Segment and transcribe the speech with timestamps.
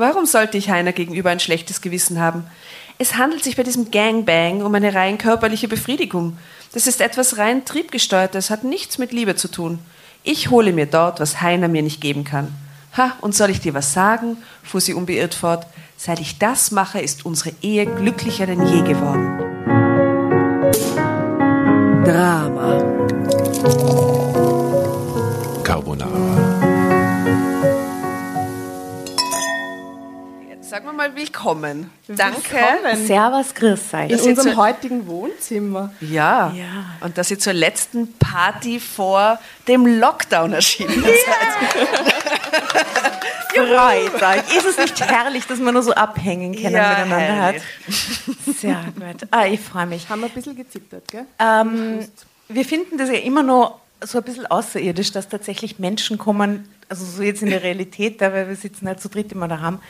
[0.00, 2.44] Warum sollte ich Heiner gegenüber ein schlechtes Gewissen haben?
[2.96, 6.38] Es handelt sich bei diesem Gangbang um eine rein körperliche Befriedigung.
[6.72, 9.78] Das ist etwas rein triebgesteuertes, hat nichts mit Liebe zu tun.
[10.22, 12.48] Ich hole mir dort, was Heiner mir nicht geben kann.
[12.96, 14.38] Ha, und soll ich dir was sagen?
[14.62, 15.66] fuhr sie unbeirrt fort.
[15.98, 19.38] Seit ich das mache, ist unsere Ehe glücklicher denn je geworden.
[22.06, 22.99] Drama.
[30.70, 31.90] Sagen wir mal willkommen.
[32.06, 32.38] Danke.
[32.52, 33.04] Willkommen.
[33.04, 34.02] Servus, grüß euch.
[34.02, 35.92] In Das ist unserem heutigen Wohnzimmer.
[36.00, 36.52] Ja.
[36.52, 36.64] Ja.
[37.00, 41.82] Und dass ihr zur letzten Party vor dem Lockdown erschienen seid.
[43.52, 44.56] Freut euch.
[44.56, 47.62] Ist es nicht herrlich, dass man nur so abhängen können Ja, miteinander herrlich.
[48.46, 48.56] hat?
[48.56, 49.26] Sehr gut.
[49.32, 50.08] Ah, ich freue mich.
[50.08, 51.26] Haben wir ein bisschen gezittert, gell?
[51.40, 52.06] Ähm,
[52.48, 57.04] wir finden das ja immer noch so ein bisschen außerirdisch, dass tatsächlich Menschen kommen, also
[57.04, 59.80] so jetzt in der Realität, da, weil wir sitzen halt zu dritt immer daheim,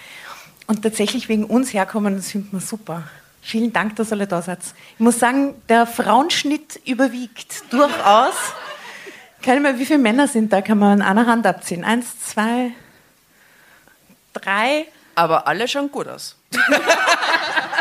[0.71, 3.03] und tatsächlich wegen uns herkommen, das finden wir super.
[3.43, 4.61] Vielen Dank, dass alle da seid.
[4.95, 8.37] Ich muss sagen, der Frauenschnitt überwiegt durchaus.
[9.43, 10.63] Keine mehr, wie viele Männer sind da?
[10.63, 11.83] Kann man an einer Hand abziehen?
[11.83, 12.71] Eins, zwei,
[14.33, 14.87] drei.
[15.17, 16.37] Aber alle schauen gut aus.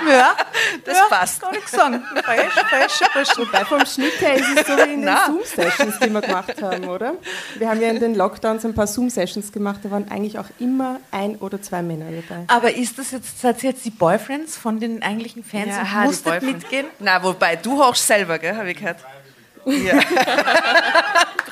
[0.08, 0.36] Ja,
[0.86, 1.42] Das ja, passt.
[1.42, 2.03] Kann ich sagen.
[2.23, 3.30] Falsch, falsch, falsch.
[3.38, 5.17] Wobei vom Schnitt her ist es so wie in den.
[5.25, 7.14] Zoom-Sessions, die wir gemacht haben, oder?
[7.56, 11.00] Wir haben ja in den Lockdowns ein paar Zoom-Sessions gemacht, da waren eigentlich auch immer
[11.11, 12.44] ein oder zwei Männer dabei.
[12.47, 16.06] Aber ist das jetzt, seid ihr jetzt die Boyfriends von den eigentlichen Fans und die
[16.08, 16.53] musstet Boyfriend.
[16.63, 16.88] mitgehen?
[17.00, 18.97] Na, wobei, du hochst selber, gell, habe ich gehört.
[19.66, 20.00] Ja.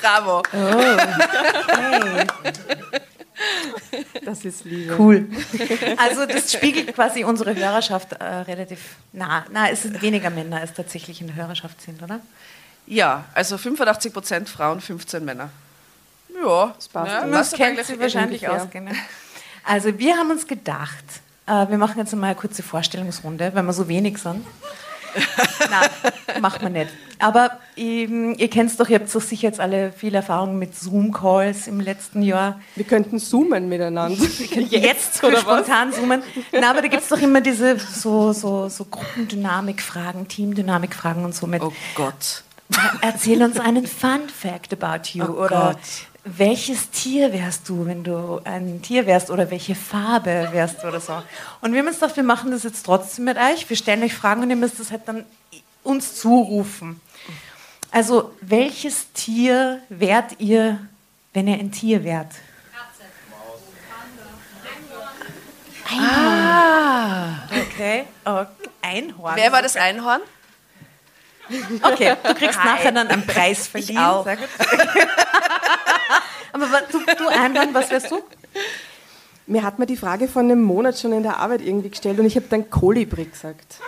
[0.00, 0.42] Bravo.
[4.24, 4.96] Das ist Liebe.
[4.98, 5.26] Cool.
[5.96, 8.80] Also das spiegelt quasi unsere Hörerschaft äh, relativ
[9.12, 9.44] nah.
[9.52, 12.20] Na, es sind weniger Männer, als tatsächlich in der Hörerschaft sind, oder?
[12.86, 15.50] Ja, also 85 Prozent Frauen, 15 Männer.
[16.34, 17.10] Ja, das passt.
[17.12, 18.62] Ja, Das Das kennt sie wahrscheinlich ungefähr.
[18.64, 18.70] aus.
[18.70, 18.92] Genau.
[19.64, 21.04] Also wir haben uns gedacht,
[21.46, 24.46] äh, wir machen jetzt mal eine kurze Vorstellungsrunde, weil wir so wenig sind.
[25.70, 26.90] Nein, macht man nicht.
[27.18, 30.78] Aber ähm, ihr kennt es doch, ihr habt so sicher jetzt alle viel Erfahrung mit
[30.78, 32.60] Zoom-Calls im letzten Jahr.
[32.76, 34.16] Wir könnten zoomen miteinander.
[34.70, 35.40] Jetzt oder was?
[35.42, 36.22] spontan zoomen.
[36.52, 41.46] Na, aber da gibt es doch immer diese so, so, so Gruppendynamik-Fragen, Teamdynamik-Fragen und so
[41.46, 41.62] mit.
[41.62, 42.44] Oh Gott.
[43.00, 45.24] Erzähl uns einen Fun Fact about you.
[45.24, 45.78] Oh oder Gott.
[46.24, 49.30] welches Tier wärst du, wenn du ein Tier wärst?
[49.30, 51.14] Oder welche Farbe wärst du oder so.
[51.60, 53.68] Und wir haben uns gedacht, wir machen das jetzt trotzdem mit euch.
[53.68, 55.24] Wir stellen euch Fragen und ihr müsst das halt dann
[55.82, 57.00] uns zurufen.
[57.90, 60.78] Also, welches Tier wärt ihr,
[61.32, 62.32] wenn ihr ein Tier wärt?
[65.90, 67.48] Ah.
[67.50, 68.04] Okay.
[68.24, 68.46] okay.
[68.82, 69.36] Einhorn.
[69.36, 70.20] Wer war das Einhorn?
[71.82, 73.98] Okay, du kriegst nachher dann einen Preis verliehen.
[73.98, 74.24] auch.
[74.24, 74.48] Sehr gut.
[76.52, 78.22] Aber du, du Einhorn, was wärst du?
[79.46, 82.26] Mir hat man die Frage vor einem Monat schon in der Arbeit irgendwie gestellt und
[82.26, 83.80] ich habe dann Kolibri gesagt.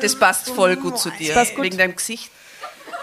[0.00, 1.64] Das passt voll gut zu dir, passt gut.
[1.64, 2.30] wegen deinem Gesicht.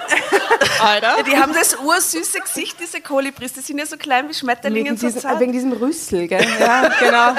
[0.82, 1.18] Alter?
[1.18, 3.54] Ja, die haben das ursüße Gesicht, diese Kolibris.
[3.54, 6.46] Die sind ja so klein wie Schmetterlinge Wegen und so wegen diesem Rüssel, gell?
[6.60, 7.34] Ja, genau.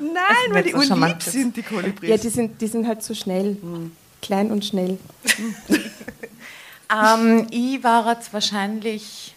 [0.00, 2.10] Nein, weil die so urlieb sind, die Kolibris.
[2.10, 3.56] Ja, die sind, die sind halt so schnell.
[4.20, 4.98] Klein und schnell.
[6.92, 9.34] Ähm, ich war jetzt wahrscheinlich,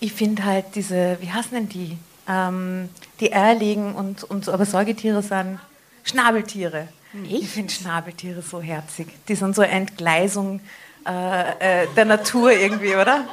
[0.00, 1.98] ich finde halt diese, wie heißen denn die?
[2.28, 2.88] Ähm,
[3.20, 5.58] die Eier legen und, und so, aber Säugetiere sind
[6.04, 6.88] Schnabeltiere.
[7.28, 9.08] Ich finde Schnabeltiere so herzig.
[9.28, 10.60] Die sind so eine Entgleisung
[11.06, 13.24] äh, äh, der Natur irgendwie, oder?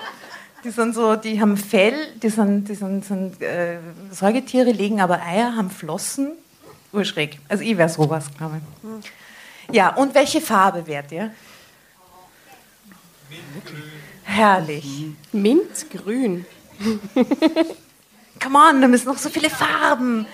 [0.63, 3.79] Die sind so, die haben Fell, die sind, die sind, sind äh,
[4.11, 6.33] Säugetiere, legen aber Eier, haben Flossen.
[6.93, 7.39] Urschräg.
[7.47, 8.61] Also ich wäre sowas, glaube
[8.91, 9.75] ich.
[9.75, 11.31] Ja, und welche Farbe wärt ihr?
[14.23, 14.85] Herrlich.
[15.31, 16.45] Mintgrün.
[18.41, 20.25] Come on, da müssen noch so viele Farben.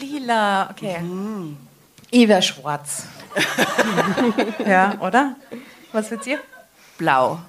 [0.00, 0.98] Lila, okay.
[2.10, 3.04] Ich wäre schwarz.
[4.66, 5.36] ja, oder?
[5.92, 6.40] Was wird ihr?
[7.02, 7.40] Blau.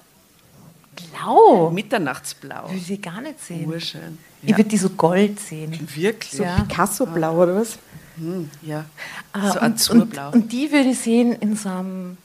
[0.96, 1.70] Blau.
[1.70, 2.68] Mitternachtsblau.
[2.70, 3.66] Würde sie gar nicht sehen.
[3.68, 4.18] Urschön.
[4.42, 5.78] Ich würde die so gold sehen.
[5.94, 6.32] Wirklich?
[6.40, 6.56] Ja.
[6.56, 7.78] Picasso-blau oder was?
[8.62, 8.84] Ja.
[9.32, 10.30] Ah, So und, und, azurblau.
[10.32, 12.16] und die würde ich sehen in so einem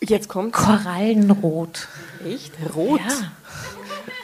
[0.00, 1.88] Jetzt kommt Korallenrot.
[2.24, 3.00] echt rot.
[3.00, 3.32] Ja.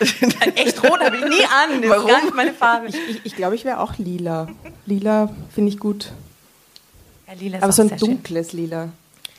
[0.54, 1.82] Echt rot habe ich nie an.
[1.82, 2.86] Das ist gar nicht meine Farbe.
[2.86, 4.46] Ich, ich glaube, ich wäre auch lila.
[4.86, 6.12] Lila finde ich gut.
[7.26, 8.08] Ja, lila ist Aber auch so ein sehr schön.
[8.10, 8.88] dunkles Lila.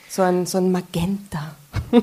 [0.10, 1.56] So ein, so ein Magenta.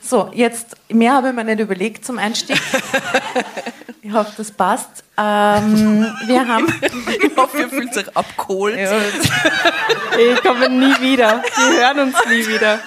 [0.00, 2.60] So, jetzt, mehr habe ich mir nicht überlegt zum Einstieg.
[4.04, 5.04] Ich hoffe, das passt.
[5.16, 6.66] Ähm, wir haben.
[7.22, 8.76] Ich hoffe, ihr fühlt euch abgeholt.
[8.76, 11.40] Ich komme nie wieder.
[11.56, 12.80] Wir hören uns nie wieder.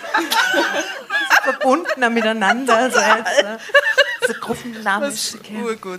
[1.44, 2.76] verbundener miteinander.
[2.76, 3.58] Also als, äh,
[4.28, 5.34] so gruppendynamisch.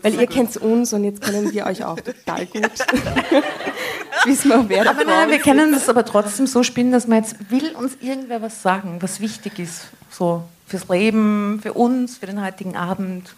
[0.03, 0.31] Weil ihr gut.
[0.31, 2.71] kennt uns und jetzt kennen wir euch auch total gut.
[4.25, 7.51] wissen wir, wer Aber nein, wir können das aber trotzdem so spielen, dass man jetzt
[7.51, 9.83] will uns irgendwer was sagen, was wichtig ist.
[10.11, 13.35] So fürs Leben, für uns, für den heutigen Abend.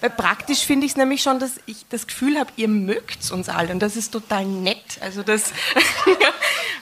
[0.00, 3.50] Weil praktisch finde ich es nämlich schon, dass ich das Gefühl habe, ihr mögt uns
[3.50, 4.98] alle und das ist total nett.
[5.02, 5.52] Also das,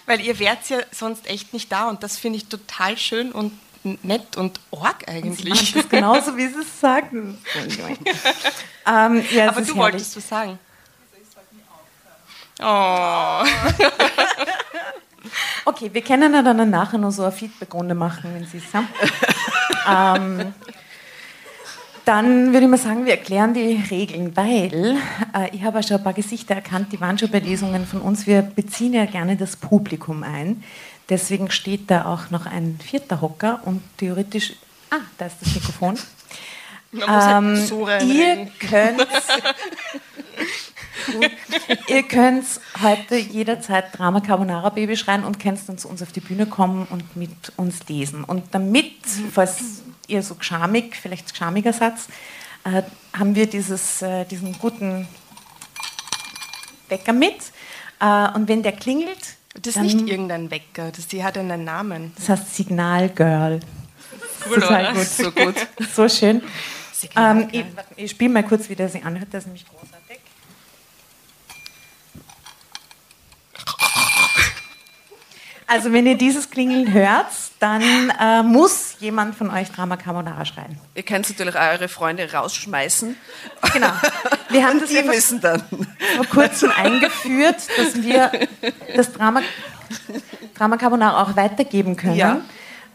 [0.07, 3.53] weil ihr wärt ja sonst echt nicht da und das finde ich total schön und
[4.03, 5.73] nett und org eigentlich.
[5.73, 7.39] Das ist genauso, wie sie es sagen.
[8.87, 10.59] ähm, ja, Aber du wolltest was sagen.
[12.61, 12.65] Oh.
[15.65, 18.89] okay, wir können ja dann nachher noch so eine Feedback-Runde machen, wenn Sie es haben.
[20.43, 20.55] ähm,
[22.05, 24.97] dann würde ich mal sagen, wir erklären die Regeln, weil
[25.35, 28.01] äh, ich habe ja schon ein paar Gesichter erkannt, die waren schon bei Lesungen von
[28.01, 28.27] uns.
[28.27, 30.65] Wir beziehen ja gerne das Publikum ein.
[31.09, 34.55] Deswegen steht da auch noch ein vierter Hocker und theoretisch.
[34.91, 35.99] Ah, da ist das Mikrofon.
[36.93, 39.07] Ähm, halt so ihr könnt
[41.89, 42.47] ihr könnt
[42.83, 46.87] heute jederzeit Drama Carbonara Baby schreien und könnt dann zu uns auf die Bühne kommen
[46.89, 48.25] und mit uns lesen.
[48.25, 48.95] Und damit,
[49.33, 52.09] falls ihr so schamig, vielleicht schamiger Satz,
[52.65, 52.83] äh,
[53.17, 55.07] haben wir dieses, äh, diesen guten
[56.89, 57.37] Wecker mit.
[58.01, 59.38] Äh, und wenn der klingelt.
[59.55, 62.13] Das ist nicht irgendein Wecker, das, die hat einen Namen.
[62.17, 63.61] Das heißt Signal Girl.
[64.49, 65.07] Cool, Total gut.
[65.07, 65.55] So gut.
[65.95, 66.43] So schön.
[67.17, 67.65] Ähm, ich,
[67.97, 69.98] ich spiele mal kurz, wie der sich anhört, das ist nämlich großartig.
[75.71, 77.27] Also wenn ihr dieses Klingeln hört,
[77.59, 77.83] dann
[78.19, 80.79] äh, muss jemand von euch Drama Carbonara schreien.
[80.95, 83.15] Ihr könnt natürlich auch eure Freunde rausschmeißen.
[83.75, 83.91] Genau.
[84.49, 85.63] Wir haben das die müssen dann.
[86.17, 88.31] vor kurzem eingeführt, dass wir
[88.97, 89.43] das Drama,
[90.57, 92.17] Drama Carbonara auch weitergeben können.
[92.17, 92.41] Ja.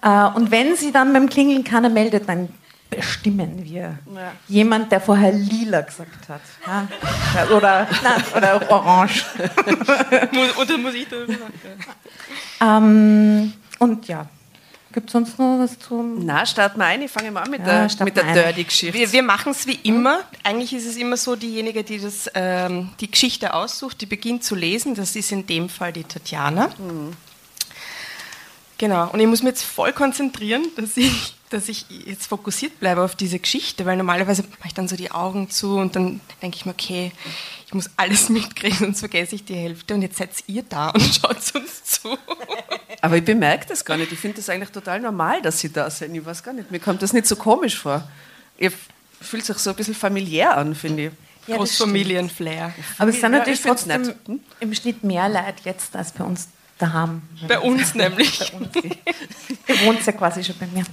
[0.02, 2.50] Äh, und wenn sie dann beim Klingeln keiner meldet, dann
[2.96, 3.98] bestimmen wir.
[4.14, 4.32] Ja.
[4.48, 6.42] Jemand, der vorher lila gesagt hat.
[6.66, 6.88] Ja?
[7.56, 9.26] Oder, nein, oder orange.
[10.58, 14.28] und dann muss ich da ähm, Und ja.
[14.94, 16.24] Gibt es sonst noch was zum.
[16.24, 17.02] Na, starten wir ein.
[17.02, 18.94] Ich fange mal an mit ja, der, mit der Dirty-Geschichte.
[18.94, 20.20] Wir, wir machen es wie immer.
[20.44, 24.54] Eigentlich ist es immer so, diejenige, die das, ähm, die Geschichte aussucht, die beginnt zu
[24.54, 24.94] lesen.
[24.94, 26.68] Das ist in dem Fall die Tatjana.
[26.78, 27.14] Mhm.
[28.78, 29.10] Genau.
[29.10, 33.16] Und ich muss mich jetzt voll konzentrieren, dass ich dass ich jetzt fokussiert bleibe auf
[33.16, 36.66] diese Geschichte, weil normalerweise mache ich dann so die Augen zu und dann denke ich
[36.66, 37.12] mir, okay,
[37.66, 41.02] ich muss alles mitkriegen, sonst vergesse ich die Hälfte und jetzt seid ihr da und
[41.22, 42.18] schaut uns zu.
[43.02, 44.12] Aber ich bemerke das gar nicht.
[44.12, 46.16] Ich finde das eigentlich total normal, dass sie da sind.
[46.16, 48.08] Ich weiß gar nicht, mir kommt das nicht so komisch vor.
[48.58, 48.72] Ihr
[49.22, 51.12] fühlt sich so ein bisschen familiär an, finde ich.
[51.48, 52.74] Ja, Großfamilienflair.
[52.98, 54.40] Aber es sind natürlich ja, trotzdem hm?
[54.62, 56.48] im Schnitt mehr Leute jetzt als bei uns
[56.78, 57.22] daheim.
[57.48, 58.40] Bei uns nämlich.
[58.40, 58.76] bei uns.
[58.76, 60.86] Ihr wohnt ja quasi schon bei mir.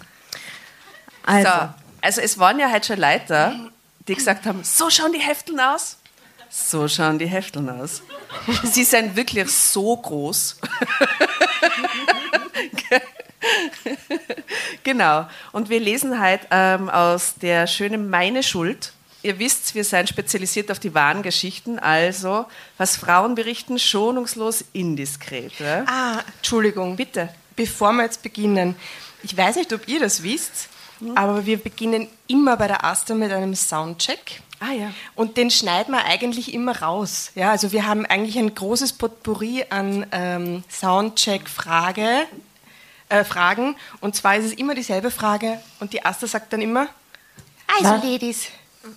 [1.25, 1.51] Also.
[1.51, 1.69] So,
[2.03, 3.71] also es waren ja heute schon Leute,
[4.09, 5.99] die gesagt haben, so schauen die Hefteln aus.
[6.49, 8.03] So schauen die Hefteln aus.
[8.65, 10.57] Sie sind wirklich so groß.
[14.83, 15.29] genau.
[15.53, 18.93] Und wir lesen heute ähm, aus der schönen Meine Schuld.
[19.23, 22.47] Ihr wisst, wir sind spezialisiert auf die wahren Geschichten, also
[22.79, 25.53] was Frauen berichten, schonungslos indiskret.
[25.61, 25.85] Ja?
[25.87, 26.97] Ah, Entschuldigung.
[26.97, 27.29] Bitte.
[27.55, 28.75] Bevor wir jetzt beginnen,
[29.23, 30.69] ich weiß nicht, ob ihr das wisst,
[31.15, 34.43] aber wir beginnen immer bei der Asta mit einem Soundcheck.
[34.61, 34.93] Ah, ja.
[35.15, 37.33] Und den schneiden wir eigentlich immer raus.
[37.35, 42.27] Ja, also wir haben eigentlich ein großes Potpourri an ähm, Soundcheck-Frage,
[43.09, 43.77] äh, Fragen.
[44.01, 45.61] Und zwar ist es immer dieselbe Frage.
[45.81, 46.89] Und die Asta sagt dann immer,
[47.79, 48.05] also was?
[48.05, 48.49] Ladies.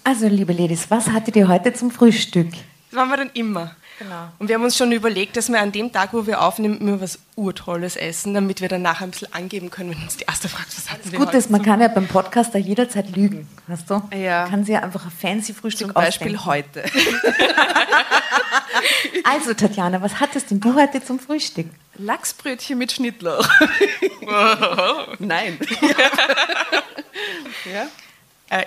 [0.03, 2.51] Also liebe Ladies, was hattet ihr heute zum Frühstück?
[2.51, 3.75] Das machen wir dann immer.
[3.99, 4.29] Genau.
[4.39, 6.99] Und wir haben uns schon überlegt, dass wir an dem Tag, wo wir aufnehmen, immer
[6.99, 10.49] was Urtolles essen, damit wir dann nachher ein bisschen angeben können, wenn uns die erste
[10.49, 14.01] fragt, was hatten wir Gut ist, man kann ja beim Podcaster jederzeit lügen, weißt du?
[14.15, 14.47] Ja.
[14.47, 16.45] Kann sie ja einfach ein fancy Frühstück Zum Beispiel ausdenken.
[16.45, 16.83] heute.
[19.23, 21.67] also Tatjana, was hattest denn du heute zum Frühstück?
[21.97, 23.47] Lachsbrötchen mit Schnittlauch.
[25.19, 25.59] Nein.
[27.65, 27.83] ja?
[27.83, 27.87] Äh,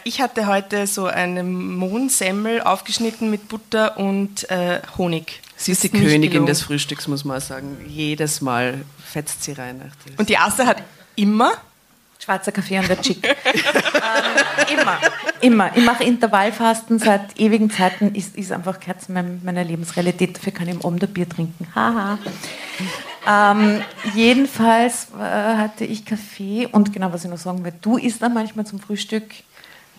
[0.05, 5.41] ich hatte heute so eine Mohnsemmel aufgeschnitten mit Butter und äh, Honig.
[5.57, 6.47] Sie ist die Königin gelungen.
[6.47, 7.79] des Frühstücks, muss man sagen.
[7.87, 9.81] Jedes Mal fetzt sie rein.
[10.19, 10.83] Und die Asta hat
[11.15, 11.53] immer
[12.19, 13.25] Schwarzer Kaffee und der Chick.
[13.25, 14.99] ähm, immer,
[15.41, 15.77] immer.
[15.77, 18.15] Ich mache Intervallfasten seit ewigen Zeiten.
[18.15, 20.37] Ist, ist einfach Kerzen meiner Lebensrealität.
[20.37, 21.69] Dafür kann ich im Abend ein Bier trinken.
[21.75, 22.19] Haha.
[23.29, 23.81] ähm,
[24.15, 28.35] jedenfalls äh, hatte ich Kaffee und genau, was ich noch sagen will, du isst dann
[28.35, 29.31] manchmal zum Frühstück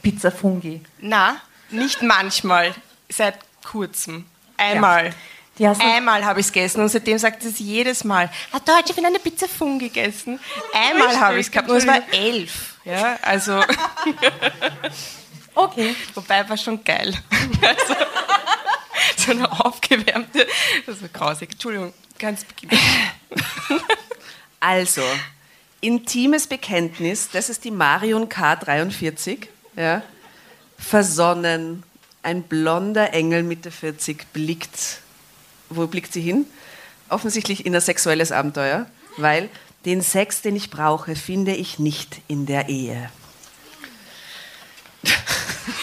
[0.01, 0.81] Pizza Fungi?
[0.99, 2.73] Na, nicht manchmal,
[3.09, 4.25] seit kurzem.
[4.57, 5.13] Einmal.
[5.57, 5.73] Ja.
[5.79, 9.07] Einmal habe ich es gegessen und seitdem sagt es jedes Mal, ah, Deutsche, ich habe
[9.07, 10.39] eine Pizza Fungi gegessen.
[10.73, 12.75] Einmal habe ich es gehabt, nur es war elf.
[12.85, 13.63] Ja, also.
[15.55, 15.95] okay.
[16.13, 17.13] Wobei war schon geil.
[17.61, 17.95] Also.
[19.17, 20.47] so eine aufgewärmte,
[20.85, 21.51] das war grausig.
[21.51, 22.79] Entschuldigung, ganz beginnen.
[24.59, 25.03] Also,
[25.81, 29.47] intimes Bekenntnis, das ist die Marion K43,
[29.77, 30.01] ja.
[30.77, 31.83] Versonnen,
[32.23, 34.99] ein blonder Engel Mitte 40 blickt,
[35.69, 36.45] wo blickt sie hin?
[37.09, 39.49] Offensichtlich in ein sexuelles Abenteuer, weil
[39.85, 43.09] den Sex, den ich brauche, finde ich nicht in der Ehe.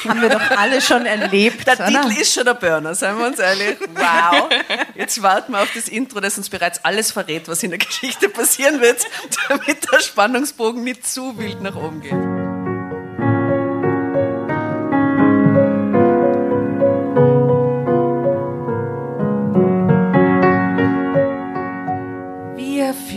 [0.04, 1.66] Haben wir doch alle schon erlebt.
[1.66, 1.76] Der?
[1.76, 3.78] Titel ist schon der Burner, seien wir uns ehrlich.
[3.94, 4.50] Wow.
[4.94, 8.28] Jetzt warten wir auf das Intro, das uns bereits alles verrät, was in der Geschichte
[8.28, 9.02] passieren wird,
[9.48, 12.63] damit der Spannungsbogen nicht zu wild nach oben geht.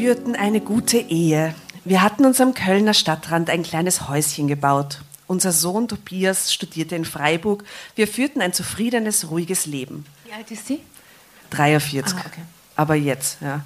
[0.07, 1.53] Führten eine gute Ehe.
[1.83, 5.01] Wir hatten uns am Kölner Stadtrand ein kleines Häuschen gebaut.
[5.27, 7.65] Unser Sohn Tobias studierte in Freiburg.
[7.93, 10.05] Wir führten ein zufriedenes, ruhiges Leben.
[10.23, 10.79] Wie alt ist sie?
[11.49, 12.17] 43.
[12.17, 12.41] Ah, okay.
[12.77, 13.65] Aber jetzt, ja.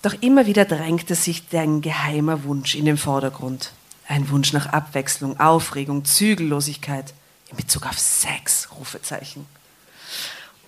[0.00, 3.72] Doch immer wieder drängte sich dein geheimer Wunsch in den Vordergrund.
[4.08, 7.12] Ein Wunsch nach Abwechslung, Aufregung, Zügellosigkeit.
[7.50, 9.44] In Bezug auf Sex, Rufezeichen.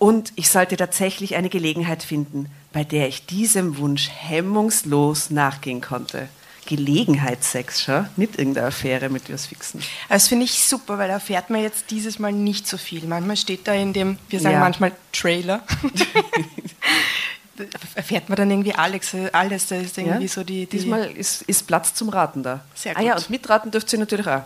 [0.03, 6.29] Und ich sollte tatsächlich eine Gelegenheit finden, bei der ich diesem Wunsch hemmungslos nachgehen konnte.
[6.67, 9.81] Gelegenheitssex, schau, nicht irgendeine Affäre mit was Fixen.
[10.09, 13.05] Das finde ich super, weil da erfährt man jetzt dieses Mal nicht so viel.
[13.07, 14.61] Manchmal steht da in dem, wir sagen Ja.
[14.61, 15.63] manchmal Trailer,
[17.95, 20.29] erfährt man dann irgendwie alles, alles da ist irgendwie Ja?
[20.29, 22.65] so die, die Diesmal ist, ist Platz zum Raten da.
[22.75, 23.23] Sehr Ah ja, gut.
[23.25, 24.43] und mitraten dürft ihr natürlich auch.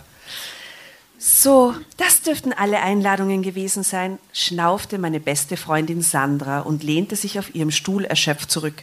[1.18, 7.38] So, das dürften alle Einladungen gewesen sein, schnaufte meine beste Freundin Sandra und lehnte sich
[7.38, 8.82] auf ihrem Stuhl erschöpft zurück.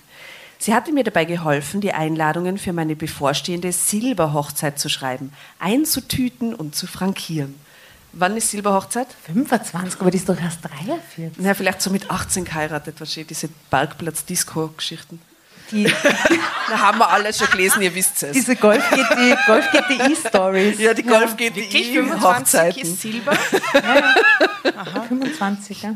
[0.58, 6.75] Sie hatte mir dabei geholfen, die Einladungen für meine bevorstehende Silberhochzeit zu schreiben, einzutüten und
[6.75, 7.56] zu frankieren.
[8.13, 9.08] Wann ist Silberhochzeit?
[9.25, 11.32] 25, aber die ist doch erst 43.
[11.38, 15.20] Na, vielleicht so mit 18 geheiratet, wahrscheinlich diese Parkplatz-Disco-Geschichten.
[15.74, 15.84] Die,
[16.70, 18.32] Da haben wir alles schon gelesen, ihr wisst es.
[18.32, 20.80] diese Golf GTI, Golf GTI Stories.
[20.80, 22.82] Ja, die Golf Wirklich die 25 Hochzeiten.
[22.82, 23.38] ist Silber?
[25.08, 25.96] 25, ja.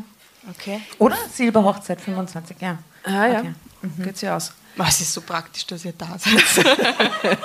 [0.50, 0.80] Okay.
[0.98, 2.78] Oder Silberhochzeit 25, ja.
[3.04, 3.52] Ah ja, Okay.
[4.04, 4.52] geht ja aus.
[4.78, 6.34] Oh, es ist so praktisch, dass ihr da seid.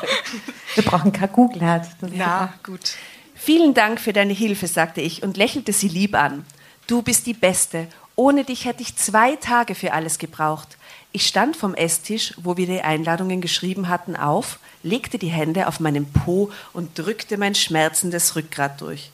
[0.75, 1.83] Wir brauchen kein Google halt.
[1.83, 2.93] Ist Na, gut.
[3.35, 6.45] Vielen Dank für deine Hilfe, sagte ich und lächelte sie lieb an.
[6.87, 7.87] Du bist die Beste.
[8.15, 10.77] Ohne dich hätte ich zwei Tage für alles gebraucht.
[11.15, 15.79] Ich stand vom Esstisch, wo wir die Einladungen geschrieben hatten, auf, legte die Hände auf
[15.79, 19.11] meinen Po und drückte mein schmerzendes Rückgrat durch.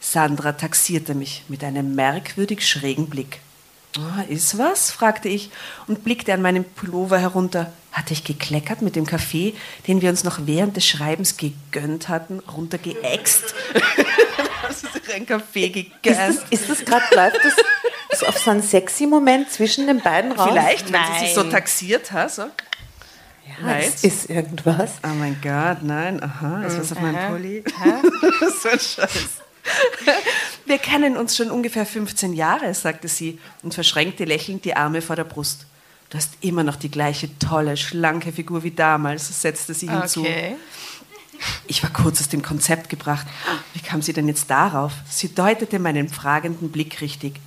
[0.00, 3.38] Sandra taxierte mich mit einem merkwürdig schrägen Blick.
[3.96, 4.90] Ah, ist was?
[4.90, 5.50] fragte ich
[5.86, 7.72] und blickte an meinen Pullover herunter.
[7.90, 9.54] Hatte ich gekleckert mit dem Kaffee,
[9.86, 13.54] den wir uns noch während des Schreibens gegönnt hatten, runtergeäxt?
[14.62, 16.38] Hast du sich einen Kaffee Ist gegönnt?
[16.40, 17.54] das, ist das gerade, läuft das
[18.20, 20.48] so auf so einen sexy Moment zwischen den beiden raus?
[20.50, 21.50] Vielleicht, wenn sie sich so Nein.
[21.52, 22.30] taxiert hat.
[22.32, 22.42] So.
[22.42, 23.84] Ja, Nein.
[23.86, 24.92] es ist irgendwas.
[25.02, 27.30] Oh mein Gott, nein, aha, ist was auf meinem.
[27.30, 27.64] Pulli?
[28.62, 29.08] so ein Scheiß.
[30.66, 35.16] Wir kennen uns schon ungefähr 15 Jahre, sagte sie und verschränkte lächelnd die Arme vor
[35.16, 35.66] der Brust.
[36.10, 40.20] Du hast immer noch die gleiche tolle, schlanke Figur wie damals, setzte sie hinzu.
[40.20, 40.56] Okay.
[41.66, 43.26] Ich war kurz aus dem Konzept gebracht.
[43.74, 44.92] Wie kam sie denn jetzt darauf?
[45.08, 47.40] Sie deutete meinen fragenden Blick richtig.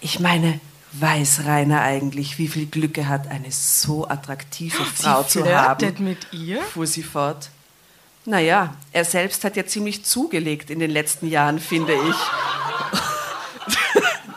[0.00, 0.60] Ich meine,
[0.92, 6.04] weiß Rainer eigentlich, wie viel Glück er hat, eine so attraktive Frau Sie zu haben?
[6.04, 6.62] mit ihr?
[6.62, 7.50] fuhr sie fort.
[8.28, 12.16] Naja, er selbst hat ja ziemlich zugelegt in den letzten Jahren, finde ich.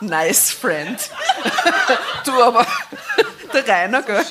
[0.00, 1.10] nice friend.
[2.24, 2.64] du aber,
[3.52, 4.24] der Rainer, gell?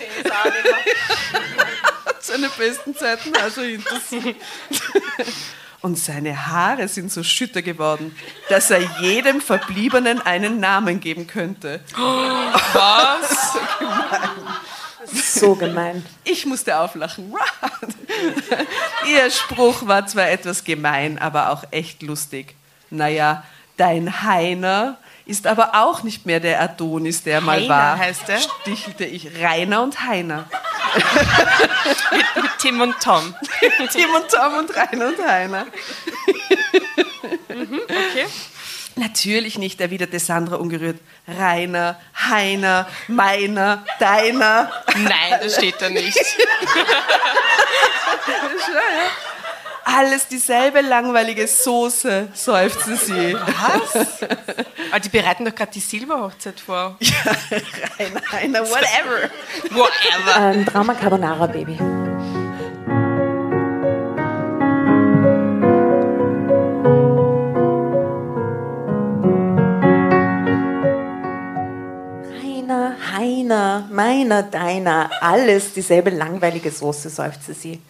[2.21, 4.35] Seine besten Zeiten also hinter sich.
[5.81, 8.15] Und seine Haare sind so schütter geworden,
[8.47, 11.81] dass er jedem Verbliebenen einen Namen geben könnte.
[12.73, 13.57] Was?
[15.11, 16.05] So gemein.
[16.23, 17.33] Ich musste auflachen.
[19.11, 22.55] Ihr Spruch war zwar etwas gemein, aber auch echt lustig.
[22.89, 23.43] Naja,
[23.77, 27.97] dein Heiner ist aber auch nicht mehr der Adonis, der mal Heiner war.
[27.97, 28.39] heißt er?
[28.39, 29.29] Stichelte ich.
[29.41, 30.45] Rainer und Heiner.
[32.35, 33.35] mit Tim und Tom.
[33.91, 35.67] Tim und Tom und Rainer und Heiner.
[37.49, 38.25] Okay.
[38.99, 40.99] Natürlich nicht, erwiderte Sandra ungerührt.
[41.27, 41.97] Rainer,
[42.29, 44.71] Heiner, meiner, deiner.
[44.95, 46.19] Nein, das steht da nicht.
[49.85, 53.35] Alles dieselbe langweilige Soße, seufzte sie.
[53.35, 56.97] Aber die bereiten doch gerade die Silberhochzeit vor.
[57.99, 59.29] Rainer, Heiner, whatever.
[59.71, 60.35] Whatever.
[60.35, 61.79] Ein Drama Carbonara Baby.
[73.11, 77.81] Meiner, meiner, deiner, alles dieselbe langweilige Soße, seufzte sie.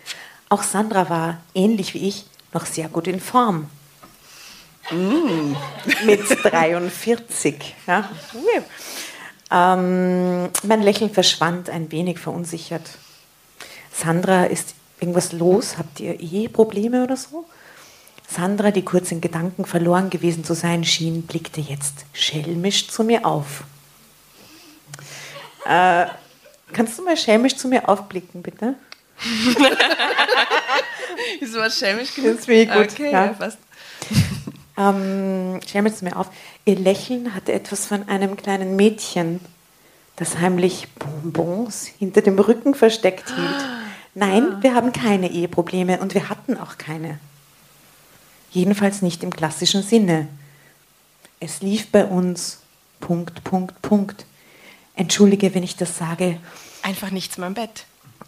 [0.50, 3.70] Auch Sandra war, ähnlich wie ich, noch sehr gut in Form.
[4.92, 5.56] Mm.
[6.06, 7.76] Mit 43.
[7.86, 8.10] Ja.
[9.52, 12.90] Ähm, mein Lächeln verschwand ein wenig verunsichert.
[13.92, 15.78] Sandra, ist irgendwas los?
[15.78, 17.46] Habt ihr Eheprobleme oder so?
[18.28, 23.26] Sandra, die kurz in Gedanken verloren gewesen zu sein schien, blickte jetzt schelmisch zu mir
[23.26, 23.64] auf.
[25.66, 26.08] Äh,
[26.74, 28.76] kannst du mal schelmisch zu mir aufblicken, bitte?
[31.40, 32.38] Ist war schelmisch genug?
[32.38, 32.92] Das finde ich gut.
[32.92, 33.26] Okay, ja.
[33.26, 33.58] ja fast.
[34.78, 36.32] Ähm, schelmisch zu mir auf.
[36.64, 39.42] Ihr Lächeln hatte etwas von einem kleinen Mädchen,
[40.16, 43.66] das heimlich Bonbons hinter dem Rücken versteckt hielt.
[44.16, 47.20] Nein, wir haben keine Eheprobleme und wir hatten auch keine.
[48.52, 50.30] Jedenfalls nicht im klassischen Sinne.
[51.42, 52.60] Es lief bei uns.
[53.02, 54.26] Punkt, Punkt, Punkt.
[55.00, 56.38] Entschuldige, wenn ich das sage.
[56.82, 57.86] Einfach nichts mehr im Bett.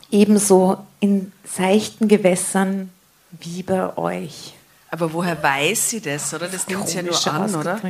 [0.09, 2.89] Ebenso in seichten Gewässern
[3.31, 4.53] wie bei euch.
[4.89, 6.47] Aber woher weiß sie das, oder?
[6.47, 7.81] Das nimmt sie ja nur an, oder?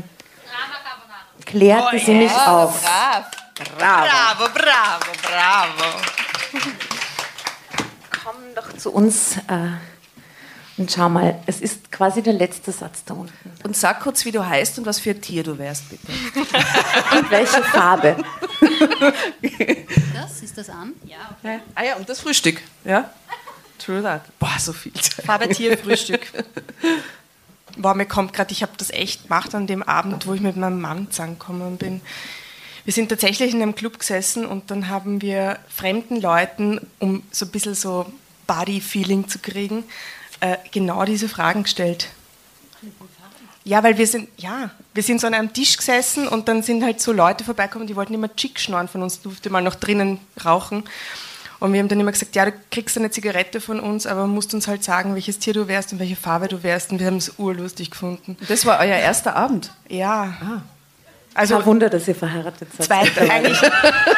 [1.46, 2.82] Klärte oh, sie mich auf.
[2.82, 3.26] Brav.
[3.78, 5.98] Bravo, bravo, bravo.
[8.24, 9.38] Komm doch zu uns.
[9.48, 9.74] Äh,
[10.82, 13.52] und schau mal, es ist quasi der letzte Satz da unten.
[13.64, 16.12] Und sag kurz, wie du heißt und was für ein Tier du wärst, bitte.
[17.18, 18.18] und welche Farbe.
[20.16, 20.94] Das ist das an?
[21.06, 21.60] Ja, okay.
[21.76, 22.62] Ah ja, und das Frühstück.
[22.84, 23.12] Ja?
[23.78, 24.24] True that.
[24.40, 25.24] Boah, so viel Zeit.
[25.24, 26.22] Farbe, Tier, Frühstück.
[27.78, 30.58] Boah, mir kommt gerade, ich habe das echt gemacht an dem Abend, wo ich mit
[30.58, 32.02] meinem Mann zusammengekommen bin.
[32.86, 37.46] Wir sind tatsächlich in einem Club gesessen und dann haben wir fremden Leuten, um so
[37.46, 38.12] ein bisschen so
[38.48, 39.84] Body-Feeling zu kriegen,
[40.42, 42.10] äh, genau diese Fragen gestellt.
[43.64, 46.84] Ja, weil wir sind, ja, wir sind so an einem Tisch gesessen und dann sind
[46.84, 50.20] halt so Leute vorbeikommen, die wollten immer Chick schnorren von uns, durfte mal noch drinnen
[50.44, 50.84] rauchen.
[51.60, 54.56] Und wir haben dann immer gesagt, ja, du kriegst eine Zigarette von uns, aber musst
[54.56, 56.92] uns halt sagen, welches Tier du wärst und welche Farbe du wärst.
[56.92, 58.36] Und wir haben es urlustig gefunden.
[58.48, 59.72] Das war euer erster Abend?
[59.88, 60.38] Ja.
[60.42, 60.62] Ah.
[61.34, 62.86] Also Kein Wunder, dass ihr verheiratet seid.
[62.88, 63.60] Zweiter eigentlich.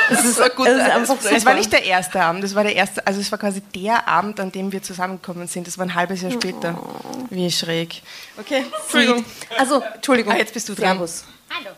[0.09, 2.75] Das ist, gut, es, ist einfach es war nicht der erste Abend, es war der
[2.75, 5.67] erste, also es war quasi der Abend, an dem wir zusammengekommen sind.
[5.67, 6.77] Das war ein halbes Jahr später.
[6.77, 7.25] Oh.
[7.29, 8.01] Wie schräg.
[8.37, 9.25] Okay, Entschuldigung.
[9.57, 10.33] Also, Entschuldigung.
[10.33, 10.97] Ah, jetzt bist du dran.
[10.97, 11.25] Servus.
[11.49, 11.75] Hallo.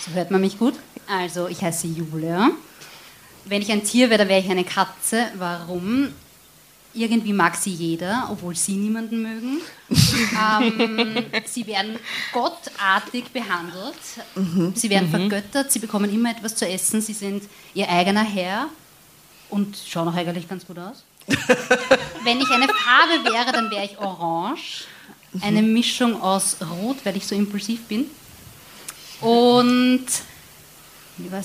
[0.00, 0.74] So hört man mich gut.
[1.08, 2.50] Also, ich heiße Julia.
[3.44, 5.26] Wenn ich ein Tier wäre, dann wäre ich eine Katze.
[5.36, 6.12] Warum?
[6.94, 9.60] Irgendwie mag sie jeder, obwohl sie niemanden mögen.
[9.90, 11.98] ähm, sie werden
[12.32, 13.94] gottartig behandelt,
[14.34, 14.72] mhm.
[14.74, 15.30] sie werden mhm.
[15.30, 18.68] vergöttert, sie bekommen immer etwas zu essen, sie sind ihr eigener Herr
[19.50, 21.04] und schauen auch eigentlich ganz gut aus.
[22.24, 24.84] Wenn ich eine Farbe wäre, dann wäre ich orange,
[25.40, 28.06] eine Mischung aus Rot, weil ich so impulsiv bin,
[29.22, 30.04] und,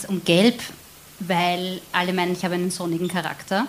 [0.08, 0.62] und gelb,
[1.20, 3.68] weil alle meinen, ich habe einen sonnigen Charakter.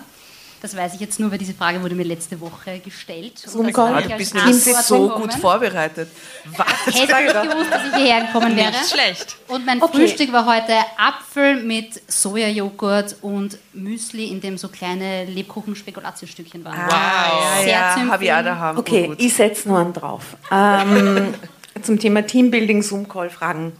[0.61, 3.45] Das weiß ich jetzt nur, weil diese Frage wurde mir letzte Woche gestellt.
[3.55, 6.09] Oh Gott, du bist nicht so gut vorbereitet.
[6.57, 6.67] Was?
[6.87, 8.71] Hätte ich gewusst, dass ich hierher gekommen wäre.
[8.71, 9.37] Nicht schlecht.
[9.47, 9.97] Und mein okay.
[9.97, 16.77] Frühstück war heute Apfel mit Sojajoghurt und Müsli, in dem so kleine Lebkuchen-Spekulatiusstückchen waren.
[16.87, 18.77] wow, Sehr ja, habe ich auch daheim.
[18.77, 20.35] Okay, ich setze nur einen drauf.
[20.51, 21.33] Ähm,
[21.81, 23.71] zum Thema Teambuilding, Zoom-Call fragen.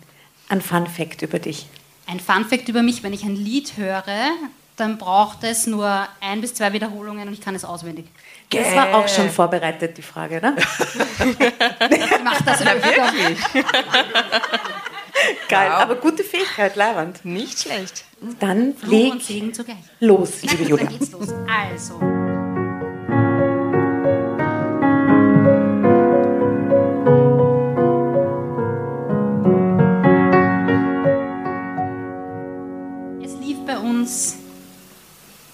[0.48, 1.68] Ein Fun-Fact über dich.
[2.08, 4.32] Ein Fun-Fact über mich, wenn ich ein Lied höre,
[4.80, 8.06] dann braucht es nur ein bis zwei Wiederholungen und ich kann es auswendig.
[8.50, 10.56] Das war auch schon vorbereitet, die Frage, ne?
[12.24, 13.38] Macht das Na, wirklich?
[15.50, 15.82] Geil, wow.
[15.82, 17.26] aber gute Fähigkeit, Leihwand.
[17.26, 18.06] Nicht schlecht.
[18.40, 19.14] Dann leg
[20.00, 20.86] los, liebe Julia.
[20.86, 21.30] Dann geht's los.
[21.48, 22.00] Also.
[33.22, 34.39] Es lief bei uns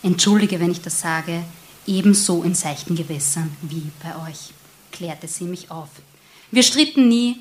[0.06, 1.44] Entschuldige, wenn ich das sage,
[1.88, 4.54] ebenso in seichten Gewässern wie bei euch,
[4.92, 5.90] klärte sie mich auf.
[6.52, 7.40] Wir stritten nie,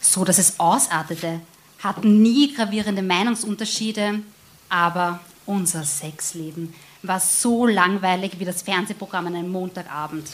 [0.00, 1.40] so dass es ausartete,
[1.80, 4.20] hatten nie gravierende Meinungsunterschiede,
[4.68, 10.28] aber unser Sexleben war so langweilig wie das Fernsehprogramm an einem Montagabend.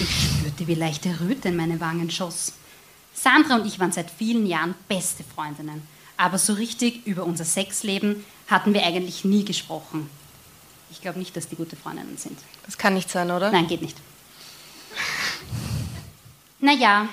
[0.00, 2.54] Ich spürte, wie leichte Röte in meine Wangen schoss.
[3.14, 8.24] Sandra und ich waren seit vielen Jahren beste Freundinnen aber so richtig über unser Sexleben
[8.46, 10.08] hatten wir eigentlich nie gesprochen.
[10.90, 12.38] Ich glaube nicht, dass die gute Freundinnen sind.
[12.66, 13.50] Das kann nicht sein, oder?
[13.50, 13.96] Nein, geht nicht.
[16.60, 17.08] Naja,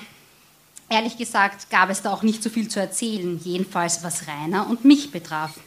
[0.88, 4.84] ehrlich gesagt gab es da auch nicht so viel zu erzählen, jedenfalls was Rainer und
[4.84, 5.58] mich betraf.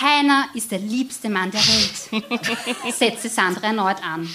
[0.00, 4.28] Heiner ist der liebste Mann der Welt, setzte Sandra erneut an.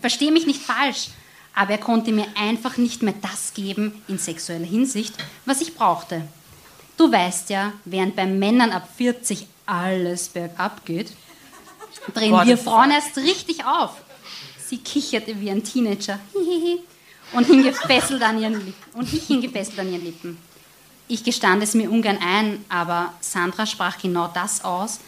[0.00, 1.08] Verstehe mich nicht falsch,
[1.54, 6.26] Aber er konnte mir einfach nicht mehr das geben, in sexueller Hinsicht, was ich brauchte.
[6.96, 11.12] Du weißt ja, während bei Männern ab 40 alles bergab geht,
[12.12, 13.92] drehen Boah, wir Frauen erst richtig auf.
[14.66, 16.18] Sie kicherte wie ein Teenager.
[16.32, 16.80] Hihihi.
[17.32, 18.74] Und hing gefesselt an ihren Lippen.
[18.92, 20.38] Und ich hing gefesselt an ihren Lippen.
[21.08, 25.00] Ich gestand es mir ungern ein, aber Sandra sprach genau das aus,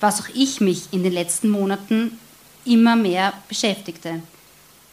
[0.00, 2.18] was auch ich mich in den letzten Monaten
[2.64, 4.22] immer mehr beschäftigte,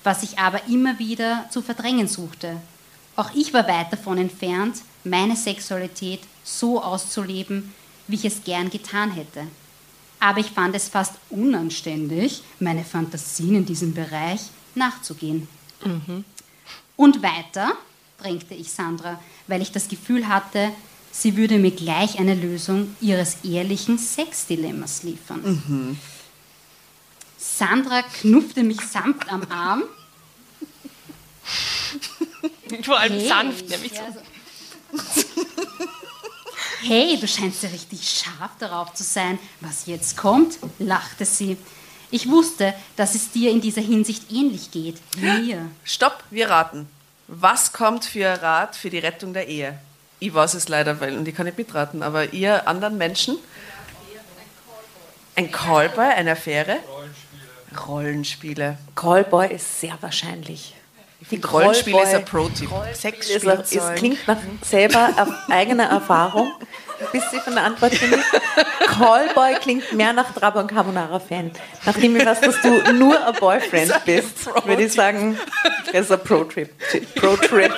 [0.04, 2.58] was ich aber immer wieder zu verdrängen suchte.
[3.16, 4.78] Auch ich war weit davon entfernt,
[5.10, 7.74] meine Sexualität so auszuleben,
[8.08, 9.48] wie ich es gern getan hätte.
[10.20, 14.42] Aber ich fand es fast unanständig, meine Fantasien in diesem Bereich
[14.76, 15.48] nachzugehen.
[16.96, 17.74] Und weiter
[18.18, 20.72] drängte ich Sandra, weil ich das Gefühl hatte,
[21.12, 26.00] sie würde mir gleich eine Lösung ihres ehrlichen Sexdilemmas liefern.
[27.38, 29.84] Sandra knuffte mich sanft am Arm.
[32.84, 33.98] Vor allem Hey, sanft, nämlich so.
[33.98, 34.20] ja, so.
[36.82, 41.58] Hey, du scheinst ja richtig scharf darauf zu sein, was jetzt kommt, lachte sie.
[42.12, 45.66] Ich wusste, dass es dir in dieser Hinsicht ähnlich geht wie mir.
[45.84, 46.88] Stopp, wir raten.
[47.28, 49.78] Was kommt für ein Rat für die Rettung der Ehe?
[50.20, 53.38] Ich weiß es leider, weil, und ich kann nicht mitraten, aber ihr anderen Menschen?
[55.36, 56.78] Ein Callboy, eine Affäre?
[56.88, 57.86] Rollenspiele.
[57.86, 58.78] Rollenspiele.
[58.96, 60.74] Callboy ist sehr wahrscheinlich.
[61.32, 62.70] Die Rollenspiele ist ein Pro-Tipp.
[62.92, 63.66] Es, Sexspielzeug.
[63.72, 66.52] es klingt nach selber auf eigener Erfahrung.
[67.12, 68.20] Bist du von der Antwort finde.
[68.86, 71.52] Callboy klingt mehr nach Trabant und Carbonara-Fan.
[71.86, 75.38] Nachdem ich weiß, dass du nur ein Boyfriend bist, würde ich sagen,
[75.92, 76.70] das ist ein Pro-Trip.
[77.16, 77.72] Pro-Trip.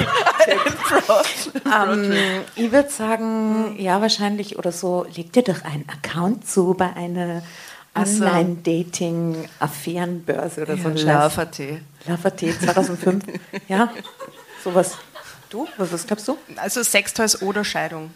[1.65, 2.13] ähm,
[2.55, 7.41] ich würde sagen, ja, wahrscheinlich oder so, leg dir doch einen Account zu bei einer
[8.05, 8.23] so.
[8.25, 10.87] Online-Dating-Affärenbörse oder so.
[10.89, 10.97] ein.
[10.97, 11.59] Love.at.
[12.05, 13.23] Lava-T 2005.
[13.67, 13.91] ja,
[14.63, 14.97] sowas.
[15.49, 15.67] Du?
[15.77, 16.37] Was, was glaubst du?
[16.57, 18.11] Also Sextoys oder Scheidung.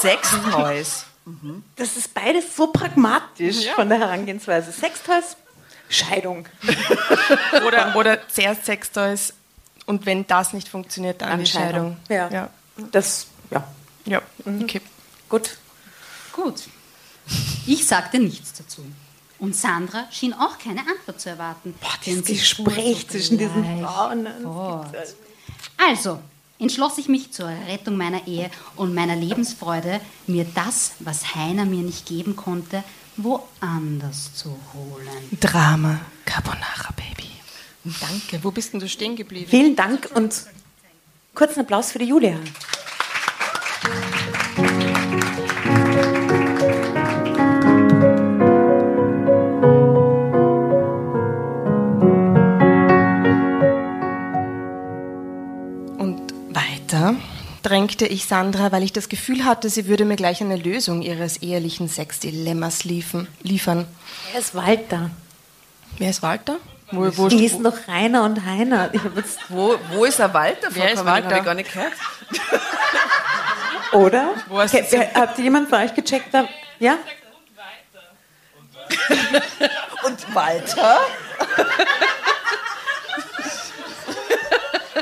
[0.00, 1.06] Sextoys.
[1.76, 4.72] Das ist beides so pragmatisch von der Herangehensweise.
[4.72, 5.36] Sextoys,
[5.88, 6.46] Scheidung.
[7.66, 9.32] Oder, oder zuerst Sextoys
[9.86, 11.96] und wenn das nicht funktioniert, dann, Dann die Scheidung.
[12.06, 12.32] Scheidung.
[12.32, 12.48] Ja.
[12.92, 13.66] Das, ja,
[14.04, 14.22] ja.
[14.62, 14.80] Okay.
[15.28, 15.56] gut.
[16.32, 16.62] Gut.
[17.66, 18.84] Ich sagte nichts dazu.
[19.38, 21.74] Und Sandra schien auch keine Antwort zu erwarten.
[21.80, 24.26] Boah, dieses Gespräch zwischen diesen Frauen.
[25.78, 26.20] Also,
[26.58, 31.82] entschloss ich mich zur Rettung meiner Ehe und meiner Lebensfreude, mir das, was Heiner mir
[31.82, 32.84] nicht geben konnte,
[33.16, 35.38] woanders zu holen.
[35.40, 37.30] Drama Carbonara Baby.
[38.00, 38.44] Danke.
[38.44, 39.48] Wo bist denn du stehen geblieben?
[39.48, 40.34] Vielen Dank und
[41.34, 42.36] kurzen Applaus für die Julia.
[57.70, 61.36] Drängte ich Sandra, weil ich das Gefühl hatte, sie würde mir gleich eine Lösung ihres
[61.40, 63.86] ehelichen Sexdilemmas liefen, liefern.
[64.34, 65.10] Er ist Walter.
[65.96, 66.56] Wer ist Walter?
[66.90, 68.90] Wo, wo, Die hießen doch Rainer und Heiner.
[69.14, 71.28] Jetzt, Wo, wo ist der Walter Wer ist Walter?
[71.28, 71.92] habe ich gar nicht gehört.
[73.92, 74.30] oder?
[75.14, 76.34] Habt ihr jemand von euch gecheckt?
[76.34, 76.48] Da?
[76.80, 76.98] Ja?
[80.04, 80.98] Und Walter?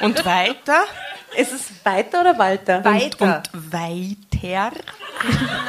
[0.02, 0.84] und weiter?
[1.36, 2.84] Ist es Weiter oder Walter?
[2.84, 3.42] Weiter.
[3.52, 4.72] Und weiter?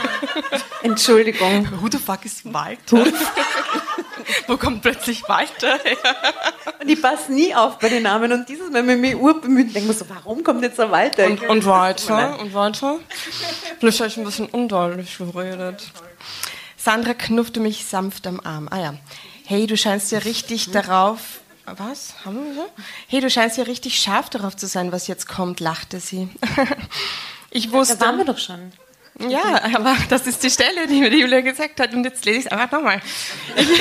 [0.84, 1.68] Entschuldigung.
[1.82, 3.06] Who the fuck ist Walter?
[4.48, 5.98] Wo kommt plötzlich Walter her?
[6.82, 9.90] Und ich passe nie auf bei den Namen und dieses Mal mit mir urbemüht denke
[9.90, 11.26] mir so, warum kommt jetzt der Walter?
[11.26, 12.40] Und, und weiter?
[12.40, 13.00] Und weiter?
[13.80, 15.92] Vielleicht habe ich ein bisschen undeutlich geredet.
[16.78, 18.68] Sandra knuffte mich sanft am Arm.
[18.72, 18.94] Ah ja.
[19.46, 21.42] Hey, du scheinst ja richtig darauf.
[21.78, 22.14] Was?
[22.26, 22.70] Haben wir so?
[23.08, 26.30] Hey, du scheinst ja richtig scharf darauf zu sein, was jetzt kommt, lachte sie.
[27.52, 27.98] Ich wusste.
[27.98, 28.72] da waren wir doch schon.
[29.28, 32.40] Ja, aber das ist die Stelle, die mir die Julia gesagt hat und jetzt lese
[32.40, 33.02] ich es einfach nochmal.
[33.56, 33.68] Ich,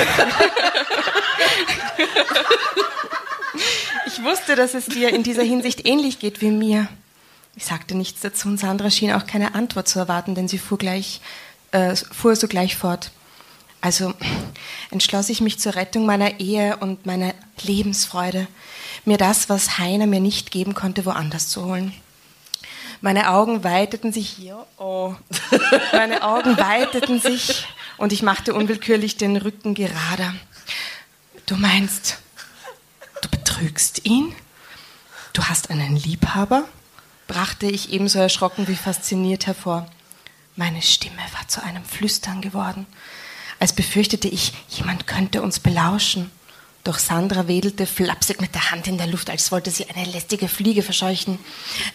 [4.07, 6.89] ich wusste, dass es dir in dieser Hinsicht ähnlich geht wie mir.
[7.57, 10.79] Ich sagte nichts dazu und Sandra schien auch keine Antwort zu erwarten, denn sie fuhr,
[10.79, 11.21] gleich,
[11.73, 13.11] äh, fuhr sogleich fort.
[13.81, 14.13] Also
[14.91, 18.49] entschloss ich mich zur Rettung meiner Ehe und meiner Lebensfreude,
[19.05, 21.93] mir das, was Heiner mir nicht geben konnte, woanders zu holen.
[23.01, 24.67] Meine Augen weiteten sich hier.
[24.77, 25.15] Oh.
[25.93, 30.35] Meine Augen weiteten sich und ich machte unwillkürlich den Rücken gerader.
[31.47, 32.19] Du meinst,
[33.23, 34.35] du betrügst ihn?
[35.33, 36.65] Du hast einen Liebhaber?
[37.29, 39.87] brachte ich ebenso erschrocken wie fasziniert hervor.
[40.57, 42.87] Meine Stimme war zu einem Flüstern geworden,
[43.59, 46.31] als befürchtete ich, jemand könnte uns belauschen.
[46.85, 50.49] Doch Sandra wedelte flapsig mit der Hand in der Luft, als wollte sie eine lästige
[50.49, 51.39] Fliege verscheuchen.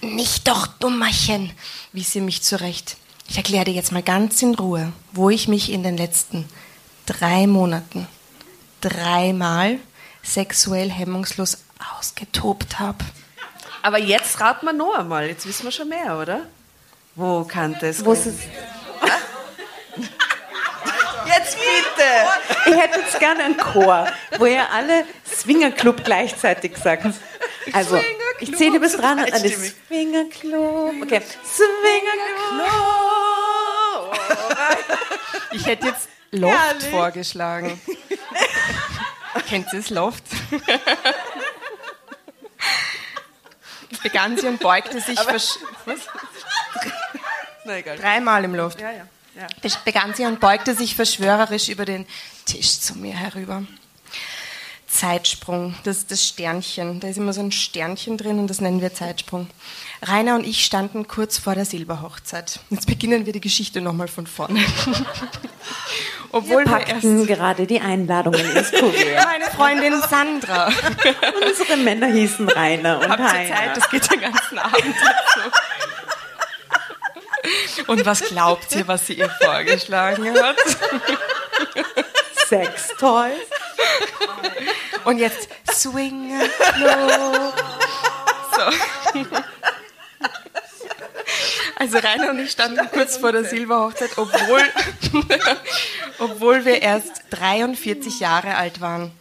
[0.01, 1.51] Nicht doch, Dummerchen,
[1.93, 2.97] wies sie mich zurecht.
[3.29, 6.47] Ich erkläre dir jetzt mal ganz in Ruhe, wo ich mich in den letzten
[7.05, 8.07] drei Monaten
[8.81, 9.79] dreimal
[10.21, 11.59] sexuell hemmungslos
[11.97, 13.03] ausgetobt habe.
[13.81, 15.27] Aber jetzt raten wir noch einmal.
[15.27, 16.47] Jetzt wissen wir schon mehr, oder?
[17.15, 18.35] Wo kann das Wo ist es?
[21.53, 22.71] Jetzt bitte!
[22.71, 27.05] Ich hätte jetzt gerne einen Chor, wo ihr alle Swingerclub gleichzeitig sagt.
[27.71, 27.99] Also,
[28.39, 29.49] ich zähle bis dran und alle.
[29.49, 31.01] Swingerclub.
[31.01, 32.73] Okay, Swingerclub.
[35.51, 37.79] Ich hätte jetzt Loft vorgeschlagen.
[39.47, 40.23] Kennt ihr das Loft?
[44.01, 45.99] Begann sie und beugte sich versch was?
[47.65, 47.97] Na egal.
[47.97, 48.81] dreimal im Loft.
[48.81, 49.07] Ja, ja.
[49.85, 52.05] Begann sie und beugte sich verschwörerisch über den
[52.45, 53.63] Tisch zu mir herüber.
[54.93, 56.99] Zeitsprung, das ist das Sternchen.
[56.99, 59.49] Da ist immer so ein Sternchen drin und das nennen wir Zeitsprung.
[60.03, 62.59] Rainer und ich standen kurz vor der Silberhochzeit.
[62.69, 64.59] Jetzt beginnen wir die Geschichte nochmal von vorne.
[66.31, 68.95] Obwohl wir Packten erst gerade die Einladungen ins Kuvert.
[69.25, 70.71] meine Freundin Sandra.
[71.47, 73.55] Unsere Männer hießen Rainer und Habt ihr Heiner.
[73.55, 73.77] Zeit?
[73.77, 75.49] Das geht den ganzen Abend dazu.
[77.87, 80.57] Und was glaubt ihr, was sie ihr vorgeschlagen hat?
[82.47, 83.33] Sextoys.
[85.05, 86.39] Und jetzt Swing
[86.73, 87.53] Club.
[88.55, 89.27] So.
[91.75, 94.61] Also Rainer und ich standen kurz vor der Silberhochzeit, obwohl,
[96.19, 99.11] obwohl wir erst 43 Jahre alt waren.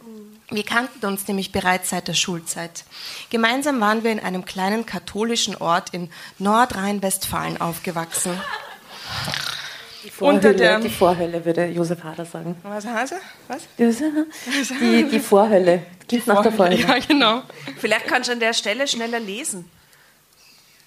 [0.53, 2.83] Wir kannten uns nämlich bereits seit der Schulzeit.
[3.31, 8.39] Gemeinsam waren wir in einem kleinen katholischen Ort in Nordrhein-Westfalen aufgewachsen.
[10.03, 12.55] Die Unter Vorhölle, der- die Vorhölle, würde Josef Hader sagen.
[12.63, 13.19] Was heißt er?
[13.47, 13.61] Was?
[13.77, 15.83] Die, die Vorhölle.
[16.07, 16.75] Klingt nach der Vorhölle.
[16.79, 17.41] Ja, genau.
[17.77, 19.69] Vielleicht kannst du an der Stelle schneller lesen.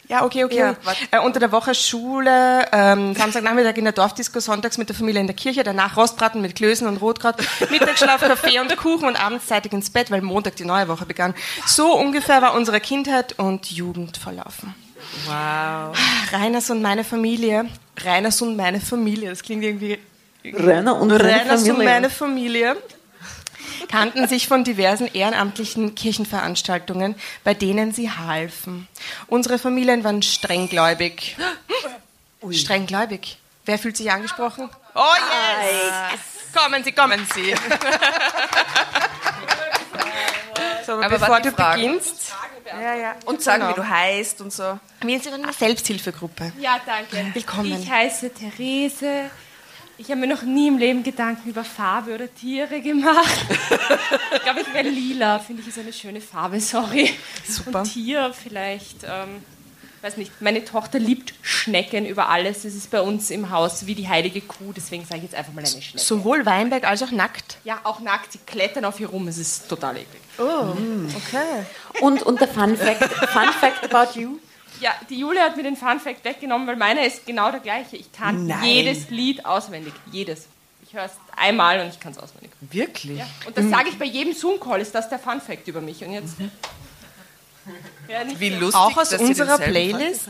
[0.09, 0.59] Ja, okay, okay.
[0.59, 0.77] Ja,
[1.11, 5.27] äh, unter der Woche Schule, ähm, Samstagnachmittag in der Dorfdisco, sonntags mit der Familie in
[5.27, 7.37] der Kirche, danach Rostbraten mit Klößen und Rotkraut,
[7.71, 11.35] Mittagsschlaf, Kaffee und Kuchen und abends zeitig ins Bett, weil Montag die neue Woche begann.
[11.67, 14.75] So ungefähr war unsere Kindheit und Jugend verlaufen.
[15.27, 15.97] Wow.
[16.33, 17.67] Reiners und meine Familie,
[17.99, 19.99] Reiners und meine Familie, das klingt irgendwie...
[20.45, 21.93] Rainer und seine Reiners und Familie.
[21.93, 22.77] meine Familie
[23.89, 28.89] kannten sich von diversen ehrenamtlichen Kirchenveranstaltungen, bei denen sie halfen.
[29.29, 31.37] Unsere Familien waren strenggläubig.
[32.51, 33.39] Strenggläubig.
[33.65, 34.69] Wer fühlt sich angesprochen?
[34.95, 36.21] Oh yes!
[36.55, 37.55] Kommen Sie, kommen Sie.
[40.87, 41.83] so, aber, Aber bevor du Fragen.
[41.83, 42.33] beginnst,
[43.27, 43.73] Und sagen, Genau.
[43.77, 44.79] wie du heißt und so.
[45.01, 46.53] wir sind eine Selbsthilfegruppe.
[46.59, 47.35] Ja, danke.
[47.35, 47.81] Willkommen.
[47.83, 49.31] Ich heiße Therese.
[49.99, 53.47] Ich habe mir noch nie im Leben Gedanken über Farbe oder Tiere gemacht.
[54.35, 55.39] ich glaube, ich wäre lila.
[55.39, 57.11] Finde ich ist eine schöne Farbe, sorry.
[57.49, 57.81] Super.
[57.81, 59.43] Und Tier vielleicht, ähm,
[60.03, 60.43] weiß nicht.
[60.43, 62.67] Meine Tochter liebt Schnecken über alles.
[62.67, 64.75] Es ist bei uns im Haus wie die heilige Kuh.
[64.77, 65.99] Deswegen sage ich jetzt einfach mal eine Schnecke.
[65.99, 67.57] Sowohl Weinberg als auch nackt.
[67.65, 68.33] Ja, auch nackt.
[68.33, 69.29] Sie klettern auf ihr rum.
[69.29, 70.21] Es ist total eklig.
[70.39, 71.65] Okay.
[72.03, 74.39] Und, und der Fun Fact, Fun Fact about you.
[74.81, 77.97] Ja, die Julia hat mir den Fun Fact weggenommen, weil meiner ist genau der gleiche.
[77.97, 78.63] Ich kann Nein.
[78.65, 79.93] jedes Lied auswendig.
[80.13, 80.47] Jedes.
[80.87, 82.51] Ich höre es einmal und ich kann es auswendig.
[82.61, 83.19] Wirklich?
[83.19, 83.27] Ja.
[83.47, 86.05] Und das sage ich bei jedem Zoom-Call, ist das der Fun Fact über mich.
[86.05, 86.37] Und jetzt.
[88.09, 88.61] Ja, nicht Wie so.
[88.61, 90.29] lustig, Auch aus unserer Playlist.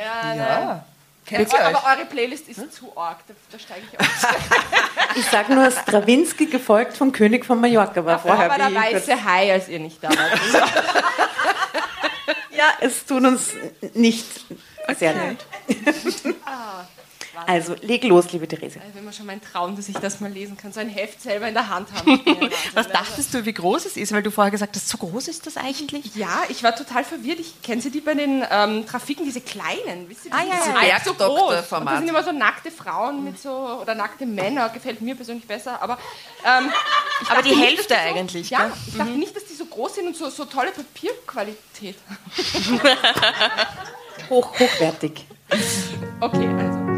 [0.00, 0.84] Ja, Ja.
[1.24, 1.76] Kennt ihr Aber, euch?
[1.84, 4.06] aber eure Playlist ist zu arg, da, da steige ich aus.
[5.16, 9.24] Ich sage nur Strawinski, gefolgt vom König von Mallorca, war Vorher vorher war der weiße
[9.24, 10.16] Hai, als ihr nicht da wart.
[12.62, 13.54] Ja, es tut uns
[13.94, 14.24] nicht
[14.96, 15.44] sehr leid.
[17.46, 18.78] Also, leg los, liebe Therese.
[18.78, 20.72] Das ist immer schon mein Traum, dass ich das mal lesen kann.
[20.72, 22.20] So ein Heft selber in der Hand haben.
[22.42, 22.48] Ja.
[22.74, 24.12] Was dachtest du, wie groß es ist?
[24.12, 26.14] Weil du vorher gesagt hast, so groß ist das eigentlich?
[26.14, 27.40] Ja, ich war total verwirrt.
[27.40, 30.30] Ich kenne sie die bei den ähm, Trafiken, diese kleinen, wisst ihr?
[30.30, 30.80] die Ah, ja, sind ja.
[30.80, 31.72] halb so groß.
[31.72, 33.50] Und da sind immer so nackte Frauen mit so,
[33.82, 35.98] oder nackte Männer, gefällt mir persönlich besser, aber
[36.44, 36.70] ähm,
[37.22, 38.68] ich Aber die nicht, Hälfte dass die so, eigentlich, Ja, gell?
[38.68, 38.74] Mhm.
[38.88, 41.96] ich dachte nicht, dass die so groß sind und so, so tolle Papierqualität.
[44.30, 45.26] Hoch, hochwertig.
[46.20, 46.91] Okay, also.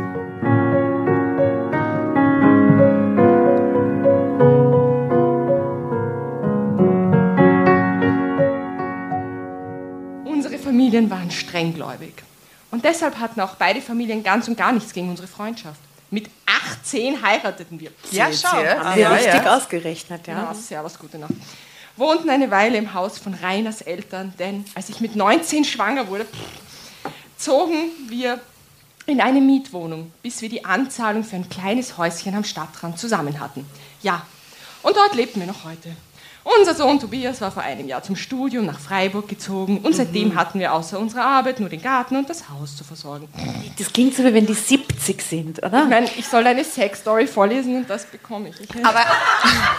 [10.65, 12.15] Familien waren strenggläubig.
[12.71, 15.79] Und deshalb hatten auch beide Familien ganz und gar nichts gegen unsere Freundschaft.
[16.11, 17.91] Mit 18 heirateten wir.
[18.11, 18.49] Ja, schau.
[18.49, 19.57] Haben wir Ja, richtig ja.
[19.57, 20.45] ausgerechnet, ja.
[20.45, 21.35] Ja, servus, gute Nacht.
[21.97, 26.27] Wohnten eine Weile im Haus von Reiners Eltern, denn als ich mit 19 schwanger wurde,
[27.37, 28.41] zogen wir
[29.07, 33.67] in eine Mietwohnung, bis wir die Anzahlung für ein kleines Häuschen am Stadtrand zusammen hatten.
[34.03, 34.27] Ja,
[34.83, 35.95] und dort lebten wir noch heute.
[36.45, 40.61] Unser Sohn Tobias war vor einem Jahr zum Studium nach Freiburg gezogen und seitdem hatten
[40.61, 43.29] wir außer unserer Arbeit nur den Garten und das Haus zu versorgen.
[43.79, 45.85] Das klingt so, wie wenn die 70 sind, oder?
[45.85, 48.61] Ich meine, ich soll eine Sexstory vorlesen und das bekomme ich.
[48.61, 49.01] ich Aber,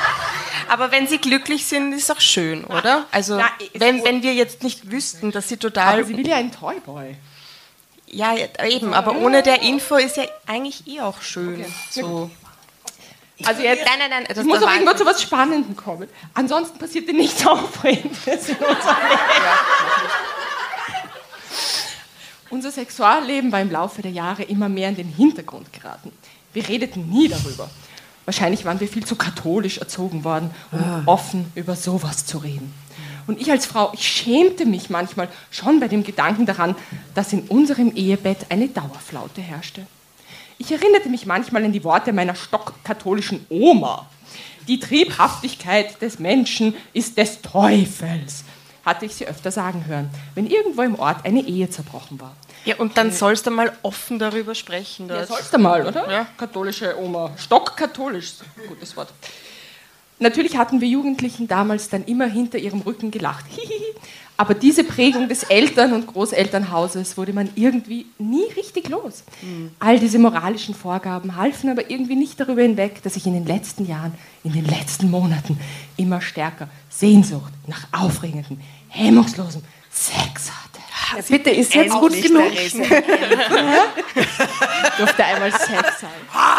[0.70, 3.06] aber wenn sie glücklich sind, ist auch schön, oder?
[3.12, 6.00] Also, ist wenn, wenn wir jetzt nicht wüssten, dass sie total.
[6.00, 7.16] aber sie will ja einen Toyboy.
[8.08, 8.34] ja,
[8.68, 11.64] eben, aber ohne der Info ist ja eigentlich eh auch schön.
[11.92, 12.32] So.
[13.44, 14.26] Also jetzt, Nein, nein, nein.
[14.30, 16.08] Das, ich muss auch irgendwo zu was Spannendem kommen.
[16.34, 19.22] Ansonsten passierte nichts Aufregendes in unserem Leben.
[22.50, 26.12] Unser Sexualleben war im Laufe der Jahre immer mehr in den Hintergrund geraten.
[26.54, 27.70] Wir redeten nie darüber.
[28.24, 32.74] Wahrscheinlich waren wir viel zu katholisch erzogen worden, um offen über sowas zu reden.
[33.28, 36.76] Und ich als Frau, ich schämte mich manchmal schon bei dem Gedanken daran,
[37.14, 39.86] dass in unserem Ehebett eine Dauerflaute herrschte.
[40.66, 44.10] Ich erinnerte mich manchmal an die Worte meiner stockkatholischen Oma.
[44.68, 48.44] Die Triebhaftigkeit des Menschen ist des Teufels,
[48.84, 52.36] hatte ich sie öfter sagen hören, wenn irgendwo im Ort eine Ehe zerbrochen war.
[52.66, 55.08] Ja, und dann sollst du mal offen darüber sprechen.
[55.08, 55.28] Ja, Das.
[55.28, 56.12] sollst du mal, oder?
[56.12, 56.28] Ja.
[56.36, 57.30] Katholische Oma.
[57.38, 58.34] Stockkatholisch,
[58.68, 59.10] gutes Wort.
[60.18, 63.46] Natürlich hatten wir Jugendlichen damals dann immer hinter ihrem Rücken gelacht.
[64.38, 69.24] Aber diese Prägung des Eltern- und Großelternhauses wurde man irgendwie nie richtig los.
[69.80, 73.88] All diese moralischen Vorgaben halfen aber irgendwie nicht darüber hinweg, dass ich in den letzten
[73.88, 75.58] Jahren, in den letzten Monaten
[75.96, 80.80] immer stärker Sehnsucht nach aufregendem, hemmungslosem Sex hatte.
[81.16, 82.52] Ja, bitte, ist jetzt gut genug.
[84.98, 86.10] Durfte einmal Sex sein.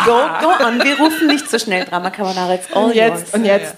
[0.04, 2.58] Go, go on, wir rufen nicht so schnell Drama Carbonara.
[2.74, 3.74] Und jetzt, und jetzt.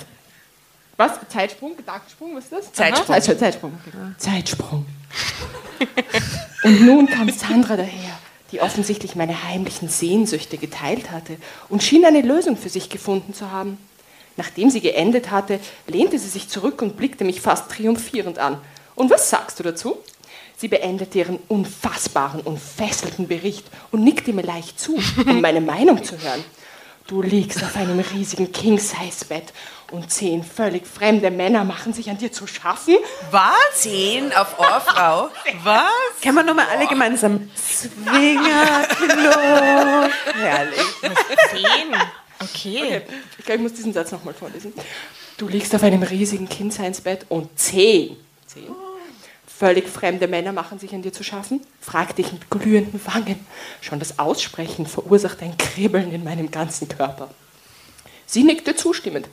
[0.98, 1.12] Was?
[1.28, 1.76] Zeitsprung?
[1.76, 2.34] Gedankensprung?
[2.34, 2.72] Was ist das?
[2.72, 3.14] Zeitsprung.
[3.14, 3.72] Aha, Zeit- Zeitsprung.
[3.86, 3.96] Okay.
[4.18, 4.84] Zeitsprung.
[6.64, 8.18] und nun kam Sandra daher,
[8.50, 11.36] die offensichtlich meine heimlichen Sehnsüchte geteilt hatte
[11.68, 13.78] und schien eine Lösung für sich gefunden zu haben.
[14.36, 18.60] Nachdem sie geendet hatte, lehnte sie sich zurück und blickte mich fast triumphierend an.
[18.96, 19.96] Und was sagst du dazu?
[20.56, 26.02] Sie beendete ihren unfassbaren und fesselnden Bericht und nickte mir leicht zu, um meine Meinung
[26.02, 26.42] zu hören.
[27.08, 29.54] Du liegst auf einem riesigen King-Size-Bett
[29.92, 32.98] und zehn völlig fremde Männer machen sich an dir zu schaffen.
[33.30, 33.54] Was?
[33.76, 35.30] Zehn auf eure Frau?
[35.64, 36.20] Was?
[36.22, 40.10] Können wir nochmal alle gemeinsam Swinger Club.
[40.34, 40.80] Herrlich.
[41.50, 41.96] Zehn?
[42.40, 43.00] Okay.
[43.38, 44.74] Ich glaube, ich muss diesen Satz nochmal vorlesen.
[45.38, 48.66] Du liegst auf einem riesigen King-Size-Bett und zehn, zehn
[49.58, 51.60] völlig fremde Männer machen sich an dir zu schaffen?
[51.80, 53.44] fragte ich mit glühenden Wangen.
[53.80, 57.28] Schon das Aussprechen verursacht ein Kribbeln in meinem ganzen Körper.
[58.26, 59.26] Sie nickte zustimmend.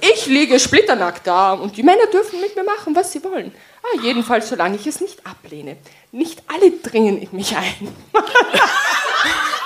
[0.00, 3.54] Ich liege splitternackt da und die Männer dürfen mit mir machen, was sie wollen.
[3.82, 5.76] Ah, jedenfalls, solange ich es nicht ablehne.
[6.10, 7.96] Nicht alle dringen in mich ein.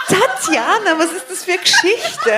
[0.09, 2.31] Tatjana, was ist das für eine Geschichte?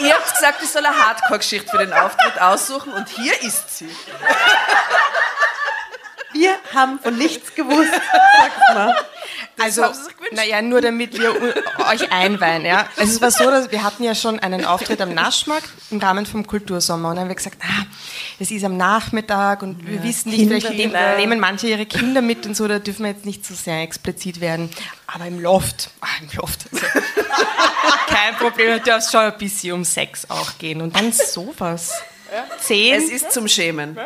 [0.00, 3.88] Ihr habt gesagt, ich soll eine Hardcore-Geschichte für den Auftritt aussuchen und hier ist sie.
[6.34, 7.90] Wir haben von nichts gewusst.
[8.36, 8.94] Sag mal.
[9.60, 9.84] Also,
[10.32, 11.32] naja, nur damit wir
[11.90, 12.64] euch einweihen.
[12.64, 12.88] Ja?
[12.96, 16.26] Also es war so, dass wir hatten ja schon einen Auftritt am Naschmarkt im Rahmen
[16.26, 17.84] vom Kultursommer und dann haben wir gesagt, ah,
[18.40, 22.20] es ist am Nachmittag und wir wissen nicht, Kinder vielleicht nehmen, nehmen manche ihre Kinder
[22.20, 24.70] mit und so, da dürfen wir jetzt nicht so sehr explizit werden.
[25.06, 26.84] Aber im Loft, ah, im Loft, also,
[28.08, 31.92] kein Problem, da darf es schon ein bisschen um Sex auch gehen und dann sowas.
[32.58, 32.94] Zehn?
[32.94, 33.96] Es ist zum Schämen.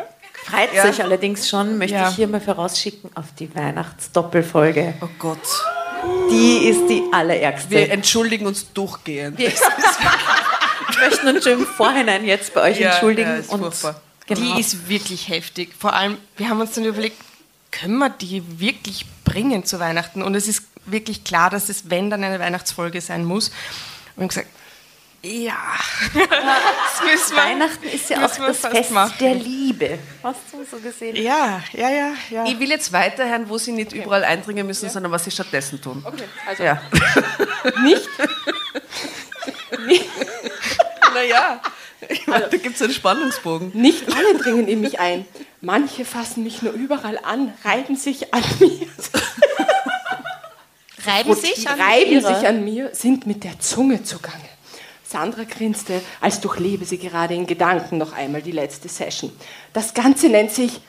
[0.49, 0.85] Freut Ja.
[0.85, 2.09] euch allerdings schon, möchte Ja.
[2.09, 4.93] ich hier mal vorausschicken, auf die Weihnachtsdoppelfolge.
[5.01, 5.37] Oh Gott.
[6.31, 7.69] Die ist die allerärgste.
[7.71, 9.37] Wir entschuldigen uns durchgehend.
[9.37, 9.51] Wir
[11.01, 13.29] möchten uns schon im Vorhinein jetzt bei euch Ja, entschuldigen.
[13.29, 14.01] ja, ist und furchtbar.
[14.27, 14.39] genau.
[14.55, 15.69] Die ist wirklich heftig.
[15.77, 17.17] Vor allem, wir haben uns dann überlegt,
[17.71, 20.23] können wir die wirklich bringen zu Weihnachten?
[20.23, 23.51] Und es ist wirklich klar, dass es, wenn dann eine Weihnachtsfolge sein muss.
[24.15, 24.47] Und gesagt,
[25.21, 25.57] ja,
[26.13, 27.37] wir.
[27.37, 29.13] Weihnachten ist ja auch das fast Fest machen.
[29.19, 29.99] der Liebe.
[30.23, 31.15] Hast du so gesehen?
[31.17, 32.45] Ja, ja, ja, ja.
[32.45, 36.01] Ich will jetzt weiterhören, wo sie nicht überall eindringen müssen, sondern was sie stattdessen tun.
[36.05, 36.81] Okay, also Ja.
[37.83, 38.07] nicht
[41.13, 41.61] Naja,
[42.07, 43.71] ich meine, da gibt es einen Spannungsbogen.
[43.73, 45.25] Nicht alle dringen in mich ein.
[45.59, 48.87] Manche fassen mich nur überall an, reiben sich an mir.
[51.05, 54.45] Reiben sich an reiben sich an mir, sind mit der Zunge zugange.
[55.09, 59.31] Sandra grinste, als durchlebe sie gerade in Gedanken noch einmal die letzte Session.
[59.73, 60.81] Das Ganze nennt sich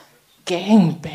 [0.45, 1.11] Gangbang.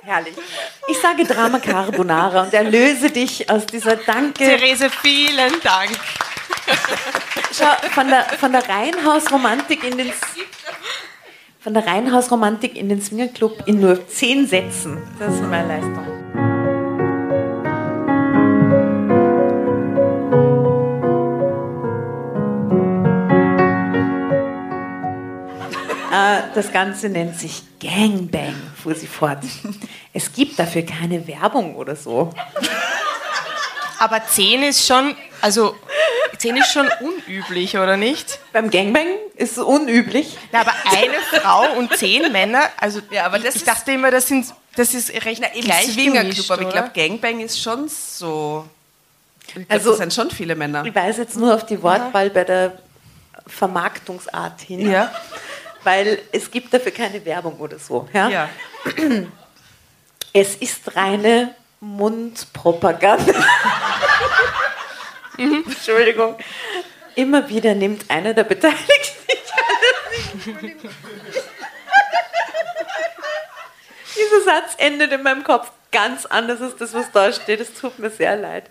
[0.00, 0.34] Herrlich.
[0.88, 4.44] Ich sage Drama Carbonara und erlöse dich aus dieser Danke.
[4.44, 5.90] Therese, vielen Dank.
[7.52, 10.12] Schau, von der, von der Reihenhausromantik in den
[11.60, 15.02] von der Reihenhausromantik in den Swingerclub in nur zehn Sätzen.
[15.18, 16.17] Das ist meine Leistung.
[26.58, 28.52] Das Ganze nennt sich Gangbang,
[28.82, 29.38] fuhr sie fort.
[30.12, 32.32] Es gibt dafür keine Werbung oder so.
[34.00, 35.76] Aber 10 ist schon, also
[36.38, 38.40] 10 ist schon unüblich, oder nicht?
[38.52, 39.06] Beim Gangbang
[39.36, 40.36] ist es unüblich.
[40.50, 43.92] Na, aber eine Frau und 10 Männer, also Ja, aber ich, das ich ist- dachte
[43.92, 47.62] immer, das, sind, das ist recht Na, im gleich gemischt, aber ich glaube, Gangbang ist
[47.62, 48.66] schon so.
[49.46, 50.84] Ich glaub, Also- das sind schon viele Männer.
[50.84, 52.72] Ich weise jetzt nur auf die Wortwahl bei der
[53.46, 54.90] Vermarktungsart hin.
[54.90, 55.12] Ja.
[55.88, 58.06] Weil es gibt dafür keine Werbung oder so.
[58.12, 58.28] Ja?
[58.28, 58.50] Ja.
[60.34, 63.32] Es ist reine Mundpropaganda.
[65.38, 65.62] Mhm.
[65.68, 66.36] Entschuldigung.
[67.14, 68.82] Immer wieder nimmt einer der Beteiligten.
[74.16, 77.60] Dieser Satz endet in meinem Kopf ganz anders als das, was da steht.
[77.60, 78.64] Es tut mir sehr leid.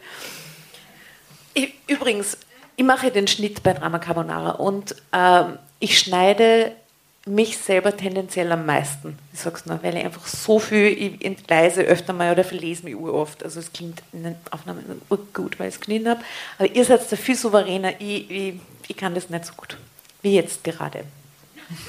[1.54, 2.38] Ich, übrigens,
[2.76, 6.76] ich mache den Schnitt bei Drama Carbonara und ähm, ich schneide
[7.28, 9.18] mich selber tendenziell am meisten.
[9.34, 12.96] Ich sag's nur, weil ich einfach so viel, ich entgleise öfter mal oder verlese mich
[12.96, 13.44] uroft.
[13.44, 15.02] Also es klingt in den Aufnahmen
[15.34, 16.22] gut, weil ich es geschnitten habe.
[16.58, 18.00] Aber ihr seid da viel souveräner.
[18.00, 18.54] Ich, ich,
[18.88, 19.78] ich kann das nicht so gut.
[20.22, 21.04] Wie jetzt gerade.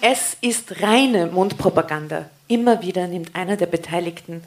[0.00, 2.30] Es ist reine Mundpropaganda.
[2.46, 4.44] Immer wieder nimmt einer der Beteiligten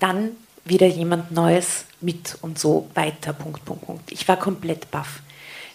[0.00, 0.30] dann
[0.64, 3.34] wieder jemand Neues mit und so weiter.
[3.34, 4.12] Punkt, Punkt, Punkt.
[4.12, 5.20] Ich war komplett baff.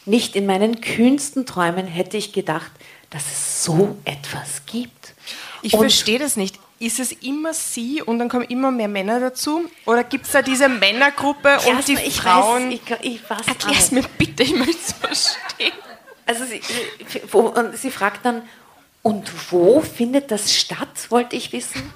[0.06, 2.72] Nicht in meinen kühnsten Träumen hätte ich gedacht,
[3.14, 5.14] dass es so etwas gibt.
[5.62, 6.60] Ich verstehe das nicht.
[6.80, 9.70] Ist es immer sie und dann kommen immer mehr Männer dazu?
[9.86, 12.72] Oder gibt es da diese Männergruppe und Erst die mal, ich Frauen?
[12.72, 13.92] Weiß, ich, ich weiß Erklär es auch.
[13.92, 15.72] mir bitte, ich möchte es verstehen.
[16.26, 16.62] Also sie,
[17.32, 18.42] wo, sie fragt dann,
[19.02, 21.94] und wo findet das statt, wollte ich wissen.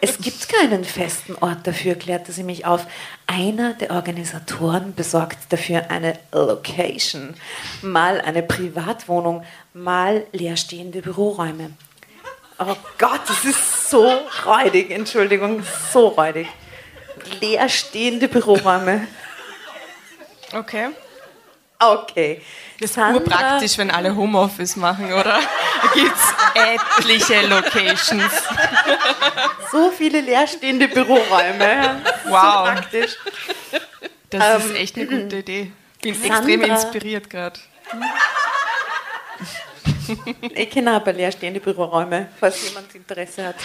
[0.00, 2.86] Es gibt keinen festen Ort dafür, klärte sie mich auf.
[3.26, 7.34] Einer der Organisatoren besorgt dafür eine Location,
[7.82, 11.72] mal eine Privatwohnung, mal leerstehende Büroräume.
[12.58, 14.10] Oh Gott, das ist so
[14.44, 15.62] räudig, Entschuldigung,
[15.92, 16.48] so räudig.
[17.40, 19.06] Leerstehende Büroräume.
[20.52, 20.88] Okay.
[21.78, 22.42] Okay.
[22.80, 25.38] Das ist urpraktisch, wenn alle Homeoffice machen, oder?
[25.82, 28.32] Da gibt es etliche Locations.
[29.70, 32.00] So viele leerstehende Büroräume.
[32.26, 32.68] Wow.
[32.68, 33.16] So praktisch.
[34.30, 35.72] Das ist echt eine gute Idee.
[36.00, 37.58] Bin Sandra- extrem inspiriert gerade.
[40.54, 43.56] Ich kenne aber leerstehende Büroräume, falls jemand Interesse hat.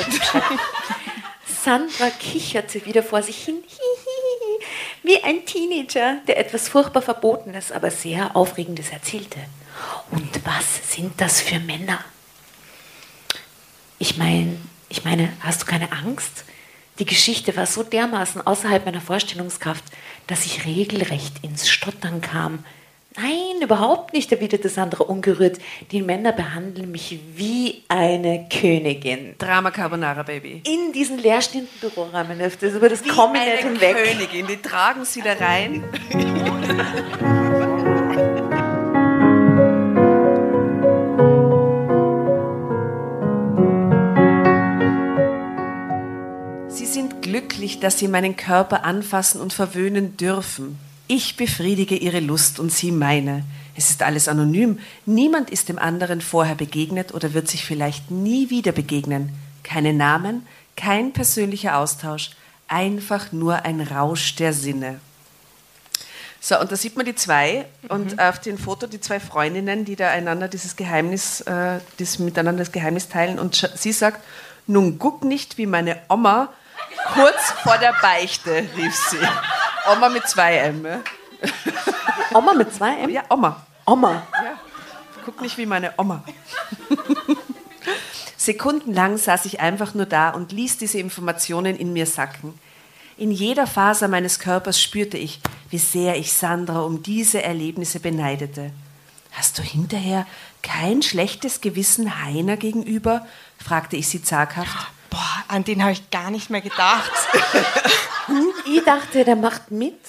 [1.63, 4.04] Sandra kicherte wieder vor sich hin, hihihi,
[5.05, 9.39] wie ein Teenager, der etwas furchtbar Verbotenes, aber sehr Aufregendes erzählte.
[10.11, 11.99] Und was sind das für Männer?
[13.99, 14.57] Ich meine,
[14.89, 16.45] ich meine, hast du keine Angst?
[16.99, 19.83] Die Geschichte war so dermaßen außerhalb meiner Vorstellungskraft,
[20.27, 22.63] dass ich regelrecht ins Stottern kam.
[23.17, 25.59] Nein, überhaupt nicht, erwiderte Sandra ungerührt.
[25.91, 29.35] Die Männer behandeln mich wie eine Königin.
[29.37, 30.61] Drama Carbonara Baby.
[30.65, 33.95] In diesen leerstehenden Büroräumen, das über das komme ich nicht Eine hinweg.
[33.95, 35.83] Königin, die tragen sie da rein.
[46.67, 50.84] Sie sind glücklich, dass sie meinen Körper anfassen und verwöhnen dürfen.
[51.07, 53.43] Ich befriedige ihre Lust und sie meine.
[53.75, 54.79] Es ist alles anonym.
[55.05, 59.29] Niemand ist dem anderen vorher begegnet oder wird sich vielleicht nie wieder begegnen.
[59.63, 62.31] Keine Namen, kein persönlicher Austausch,
[62.67, 64.99] einfach nur ein Rausch der Sinne.
[66.39, 69.95] So, und da sieht man die zwei und auf dem Foto die zwei Freundinnen, die
[69.95, 73.39] da einander dieses Geheimnis, äh, das miteinander das Geheimnis teilen.
[73.39, 74.23] Und sie sagt,
[74.67, 76.49] nun guck nicht wie meine Oma
[77.13, 79.17] kurz vor der Beichte, rief sie.
[79.91, 80.85] Oma mit zwei M.
[80.85, 81.01] Ja,
[82.33, 83.09] Oma mit zwei M?
[83.09, 83.65] ja Oma.
[83.85, 84.23] Oma.
[85.25, 86.23] Guck nicht wie meine Oma.
[88.37, 92.59] Sekundenlang saß ich einfach nur da und ließ diese Informationen in mir sacken.
[93.17, 98.71] In jeder Faser meines Körpers spürte ich, wie sehr ich Sandra um diese Erlebnisse beneidete.
[99.31, 100.27] Hast du hinterher
[100.61, 103.25] kein schlechtes Gewissen Heiner gegenüber?
[103.57, 104.91] fragte ich sie zaghaft.
[105.15, 107.11] Boah, an den habe ich gar nicht mehr gedacht.
[108.67, 109.99] Ich dachte, der macht mit.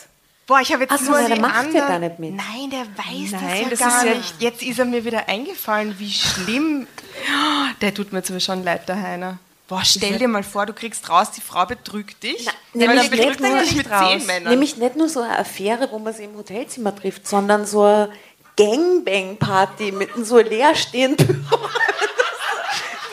[0.46, 2.34] Boah, ich habe jetzt Ach so, nur nein, der macht ja anderen- gar nicht mit.
[2.34, 4.34] Nein, der weiß Nein, das das ja gar ist ja- nicht.
[4.40, 6.86] Jetzt ist er mir wieder eingefallen, wie schlimm.
[7.82, 9.38] Der tut mir zwar schon leid, der Heiner.
[9.68, 12.46] Boah, stell dir mal vor, du kriegst raus, die Frau betrügt dich.
[12.72, 14.08] Na, nämlich betrügt nicht nur- dich nicht mit raus.
[14.16, 14.50] zehn Männern.
[14.50, 18.08] Nämlich nicht nur so eine Affäre, wo man sie im Hotelzimmer trifft, sondern so eine
[18.56, 21.46] Gangbang-Party mit so leerstehenden.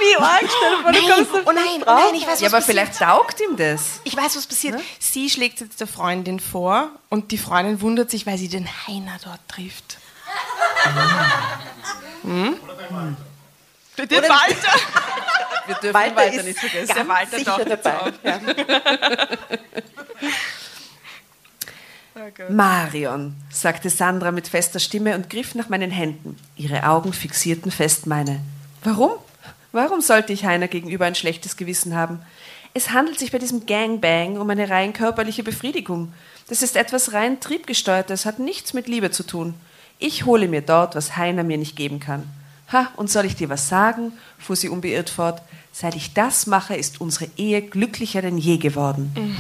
[0.04, 2.00] Wie arg, stell vor, du Nein, kommst oh nein, nicht oh drauf.
[2.06, 2.78] nein, ich weiß, Ja, aber passiert.
[2.88, 4.02] vielleicht taugt ihm das.
[4.04, 4.80] Ich weiß, was passiert.
[5.00, 9.18] Sie schlägt jetzt der Freundin vor und die Freundin wundert sich, weil sie den Heiner
[9.24, 9.98] dort trifft.
[12.24, 12.58] Den
[13.98, 14.74] Walter.
[15.66, 16.94] Wir dürfen Walter, Walter ist nicht vergessen.
[16.96, 18.14] ganz Walter sicher dabei.
[18.24, 18.40] Ja.
[22.50, 26.38] Marion, sagte Sandra mit fester Stimme und griff nach meinen Händen.
[26.56, 28.42] Ihre Augen fixierten fest meine.
[28.84, 29.12] Warum?
[29.74, 32.20] Warum sollte ich Heiner gegenüber ein schlechtes Gewissen haben?
[32.76, 36.14] Es handelt sich bei diesem Gangbang um eine rein körperliche Befriedigung.
[36.48, 39.56] Das ist etwas rein triebgesteuertes, hat nichts mit Liebe zu tun.
[39.98, 42.30] Ich hole mir dort, was Heiner mir nicht geben kann.
[42.72, 44.14] Ha, und soll ich dir was sagen?
[44.38, 45.42] fuhr sie unbeirrt fort.
[45.72, 49.36] Seit ich das mache, ist unsere Ehe glücklicher denn je geworden.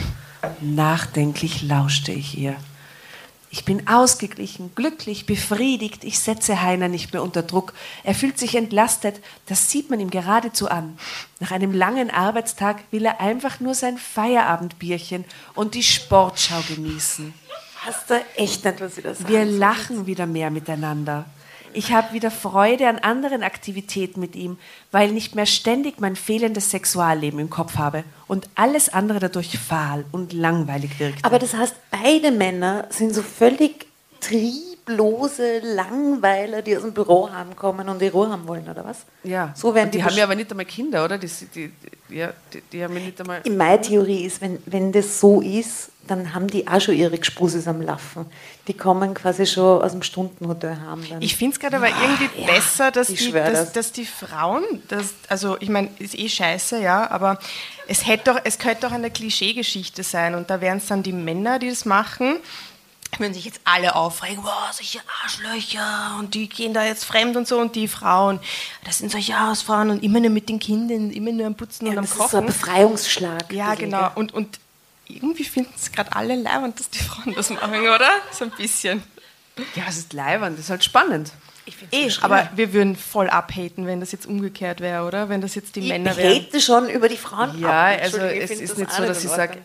[0.61, 2.55] Nachdenklich lauschte ich ihr.
[3.53, 6.03] Ich bin ausgeglichen, glücklich, befriedigt.
[6.05, 7.73] Ich setze Heiner nicht mehr unter Druck.
[8.03, 9.21] Er fühlt sich entlastet.
[9.45, 10.97] Das sieht man ihm geradezu an.
[11.39, 15.23] Nach einem langen Arbeitstag will er einfach nur sein Feierabendbierchen
[15.53, 17.31] und die Sportschau genießen.
[17.85, 21.25] Hast du echt nicht, was ich das Wir lachen wieder mehr miteinander.
[21.73, 24.57] Ich habe wieder Freude an anderen Aktivitäten mit ihm,
[24.91, 30.05] weil nicht mehr ständig mein fehlendes Sexualleben im Kopf habe und alles andere dadurch fahl
[30.11, 31.23] und langweilig wirkt.
[31.23, 33.87] Aber das heißt, beide Männer sind so völlig
[34.85, 39.05] trieblose Langweiler, die aus dem Büro heimkommen und die Ruhe haben wollen, oder was?
[39.23, 41.17] ja, So werden und die, die haben ja aber nicht einmal Kinder, oder?
[41.17, 41.71] Die, die,
[42.09, 42.33] die, ja,
[42.71, 43.41] die, haben ja nicht einmal.
[43.49, 47.65] Meine Theorie ist, wenn, wenn das so ist, dann haben die auch schon ihre Gspusis
[47.65, 48.25] am Laufen.
[48.67, 51.07] Die kommen quasi schon aus dem Stundenhotel haben.
[51.09, 51.21] Dann.
[51.21, 53.71] Ich finde es gerade aber irgendwie ja, besser, dass ich die, dass, das.
[53.71, 57.39] dass die Frauen, das, also ich meine, ist eh scheiße, ja, aber
[57.87, 61.13] es, hätte doch, es könnte doch eine Klischeegeschichte sein und da wären es dann die
[61.13, 62.35] Männer, die das machen.
[63.19, 67.47] Würden sich jetzt alle aufregen, boah, solche Arschlöcher und die gehen da jetzt fremd und
[67.47, 68.39] so und die Frauen,
[68.85, 71.91] das sind solche Hausfrauen und immer nur mit den Kindern, immer nur am Putzen ja,
[71.91, 72.45] und am das ist so ein Kochen.
[72.47, 73.53] Befreiungsschlag.
[73.53, 74.11] Ja, genau.
[74.15, 74.59] Und, und
[75.07, 78.09] irgendwie finden es gerade alle leibend, dass die Frauen das machen, oder?
[78.31, 79.03] So ein bisschen.
[79.75, 81.31] Ja, es ist leibend, das ist halt spannend.
[81.91, 85.29] Eh, aber wir würden voll abhaten, wenn das jetzt umgekehrt wäre, oder?
[85.29, 86.43] Wenn das jetzt die Männer ich wären.
[86.43, 87.99] hate schon über die Frauen Ja, ab.
[88.01, 89.59] also ich es ist nicht auch so, dass ich sage.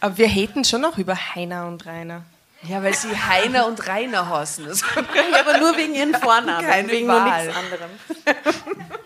[0.00, 2.24] Aber wir haten schon noch über Heiner und Rainer.
[2.68, 4.66] Ja, weil sie Heiner und Rainer heißen.
[5.30, 7.46] Ja, aber nur wegen ihren Vornamen, Keine wegen Wahl.
[7.46, 7.90] nur nichts anderem.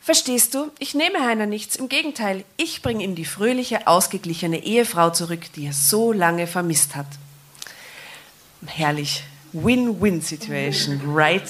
[0.00, 0.70] Verstehst du?
[0.78, 1.76] Ich nehme Heiner nichts.
[1.76, 6.94] Im Gegenteil, ich bringe ihm die fröhliche, ausgeglichene Ehefrau zurück, die er so lange vermisst
[6.94, 7.06] hat.
[8.66, 9.24] Herrlich.
[9.54, 11.48] Win-win-Situation, right?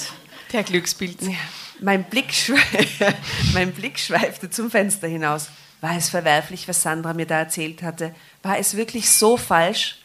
[0.53, 1.27] Der Glückspilz.
[1.27, 1.35] Ja.
[1.81, 2.33] Mein, Blick
[3.55, 5.49] mein Blick schweifte zum Fenster hinaus.
[5.81, 8.15] War es verwerflich, was Sandra mir da erzählt hatte?
[8.43, 9.99] War es wirklich so falsch?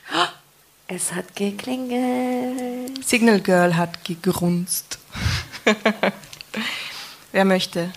[0.91, 3.07] Es hat geklingelt.
[3.07, 4.97] Signal Girl hat gegrunzt.
[7.31, 7.93] Wer möchte?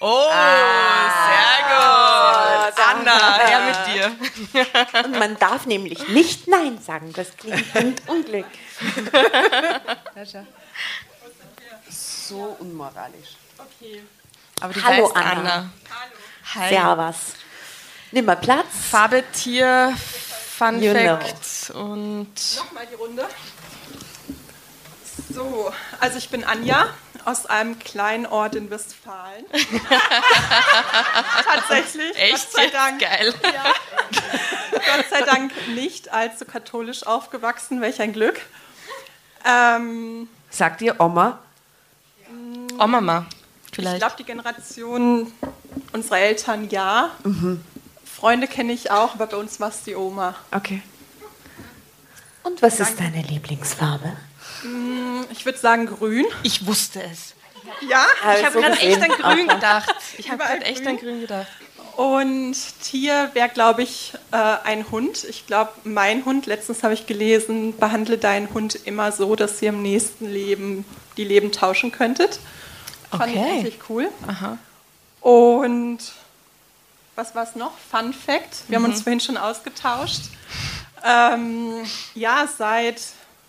[0.00, 2.74] Oh, sehr gut.
[2.84, 5.04] Anna, her mit dir.
[5.04, 8.46] Und man darf nämlich nicht Nein sagen, das klingt Unglück.
[12.26, 13.36] So unmoralisch.
[14.60, 15.30] Aber du Hallo, Anna.
[15.30, 15.70] Anna.
[16.54, 16.68] Hi.
[16.70, 17.34] Servus.
[18.14, 18.66] Nimm mal Platz.
[18.90, 19.92] Farbe, Tier,
[20.56, 21.16] Fun You know.
[21.18, 23.26] Fact und Nochmal die Runde.
[25.32, 26.86] So, also ich bin Anja
[27.24, 29.44] aus einem kleinen Ort in Westfalen.
[31.44, 32.16] Tatsächlich.
[32.16, 33.00] echt Gott sei Dank.
[33.00, 33.34] geil.
[34.70, 37.80] Gott sei Dank nicht allzu katholisch aufgewachsen.
[37.80, 38.40] Welch ein Glück.
[39.44, 41.40] Ähm, Sagt ihr Oma?
[42.78, 43.26] Oh Mama,
[43.70, 43.98] ich vielleicht.
[43.98, 45.32] glaube, die Generation
[45.92, 47.10] unserer Eltern ja.
[48.24, 50.34] Freunde kenne ich auch, aber bei uns war es die Oma.
[50.50, 50.80] Okay.
[52.42, 54.16] Und was ist deine Lieblingsfarbe?
[55.30, 56.24] Ich würde sagen grün.
[56.42, 57.34] ich wusste es.
[57.86, 58.06] Ja.
[58.38, 59.94] Ich habe so gerade echt an Grün gedacht.
[60.16, 60.88] Ich habe gerade echt grün.
[60.88, 61.48] an Grün gedacht.
[61.96, 65.24] Und Tier wäre, glaube ich, äh, ein Hund.
[65.24, 69.68] Ich glaube, mein Hund, letztens habe ich gelesen, behandle deinen Hund immer so, dass ihr
[69.68, 70.86] im nächsten Leben
[71.18, 72.38] die Leben tauschen könntet.
[73.10, 73.50] Fand ich Okay.
[73.50, 74.08] eigentlich cool.
[74.26, 74.56] Aha.
[75.20, 75.98] Und
[77.16, 77.72] was war es noch?
[77.90, 78.64] Fun Fact.
[78.68, 80.22] Wir haben uns vorhin schon ausgetauscht.
[81.04, 81.84] Ähm,
[82.14, 83.00] ja, seit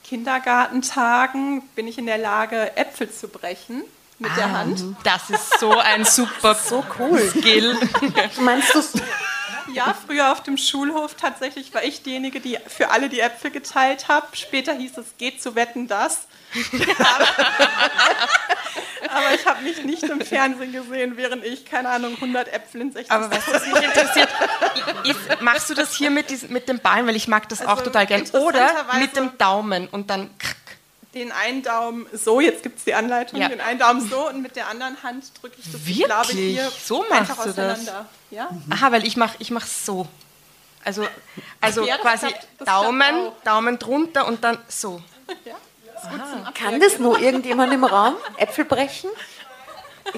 [0.04, 3.82] Kindergartentagen bin ich in der Lage, Äpfel zu brechen
[4.20, 4.84] mit der Hand.
[5.04, 7.20] Das ist so ein super so cool.
[7.30, 7.78] Skill.
[8.40, 8.84] Meinst du
[9.74, 14.08] Ja, früher auf dem Schulhof tatsächlich war ich diejenige, die für alle die Äpfel geteilt
[14.08, 14.28] habe.
[14.34, 16.28] Später hieß es, geht zu wetten das.
[19.16, 22.92] Aber ich habe mich nicht im Fernsehen gesehen, während ich, keine Ahnung, 100 Äpfel in
[22.92, 24.30] 60 Aber was mich interessiert,
[25.06, 27.70] ist, machst du das hier mit, diesem, mit dem Ballen, weil ich mag das auch
[27.70, 30.30] Also total gern, oder mit dem Daumen und dann
[31.14, 33.48] den einen Daumen so, jetzt gibt es die Anleitung, Ja.
[33.48, 36.06] den einen Daumen so und mit der anderen Hand drücke ich das, Wirklich?
[36.06, 37.86] glaube ich, hier So machst einfach du das?
[38.32, 38.50] Ja?
[38.70, 40.08] Aha, weil ich mache ich mach so.
[40.84, 41.08] Also,
[41.62, 43.34] also Ja, quasi klappt- Daumen, auch.
[43.46, 45.02] Daumen drunter und dann so.
[45.46, 45.56] Ja.
[46.54, 48.16] Kann das nur irgendjemand im Raum?
[48.38, 49.10] Äpfel brechen?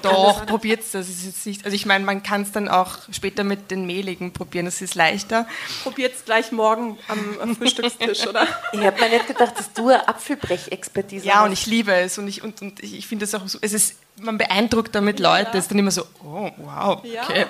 [0.01, 0.91] Doch, probiert es.
[0.91, 1.63] Das ist jetzt nicht.
[1.63, 4.65] Also ich meine, man kann es dann auch später mit den mehligen probieren.
[4.65, 5.47] Das ist leichter.
[5.83, 8.45] Probiert es gleich morgen am, am Frühstückstisch, oder?
[8.73, 11.45] Ich habe mir nicht gedacht, dass du eine Apfelbrech-Expertise Ja, hast.
[11.45, 13.59] und ich liebe es und ich und, und ich, ich finde es auch so.
[13.61, 15.51] Es ist, man beeindruckt damit Leute.
[15.53, 17.23] Es ist dann immer so, oh wow, Ja.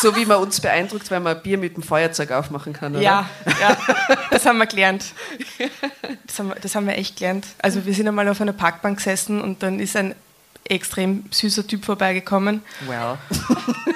[0.00, 3.02] So wie man uns beeindruckt, weil man Bier mit dem Feuerzeug aufmachen kann, oder?
[3.02, 3.28] Ja,
[3.60, 3.76] ja,
[4.30, 5.06] das haben wir gelernt.
[6.26, 7.46] Das haben, wir, das haben wir echt gelernt.
[7.62, 10.14] Also wir sind einmal auf einer Parkbank gesessen und dann ist ein
[10.64, 13.18] extrem süßer Typ vorbeigekommen Well.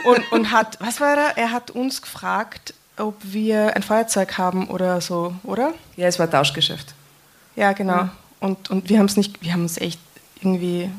[0.04, 1.36] und, und hat, was war er?
[1.36, 5.74] Er hat uns gefragt, ob wir ein Feuerzeug haben oder so, oder?
[5.96, 6.94] Ja, es war ein Tauschgeschäft.
[7.56, 8.08] Ja, genau.
[8.38, 10.00] Und, und wir haben es nicht, wir haben uns echt
[10.40, 10.90] irgendwie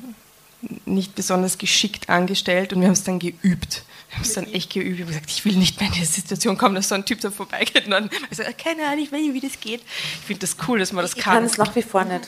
[0.85, 3.83] nicht besonders geschickt angestellt und wir haben es dann geübt.
[4.09, 4.95] Wir haben es dann echt geübt.
[4.95, 7.21] Ich habe gesagt, ich will nicht mehr in diese Situation kommen, dass so ein Typ
[7.21, 7.85] da vorbeigeht.
[7.85, 9.81] Und dann habe ich gesagt, keine Ahnung, ich weiß nicht, wie das geht.
[9.81, 11.35] Ich finde das cool, dass man das ich kann.
[11.35, 12.27] kann es nach wie vor nicht.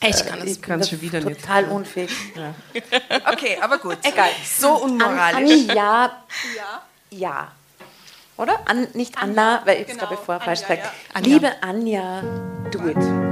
[0.00, 0.48] Echt, kann das.
[0.50, 1.40] Ich kann es schon wieder nicht.
[1.40, 2.10] Total unfähig.
[3.32, 3.98] Okay, aber gut.
[4.02, 4.30] Egal.
[4.58, 5.68] So An, unmoralisch.
[5.68, 6.12] Anja,
[6.56, 6.82] ja.
[7.10, 7.52] Ja.
[8.36, 8.58] Oder?
[8.68, 10.94] An, nicht Anna, weil ich es genau, glaube ich vorher falsch Anja, gesagt.
[10.94, 11.14] ja.
[11.14, 11.32] Anja.
[11.32, 12.22] Liebe Anja,
[12.70, 13.31] do it.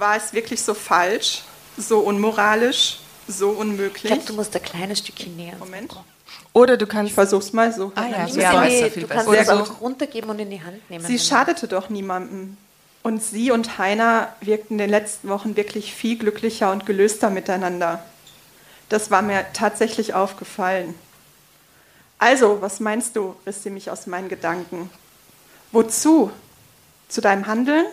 [0.00, 1.42] War es wirklich so falsch,
[1.76, 4.10] so unmoralisch, so Ich unmöglich?
[4.10, 5.56] glaube, du musst ein kleines Stückchen näher.
[5.58, 5.94] Moment.
[6.54, 7.10] Oder du kannst.
[7.10, 7.92] Ich versuch's mal so.
[7.94, 10.88] Ah ja, in besser, die, viel du kannst Oder auch runtergeben und in die Hand
[10.88, 11.04] nehmen.
[11.04, 12.56] Sie schadete doch niemandem.
[13.02, 18.02] Und sie und Heiner wirkten in den letzten Wochen wirklich viel glücklicher und gelöster miteinander.
[18.88, 20.94] Das war mir tatsächlich aufgefallen.
[22.18, 24.88] Also, was meinst du, riss sie mich aus meinen Gedanken.
[25.72, 26.30] Wozu?
[27.08, 27.84] Zu deinem Handeln?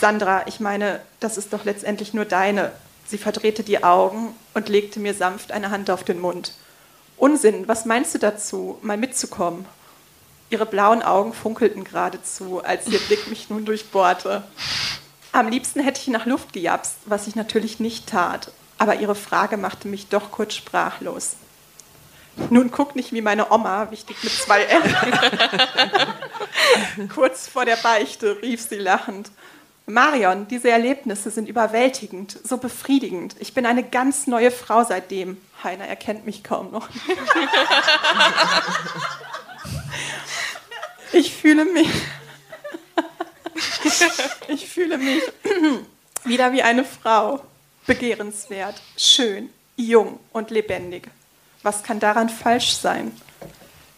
[0.00, 2.72] Sandra, ich meine, das ist doch letztendlich nur deine.
[3.06, 6.54] Sie verdrehte die Augen und legte mir sanft eine Hand auf den Mund.
[7.16, 9.66] Unsinn, was meinst du dazu, mal mitzukommen?
[10.50, 14.44] Ihre blauen Augen funkelten geradezu, als ihr Blick mich nun durchbohrte.
[15.32, 19.56] Am liebsten hätte ich nach Luft gejapst, was ich natürlich nicht tat, aber ihre Frage
[19.56, 21.36] machte mich doch kurz sprachlos.
[22.50, 24.82] Nun guck nicht wie meine Oma, wichtig mit zwei L.
[27.14, 29.30] kurz vor der Beichte rief sie lachend.
[29.86, 33.36] Marion, diese Erlebnisse sind überwältigend, so befriedigend.
[33.38, 35.40] Ich bin eine ganz neue Frau seitdem.
[35.62, 36.88] Heiner erkennt mich kaum noch.
[41.12, 41.88] Ich fühle mich.
[44.48, 45.22] Ich fühle mich
[46.24, 47.40] wieder wie eine Frau.
[47.86, 51.08] Begehrenswert, schön, jung und lebendig.
[51.62, 53.12] Was kann daran falsch sein?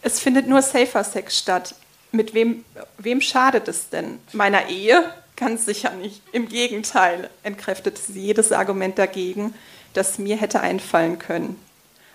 [0.03, 1.75] Es findet nur Safer Sex statt.
[2.13, 2.65] Mit wem,
[2.99, 4.21] wem schadet es denn?
[4.33, 5.13] Meiner Ehe?
[5.39, 6.21] Ganz sicher nicht.
[6.33, 9.55] Im Gegenteil, entkräftete sie jedes Argument dagegen,
[9.93, 11.63] das mir hätte einfallen können.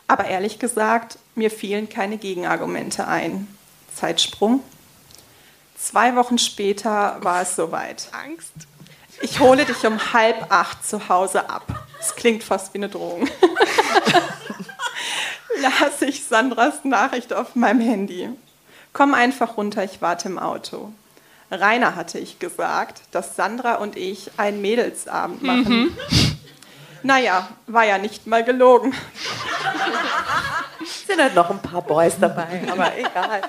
[0.07, 3.47] Aber ehrlich gesagt, mir fielen keine Gegenargumente ein.
[3.95, 4.61] Zeitsprung.
[5.77, 8.09] Zwei Wochen später war es soweit.
[8.11, 8.51] Angst.
[9.21, 11.87] Ich hole dich um halb acht zu Hause ab.
[12.01, 13.29] Es klingt fast wie eine Drohung.
[15.61, 18.27] Las ich Sandras Nachricht auf meinem Handy.
[18.91, 20.91] Komm einfach runter, ich warte im Auto.
[21.51, 25.95] Rainer hatte ich gesagt, dass Sandra und ich einen Mädelsabend machen.
[27.03, 28.93] Naja, war ja nicht mal gelogen.
[31.13, 33.41] sind halt noch ein paar Boys dabei, aber egal.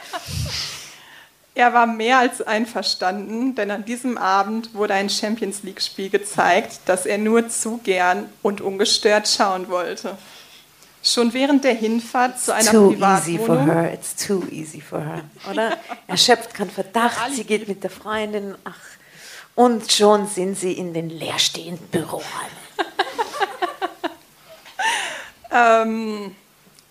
[1.55, 7.07] Er war mehr als einverstanden, denn an diesem Abend wurde ein Champions League-Spiel gezeigt, das
[7.07, 10.19] er nur zu gern und ungestört schauen wollte.
[11.07, 13.93] Schon während der Hinfahrt zu einer too easy for her.
[13.93, 15.77] It's too easy for her, oder?
[16.07, 18.81] Er schöpft keinen Verdacht, sie geht mit der Freundin, ach,
[19.55, 22.25] und schon sind sie in den leerstehenden Büroräumen.
[25.57, 26.35] Ähm,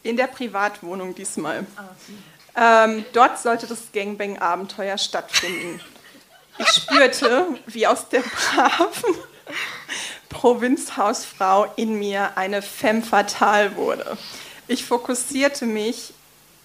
[0.03, 1.66] in der Privatwohnung diesmal.
[2.55, 5.82] Ähm, dort sollte das Gangbang-Abenteuer stattfinden.
[6.57, 9.16] Ich spürte, wie aus der braven
[10.34, 14.17] Provinzhausfrau in mir eine femme fatale wurde.
[14.67, 16.13] Ich fokussierte mich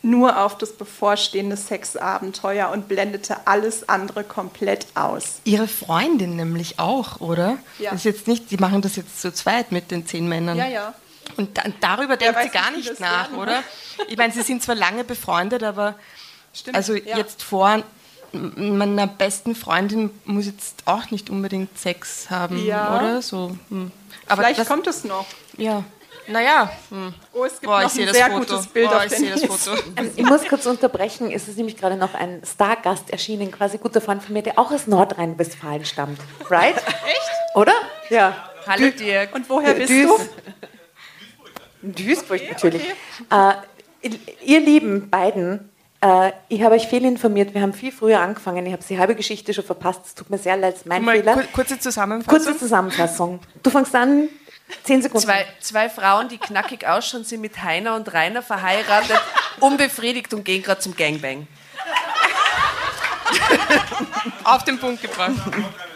[0.03, 5.41] nur auf das bevorstehende Sexabenteuer und blendete alles andere komplett aus.
[5.45, 7.59] Ihre Freundin nämlich auch, oder?
[7.79, 7.91] Ja.
[7.91, 10.57] Das ist jetzt nicht, die machen das jetzt zu zweit mit den zehn Männern.
[10.57, 10.95] ja.
[11.37, 13.63] Und da, darüber denkt sie gar nicht nach, werden, oder?
[14.09, 15.95] Ich meine, sie sind zwar lange befreundet, aber
[16.55, 16.75] Stimmt.
[16.77, 17.19] also ja.
[17.19, 17.83] jetzt vor
[18.33, 22.99] meiner besten Freundin muss jetzt auch nicht unbedingt Sex haben, Ja.
[22.99, 23.23] oder?
[23.23, 23.57] So.
[23.71, 23.91] hm.
[24.27, 25.27] Aber Vielleicht das, kommt es noch.
[25.57, 25.85] ja.
[26.31, 27.15] Naja, hm.
[27.33, 28.39] Oh, es gibt Boah, noch ich sehe ein das sehr Foto.
[28.41, 29.45] gutes Bild Boah, auf ich das.
[29.65, 29.81] Foto.
[29.97, 34.03] Ähm, Ich muss kurz unterbrechen, es ist nämlich gerade noch ein Stargast erschienen, quasi guter
[34.03, 36.21] Freund von mir, der auch aus Nordrhein-Westfalen stammt.
[36.51, 36.77] Right?
[36.87, 37.31] Echt?
[37.55, 37.73] Oder?
[38.11, 38.51] Ja.
[38.67, 39.35] Hallo Dirk.
[39.35, 40.07] Und woher bist Duis-
[41.83, 41.93] du?
[42.05, 42.83] Duisburg natürlich.
[43.31, 43.55] Äh,
[44.45, 45.71] ihr lieben beiden,
[46.01, 49.53] äh, ich habe euch fehlinformiert, wir haben viel früher angefangen, ich habe die halbe Geschichte
[49.53, 51.35] schon verpasst, es tut mir sehr leid, es ist mein Mal Fehler.
[51.35, 52.45] kur kurze Zusammenfassung.
[52.45, 53.41] Kurze Zusammenfassung.
[53.63, 54.29] Du fängst an,
[54.85, 55.27] zehn Sekunden.
[55.27, 59.21] Zwei, zwei Frauen, die knackig ausschauen, sind mit Heiner und Rainer verheiratet,
[59.61, 61.47] unbefriedigt und gehen gerade zum Gangbang.
[64.45, 65.33] Auf den Punkt gebracht.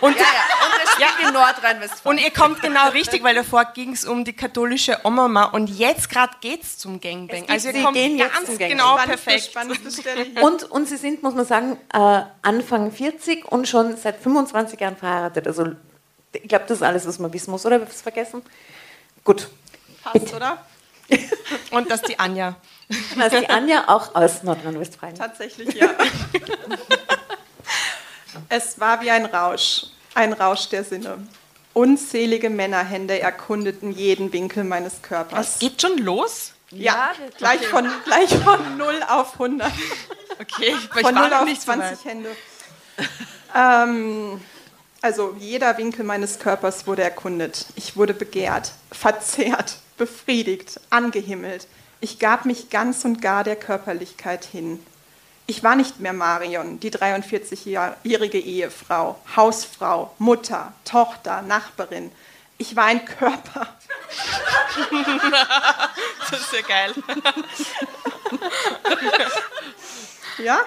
[0.00, 0.66] Und, Ja, ja.
[0.66, 2.18] Und es spielt in Nordrhein-Westfalen.
[2.18, 6.08] und ihr kommt genau richtig, weil davor ging es um die katholische Oma und jetzt
[6.08, 7.44] gerade geht es zum Gangbang.
[7.48, 8.78] Also ihr sie kommt gehen jetzt ganz zum Gangbang.
[8.78, 9.50] genau Spannendste, perfekt.
[9.50, 10.42] spannendste Stelle hier.
[10.42, 14.96] Und, und sie sind, muss man sagen, äh, Anfang 40 und schon seit 25 Jahren
[14.96, 15.46] verheiratet.
[15.46, 15.66] Also
[16.32, 17.74] ich glaube, das ist alles, was man wissen muss, oder?
[17.76, 18.42] Habe ich was vergessen?
[19.24, 19.48] Gut.
[20.02, 20.64] Passt, oder?
[21.72, 22.54] Und dass die Anja.
[23.18, 25.14] Also die Anja auch aus Nordrhein-Westfalen.
[25.16, 25.88] Tatsächlich, ja.
[28.50, 31.26] es war wie ein Rausch, ein Rausch der Sinne.
[31.72, 35.54] Unzählige Männerhände erkundeten jeden Winkel meines Körpers.
[35.54, 36.52] Es geht schon los?
[36.72, 39.72] Ja, gleich, von, gleich von 0 auf 100.
[40.40, 42.04] Okay, ich Von war 0 noch auf nicht so 20 weit.
[42.04, 42.36] Hände.
[43.56, 44.40] ähm,
[45.00, 47.66] also jeder Winkel meines Körpers wurde erkundet.
[47.76, 51.66] Ich wurde begehrt, verzehrt, befriedigt, angehimmelt.
[52.00, 54.84] Ich gab mich ganz und gar der Körperlichkeit hin.
[55.50, 62.12] Ich war nicht mehr Marion, die 43-jährige Ehefrau, Hausfrau, Mutter, Tochter, Nachbarin.
[62.56, 63.66] Ich war ein Körper.
[66.30, 66.94] Das ist ja geil.
[70.38, 70.60] Ja?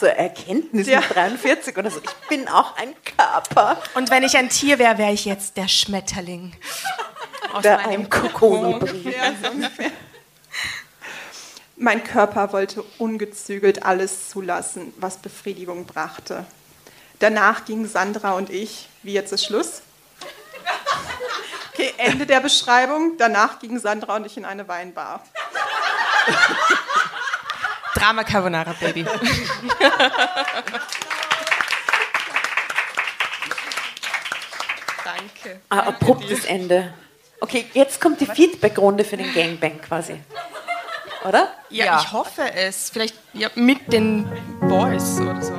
[0.00, 1.00] So Erkenntnis Ja.
[1.00, 2.00] mit 43 oder so.
[2.00, 3.80] Ich bin auch ein Körper.
[3.94, 6.56] Und wenn ich ein Tier wäre, wäre ich jetzt der Schmetterling.
[7.52, 9.10] Aus Der meinem ein Kolibri.
[9.14, 9.90] Ja, so ungefähr.
[11.78, 16.46] Mein Körper wollte ungezügelt alles zulassen, was Befriedigung brachte.
[17.18, 19.82] Danach gingen Sandra und ich, wie jetzt ist Schluss?
[21.72, 23.18] Okay, Ende der Beschreibung.
[23.18, 25.22] Danach gingen Sandra und ich in eine Weinbar.
[27.94, 29.04] Drama Carbonara Baby.
[35.04, 35.60] Danke.
[35.68, 36.94] Ah, abruptes Ende.
[37.40, 40.18] Okay, jetzt kommt die Feedback-Runde für den Gangbang quasi.
[41.26, 41.48] Oder?
[41.70, 42.00] Ja, Ja.
[42.00, 42.90] ich hoffe es.
[42.90, 44.28] Vielleicht ja, mit den
[44.60, 45.52] Boys oder so.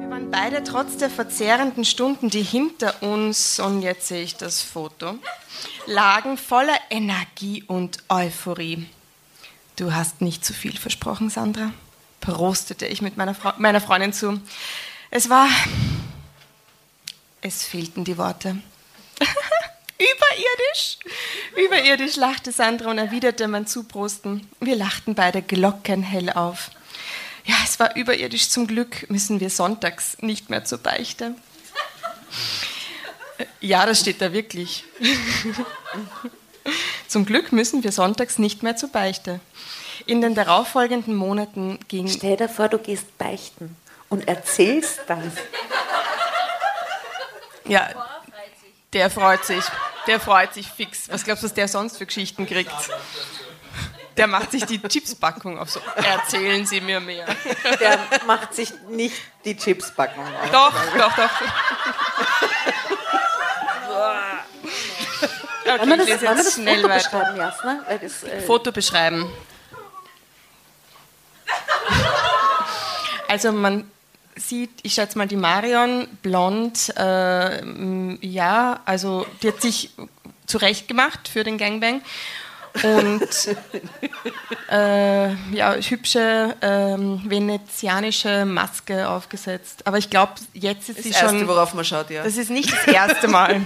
[0.00, 4.62] Wir waren beide trotz der verzehrenden Stunden, die hinter uns, und jetzt sehe ich das
[4.62, 5.14] Foto,
[5.86, 8.86] lagen voller Energie und Euphorie.
[9.76, 11.70] Du hast nicht zu viel versprochen, Sandra,
[12.20, 14.40] prostete ich mit meiner, Frau, meiner Freundin zu.
[15.10, 15.48] Es war
[17.40, 18.58] es fehlten die Worte.
[19.98, 20.98] Überirdisch!
[21.56, 24.48] Überirdisch lachte Sandra und erwiderte mein Zuprosten.
[24.60, 26.70] Wir lachten beide glockenhell auf.
[27.44, 28.48] Ja, es war überirdisch.
[28.48, 31.34] Zum Glück müssen wir sonntags nicht mehr zur Beichte.
[33.60, 34.84] Ja, das steht da wirklich.
[37.08, 39.40] Zum Glück müssen wir sonntags nicht mehr zur Beichte.
[40.06, 43.76] In den darauffolgenden Monaten ging Stell dir vor, du gehst beichten
[44.08, 45.18] und erzählst das.
[47.64, 47.88] Ja,
[48.92, 49.64] der freut sich.
[50.06, 51.10] Der freut sich fix.
[51.10, 52.72] Was glaubst du, was der sonst für Geschichten kriegt?
[54.16, 55.80] Der macht sich die Chipspackung auf so.
[55.96, 57.26] Erzählen Sie mir mehr.
[57.78, 60.50] Der macht sich nicht die Chipspackung auf.
[60.50, 61.30] Doch, doch, doch.
[65.64, 67.10] Okay, Wollen wir ich das, wollen wir jetzt das schnell Foto weiter.
[67.10, 67.80] beschreiben, Jasna?
[67.86, 69.30] Weil das, äh, Foto beschreiben.
[73.28, 73.90] Also man
[74.38, 79.90] sieht, ich schätze mal die Marion, blond, äh, ja, also die hat sich
[80.46, 82.02] zurecht gemacht für den Gangbang.
[82.82, 83.28] Und
[84.70, 89.86] äh, ja, hübsche ähm, venezianische Maske aufgesetzt.
[89.86, 91.48] Aber ich glaube, jetzt ist Das sie Erste, schon.
[91.48, 92.22] worauf man schaut, ja.
[92.22, 93.62] Das ist nicht das erste Mal.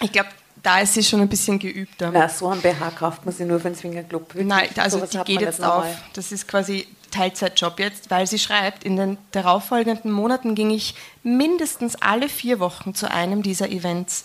[0.00, 0.30] Ich glaube,
[0.62, 2.10] da ist sie schon ein bisschen geübter.
[2.12, 4.34] Na, so ein BH kauft man sich nur für den Swingerclub.
[4.34, 4.46] Wirklich.
[4.46, 5.86] Nein, also die geht jetzt auf.
[6.14, 11.94] Das ist quasi Teilzeitjob jetzt, weil sie schreibt, in den darauffolgenden Monaten ging ich mindestens
[11.96, 14.24] alle vier Wochen zu einem dieser Events.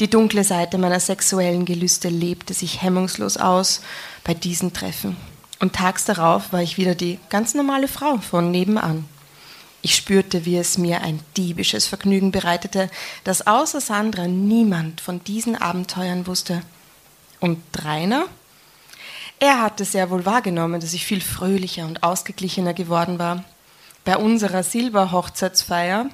[0.00, 3.80] Die dunkle Seite meiner sexuellen Gelüste lebte sich hemmungslos aus
[4.24, 5.16] bei diesen Treffen.
[5.58, 9.06] Und tags darauf war ich wieder die ganz normale Frau von nebenan.
[9.82, 12.90] Ich spürte, wie es mir ein diebisches Vergnügen bereitete,
[13.24, 16.62] dass außer Sandra niemand von diesen Abenteuern wusste.
[17.40, 18.26] Und Rainer?
[19.40, 23.42] Er hatte sehr wohl wahrgenommen, dass ich viel fröhlicher und ausgeglichener geworden war.
[24.04, 26.06] Bei unserer Silberhochzeitsfeier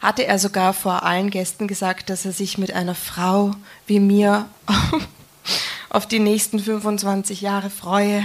[0.00, 3.50] hatte er sogar vor allen Gästen gesagt, dass er sich mit einer Frau
[3.86, 4.48] wie mir
[5.90, 8.24] auf die nächsten 25 Jahre freue,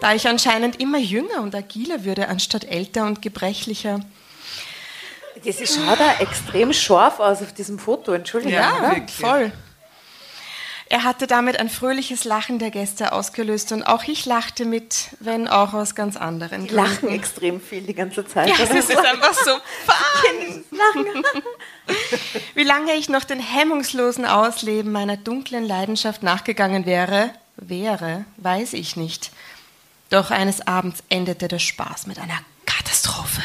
[0.00, 4.00] da ich anscheinend immer jünger und agiler würde, anstatt älter und gebrechlicher.
[5.44, 8.54] Das ist- schaut da extrem scharf aus auf diesem Foto, Entschuldigung.
[8.54, 9.52] Ja, voll.
[11.02, 15.48] Er hatte damit ein fröhliches Lachen der Gäste ausgelöst und auch ich lachte mit, wenn
[15.48, 18.48] auch aus ganz anderen Die lachen extrem viel die ganze Zeit.
[18.48, 19.50] Ja, es ist einfach so
[19.84, 21.24] fun.
[22.54, 28.94] Wie lange ich noch den hemmungslosen Ausleben meiner dunklen Leidenschaft nachgegangen wäre, wäre, weiß ich
[28.94, 29.32] nicht.
[30.08, 33.42] Doch eines Abends endete der Spaß mit einer Katastrophe.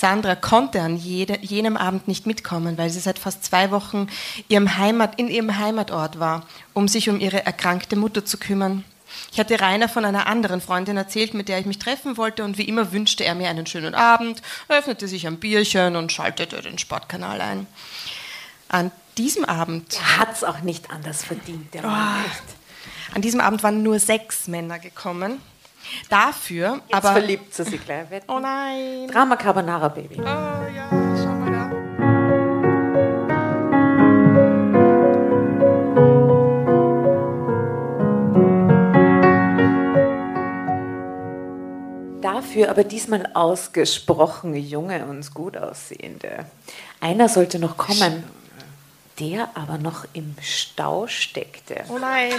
[0.00, 4.08] Sandra konnte an jede, jenem Abend nicht mitkommen, weil sie seit fast zwei Wochen
[4.48, 8.82] ihrem Heimat, in ihrem Heimatort war, um sich um ihre erkrankte Mutter zu kümmern.
[9.30, 12.56] Ich hatte Rainer von einer anderen Freundin erzählt, mit der ich mich treffen wollte, und
[12.56, 16.78] wie immer wünschte er mir einen schönen Abend, öffnete sich ein Bierchen und schaltete den
[16.78, 17.66] Sportkanal ein.
[18.68, 22.24] An diesem Abend Er hat es auch nicht anders verdient, der Mann.
[22.24, 23.14] Echt.
[23.14, 25.42] an diesem Abend waren nur sechs Männer gekommen.
[26.08, 27.12] Dafür, Jetzt aber.
[27.12, 28.10] verliebt sie sich gleich.
[28.10, 28.30] Wetten?
[28.30, 29.08] Oh nein.
[29.10, 30.16] Drama Carbonara Baby.
[30.20, 31.70] Oh ja, schau mal da.
[42.20, 46.44] Dafür aber diesmal ausgesprochen junge und gut aussehende.
[47.00, 48.24] Einer sollte noch kommen,
[49.20, 51.84] der aber noch im Stau steckte.
[51.88, 52.32] Oh nein.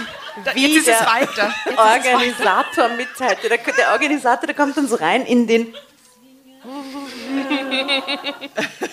[0.44, 1.54] Da, Wie jetzt ist es der weiter.
[1.76, 3.48] Organisator mitteilte.
[3.48, 5.72] Der, der Organisator, der kommt so rein in den.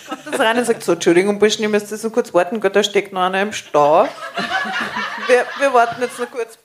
[0.08, 2.84] kommt so rein und sagt: So, Entschuldigung, Burschen, ihr müsst so kurz warten, Gott, da
[2.84, 4.08] steckt noch einer im Stau.
[5.28, 6.60] Wir, wir warten jetzt noch kurz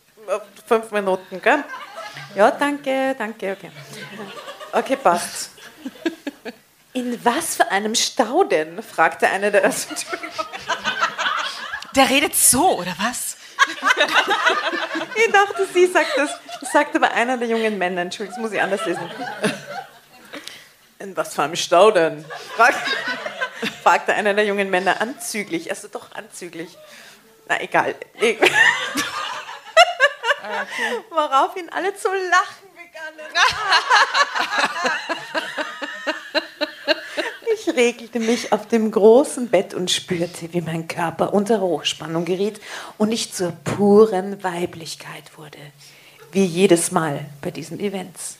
[0.66, 1.64] fünf Minuten, gell?
[2.34, 3.70] Ja, danke, danke, okay.
[4.72, 5.50] Okay, passt.
[6.92, 8.82] In was für einem Stau denn?
[8.82, 9.64] fragte einer der.
[9.64, 10.30] Entschuldigung.
[11.94, 13.36] Der redet so, oder was?
[15.14, 16.30] Ich dachte, sie sagt das.
[16.60, 18.00] Das sagt aber einer der jungen Männer.
[18.02, 19.10] Entschuldigung, das muss ich anders lesen.
[20.98, 22.24] In was für einem Stau denn?
[22.56, 22.74] Frag,
[23.82, 25.70] fragte einer der jungen Männer anzüglich.
[25.70, 26.76] Also doch anzüglich.
[27.48, 27.94] Na egal.
[28.20, 28.38] Ich-
[31.10, 33.32] Woraufhin alle zu lachen begannen.
[37.66, 42.60] Ich regelte mich auf dem großen Bett und spürte, wie mein Körper unter Hochspannung geriet
[42.98, 45.58] und ich zur puren Weiblichkeit wurde.
[46.32, 48.36] Wie jedes Mal bei diesen Events.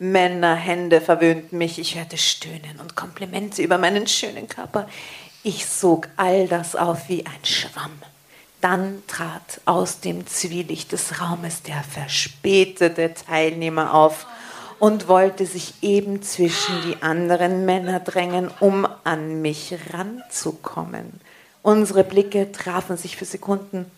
[0.00, 4.88] Männerhände verwöhnten mich, ich hörte Stöhnen und Komplimente über meinen schönen Körper.
[5.44, 7.92] Ich sog all das auf wie ein Schwamm.
[8.60, 14.26] Dann trat aus dem Zwielicht des Raumes der verspätete Teilnehmer auf
[14.78, 21.20] und wollte sich eben zwischen die anderen Männer drängen, um an mich ranzukommen.
[21.62, 23.90] Unsere Blicke trafen sich für Sekunden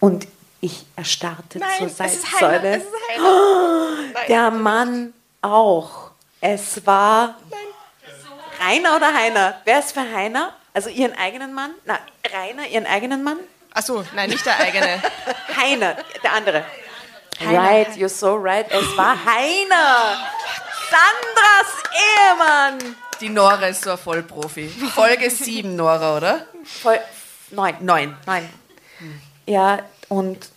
[0.00, 0.26] und
[0.60, 2.76] ich erstarrte Nein, zur es ist Heiner, Salzsäule.
[2.76, 4.26] es ist Heiner.
[4.28, 5.12] Der Mann
[5.42, 6.10] auch.
[6.40, 7.36] Es war
[8.60, 9.60] Rainer oder Heiner?
[9.64, 10.52] Wer ist für Heiner?
[10.72, 11.70] Also ihren eigenen Mann?
[11.84, 11.98] Na,
[12.32, 13.38] Rainer, ihren eigenen Mann?
[13.72, 15.02] Achso, nein, nicht der eigene.
[15.56, 16.64] Heiner, der andere.
[17.40, 18.66] Right, you're so right.
[18.70, 20.16] Es war Heiner.
[20.90, 22.96] Sandras Ehemann.
[23.20, 24.68] Die Nora ist so ein Vollprofi.
[24.68, 26.46] Folge 7, Nora, oder?
[26.64, 27.00] Voll,
[27.50, 27.74] neun.
[27.80, 28.16] Neun.
[28.26, 28.48] Nein.
[29.46, 30.50] Ja, und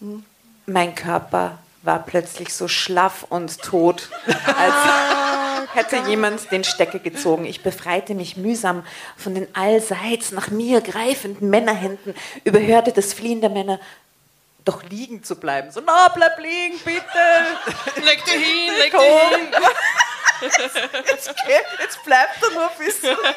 [0.65, 4.73] mein Körper war plötzlich so schlaff und tot, als
[5.73, 7.45] hätte jemand den Stecker gezogen.
[7.45, 8.84] Ich befreite mich mühsam
[9.15, 12.13] von den allseits nach mir greifenden Männerhänden,
[12.43, 13.80] überhörte das Fliehen der Männer,
[14.70, 15.72] doch liegen zu bleiben.
[15.72, 17.01] So, na, bleib liegen, bitte.
[18.03, 19.47] leg dich hin, leg dich hin.
[20.41, 23.17] Jetzt, geht, jetzt bleibt er nur ein bisschen.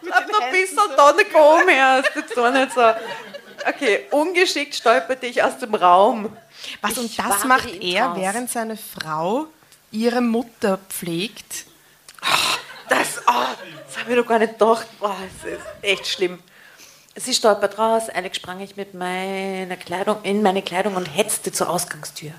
[0.00, 2.04] Bleib noch ein bisschen da nicht oben her.
[2.04, 2.94] Ist jetzt doch nicht so.
[3.66, 6.36] Okay, ungeschickt stolperte ich aus dem Raum.
[6.80, 9.48] Was Ich und das macht er, während seine Frau
[9.90, 11.64] ihre Mutter pflegt.
[12.88, 13.32] Das, oh,
[13.86, 14.86] das habe ich doch gar nicht gedacht.
[15.00, 16.38] Boah, es ist echt schlimm.
[17.20, 21.68] Sie stolpert raus, eilig sprang ich mit meiner Kleidung in meine Kleidung und hetzte zur
[21.68, 22.30] Ausgangstür.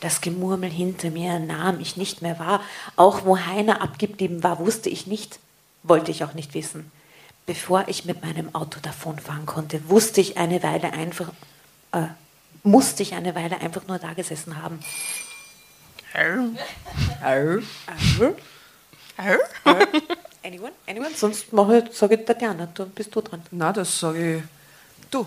[0.00, 2.62] Das Gemurmel hinter mir nahm ich nicht mehr wahr.
[2.96, 5.38] Auch wo Heiner abgeblieben war, wusste ich nicht,
[5.82, 6.92] wollte ich auch nicht wissen.
[7.46, 11.30] Bevor ich mit meinem Auto davonfahren konnte, wusste ich eine Weile einfach,
[11.92, 12.08] äh,
[12.62, 14.84] musste ich eine Weile einfach nur da gesessen haben.
[20.48, 20.72] Anyone?
[20.86, 21.10] Anyone?
[21.14, 23.42] Sonst mache ich, sage ich Tatjana, du bist du dran.
[23.50, 24.42] Na, das sage ich.
[25.10, 25.26] Du.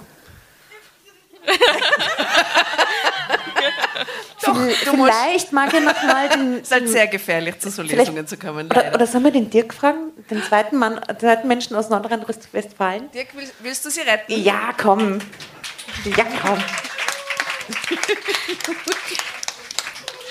[4.39, 6.55] Vielleicht mag ich noch mal den.
[6.55, 8.65] Es ist halt sehr gefährlich, zu so Lesungen zu kommen.
[8.65, 10.11] Oder, oder sollen wir den Dirk fragen?
[10.31, 13.11] Den zweiten Mann, den zweiten Menschen aus Nordrhein-Westfalen?
[13.11, 14.41] Dirk, willst, willst du sie retten?
[14.41, 15.19] Ja, komm.
[16.17, 16.57] Ja, komm.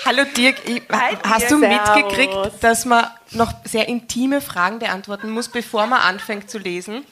[0.05, 1.51] Hallo Dirk, ich, Hi, hast Dirk.
[1.51, 1.95] du Servus.
[1.95, 7.05] mitgekriegt, dass man noch sehr intime Fragen beantworten muss, bevor man anfängt zu lesen?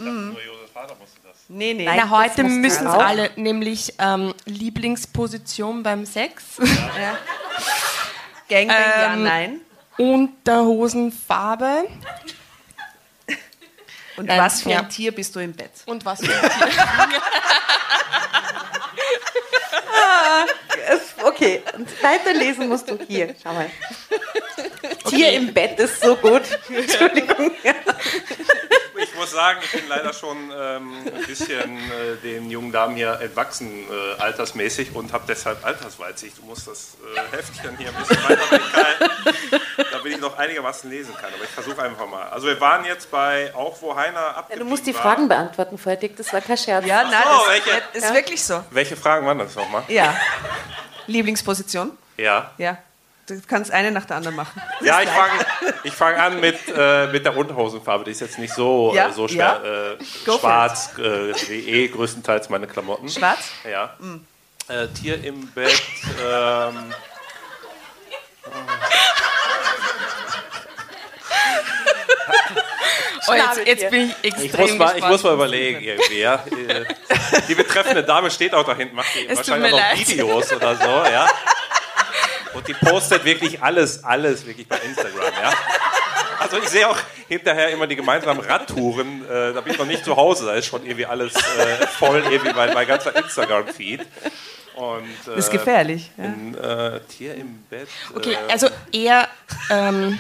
[1.48, 1.86] Nee, nee.
[1.86, 6.44] Nein, Na, das heute müssen es alle, nämlich ähm, Lieblingsposition beim Sex,
[8.50, 9.62] Gangbang, ja, Ähm, nein.
[9.98, 11.88] Unterhosenfarbe
[14.18, 14.80] Und Nein, was für ja.
[14.80, 15.72] ein Tier bist du im Bett?
[15.86, 16.70] und was für ein Tier.
[21.40, 23.34] Okay, und weiterlesen musst du hier.
[23.42, 23.70] Schau mal.
[25.10, 26.42] Tier im Bett ist so gut.
[26.70, 27.52] Entschuldigung.
[29.02, 33.20] Ich muss sagen, ich bin leider schon ähm, ein bisschen äh, den jungen Damen hier
[33.22, 36.38] entwachsen, äh, altersmäßig, und habe deshalb Altersweitsicht.
[36.40, 39.62] Du musst das äh, Heftchen hier ein bisschen weiter weghalten,
[39.92, 41.34] damit ich noch einigermaßen lesen kann.
[41.34, 42.28] Aber ich versuche einfach mal.
[42.30, 45.02] Also wir waren jetzt bei auch wo Heiner Ja, abgeblieben du musst die war.
[45.04, 46.18] Fragen beantworten, vorher, Dick.
[46.18, 46.86] Das war kein Scherz.
[46.86, 47.84] Ja, nein, so, das welche?
[47.94, 48.14] ist Ja.
[48.14, 48.64] wirklich so.
[48.72, 49.84] Welche Fragen waren das nochmal?
[49.88, 50.20] Ja.
[51.10, 51.92] Lieblingsposition?
[52.18, 52.52] Ja.
[52.58, 52.78] Ja.
[53.28, 54.60] Du kannst eine nach der anderen machen.
[54.82, 55.32] Ja, ich fange
[55.84, 58.04] ich fang an mit, äh, mit der Unterhosenfarbe.
[58.06, 59.62] Die ist jetzt nicht so, Ja, äh, so schwer.
[59.64, 59.92] ja.
[59.94, 63.08] Äh, schwarz, äh, wie eh größtenteils meine Klamotten.
[63.10, 63.52] Schwarz?
[63.70, 63.94] Ja.
[64.68, 65.82] Äh, Tier im Bett.
[66.26, 66.94] Ähm,
[73.30, 76.36] Oh, jetzt, jetzt bin ich extrem ich, muss mal, ich muss mal überlegen, irgendwie, ja.
[76.68, 76.86] Äh,
[77.48, 80.08] Die betreffende Dame steht auch da hinten, macht die wahrscheinlich auch noch leid.
[80.08, 81.28] Videos oder so, ja.
[82.54, 85.54] Und die postet wirklich alles, alles wirklich bei Instagram, ja.
[86.40, 90.06] Also ich sehe auch hinterher immer die gemeinsamen Radtouren, äh, da bin ich noch nicht
[90.06, 94.02] zu Hause, da ist schon irgendwie alles äh, voll, irgendwie mein, mein ganzer Instagram-Feed.
[94.76, 96.10] Und, äh, Das ist gefährlich.
[96.18, 96.24] Ja.
[96.24, 97.90] ein, äh, Tier im Bett.
[98.16, 99.28] Okay, äh, also eher
[99.70, 100.18] ähm,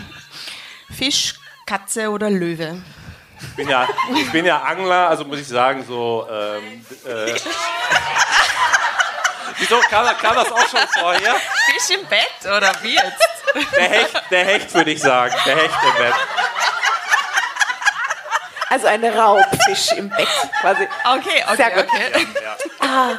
[0.94, 1.36] Fisch,
[1.66, 2.82] Katze oder Löwe?
[3.42, 6.28] Ich, bin ja, ich bin ja Angler, also muss ich sagen, so.
[6.32, 7.34] Ähm, äh,
[9.58, 11.36] Wieso kam, kam das auch schon vorher?
[11.36, 13.74] Fisch im Bett oder wie jetzt?
[13.76, 15.36] Der Hecht, der Hecht würde ich sagen.
[15.46, 16.14] Der Hecht im Bett.
[18.70, 20.28] Also ein Raubfisch im Bett
[20.62, 20.88] quasi.
[21.04, 21.88] Okay, okay, Sehr gut.
[21.90, 22.28] okay.
[22.82, 23.18] Ja.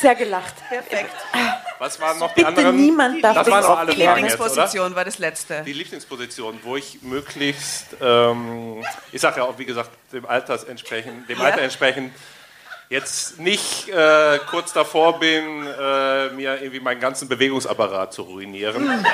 [0.00, 0.54] Sehr gelacht.
[0.68, 1.14] Perfekt.
[1.82, 2.76] Was waren noch die Bitte anderen?
[2.76, 4.04] niemand darf Das waren auch alle Die.
[4.04, 4.34] Fragen jetzt?
[4.38, 5.62] Lieblingsposition war das letzte.
[5.66, 11.28] Die Lieblingsposition, wo ich möglichst, ähm, ich sage ja auch, wie gesagt, dem, Alters entsprechend,
[11.28, 12.14] dem Alter entsprechend,
[12.88, 19.04] jetzt nicht äh, kurz davor bin, äh, mir irgendwie meinen ganzen Bewegungsapparat zu ruinieren.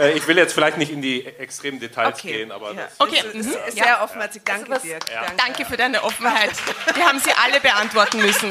[0.00, 2.32] äh, ich will jetzt vielleicht nicht in die extremen Details Okay.
[2.32, 2.84] gehen, aber Ja.
[2.84, 3.72] das, Okay, Das ist mhm.
[3.72, 4.40] sehr offenherzig.
[4.42, 5.04] Danke, was- Dirk.
[5.12, 5.20] Ja.
[5.22, 5.36] Danke.
[5.36, 6.52] Danke für deine Offenheit.
[6.94, 8.50] Wir haben sie alle beantworten müssen.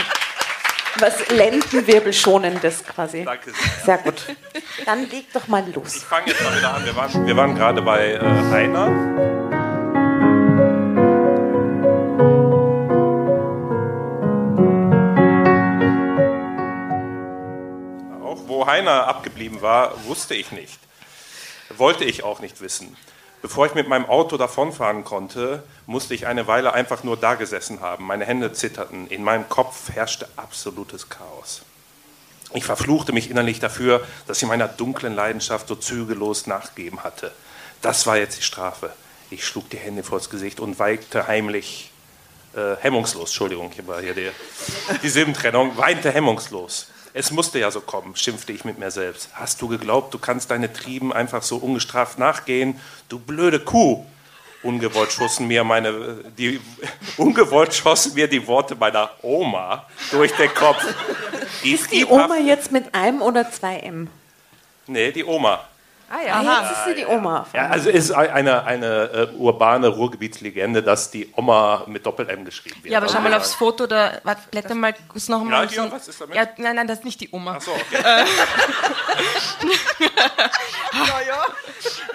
[0.99, 3.25] Was Lendenwirbelschonendes quasi.
[3.25, 3.85] danke sehr.
[3.85, 4.35] Sehr gut.
[4.85, 5.95] Dann leg doch mal Ich los.
[6.03, 6.85] fange jetzt mal wieder an.
[6.85, 8.19] Wir waren, wir waren gerade bei äh,
[8.51, 8.87] Heiner.
[18.23, 20.79] Auch wo Heiner abgeblieben war, wusste ich nicht.
[21.69, 22.95] Wollte ich auch nicht wissen.
[23.45, 27.79] Bevor ich mit meinem Auto davonfahren konnte, musste ich eine Weile einfach nur da gesessen
[27.79, 28.07] haben.
[28.07, 29.05] Meine Hände zitterten.
[29.05, 31.61] In meinem Kopf herrschte absolutes Chaos.
[32.55, 37.31] Ich verfluchte mich innerlich dafür, dass ich meiner dunklen Leidenschaft so zügellos nachgegeben hatte.
[37.83, 38.91] Das war jetzt die Strafe.
[39.29, 41.91] Ich schlug die Hände vors Gesicht und weinte heimlich,
[42.55, 44.31] äh, hemmungslos, Entschuldigung, hier war hier die,
[45.03, 46.87] die Silbentrennung, weinte hemmungslos.
[47.17, 49.29] Es musste ja so kommen, schimpfte ich mit mir selbst.
[49.35, 52.77] Hast du geglaubt, du kannst deine Trieben einfach so ungestraft nachgehen?
[53.07, 54.05] Du blöde Kuh!
[54.63, 56.59] Ungewollt schossen mir meine, die,
[57.17, 60.83] ungewollt schossen mir die Worte meiner Oma durch den Kopf.
[61.63, 64.09] Die Die Oma jetzt mit einem oder zwei M?
[64.85, 65.65] Nee, die Oma.
[66.15, 66.33] Ah ja.
[66.39, 67.45] Ah, jetzt ist sie die Oma.
[67.53, 72.83] Ja, also es ist eine, eine äh, urbane Ruhrgebietslegende, dass die Oma mit Doppel-M geschrieben
[72.83, 72.91] wird.
[72.91, 75.65] Ja, aber schau mal Also, aufs Foto, da, warte, blätter mal kurz noch mal.
[75.65, 76.35] Ja, hier, was ist damit?
[76.35, 77.55] Ja, nein, nein, das ist nicht die Oma.
[77.57, 77.97] Ach so, okay.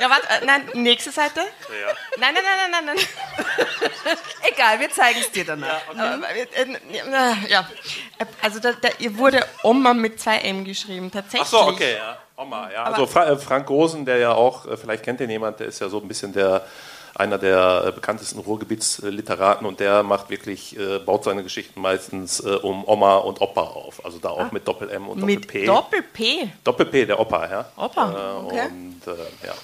[0.01, 1.41] Ja, warte, äh, nein, nächste Seite.
[1.41, 1.93] Ja.
[2.19, 4.17] Nein, nein, nein, nein, nein, nein.
[4.51, 5.83] Egal, wir zeigen es dir danach.
[5.95, 7.69] Äh, äh, ja,
[8.41, 11.43] also da, da, ihr wurde Oma mit zwei M geschrieben, tatsächlich.
[11.43, 12.17] Ach so, okay, ja.
[12.41, 12.85] Oma, ja.
[12.85, 15.81] Also Fra äh, Frank Rosen, der ja auch, äh, vielleicht kennt den jemand, der ist
[15.81, 16.63] ja so ein bisschen der
[17.15, 22.49] einer der äh, bekanntesten Ruhrgebietsliteraten und der macht wirklich, äh, baut seine Geschichten meistens äh,
[22.49, 24.05] um Oma und Opa auf.
[24.05, 25.67] Also da auch mit Doppel-M und Mit Doppel-P.
[25.67, 26.51] Doppel-P.
[26.65, 27.65] Doppel-P, der Opa, ja.
[27.77, 28.67] Opa, Äh, okay.
[28.69, 29.55] Und äh, ja.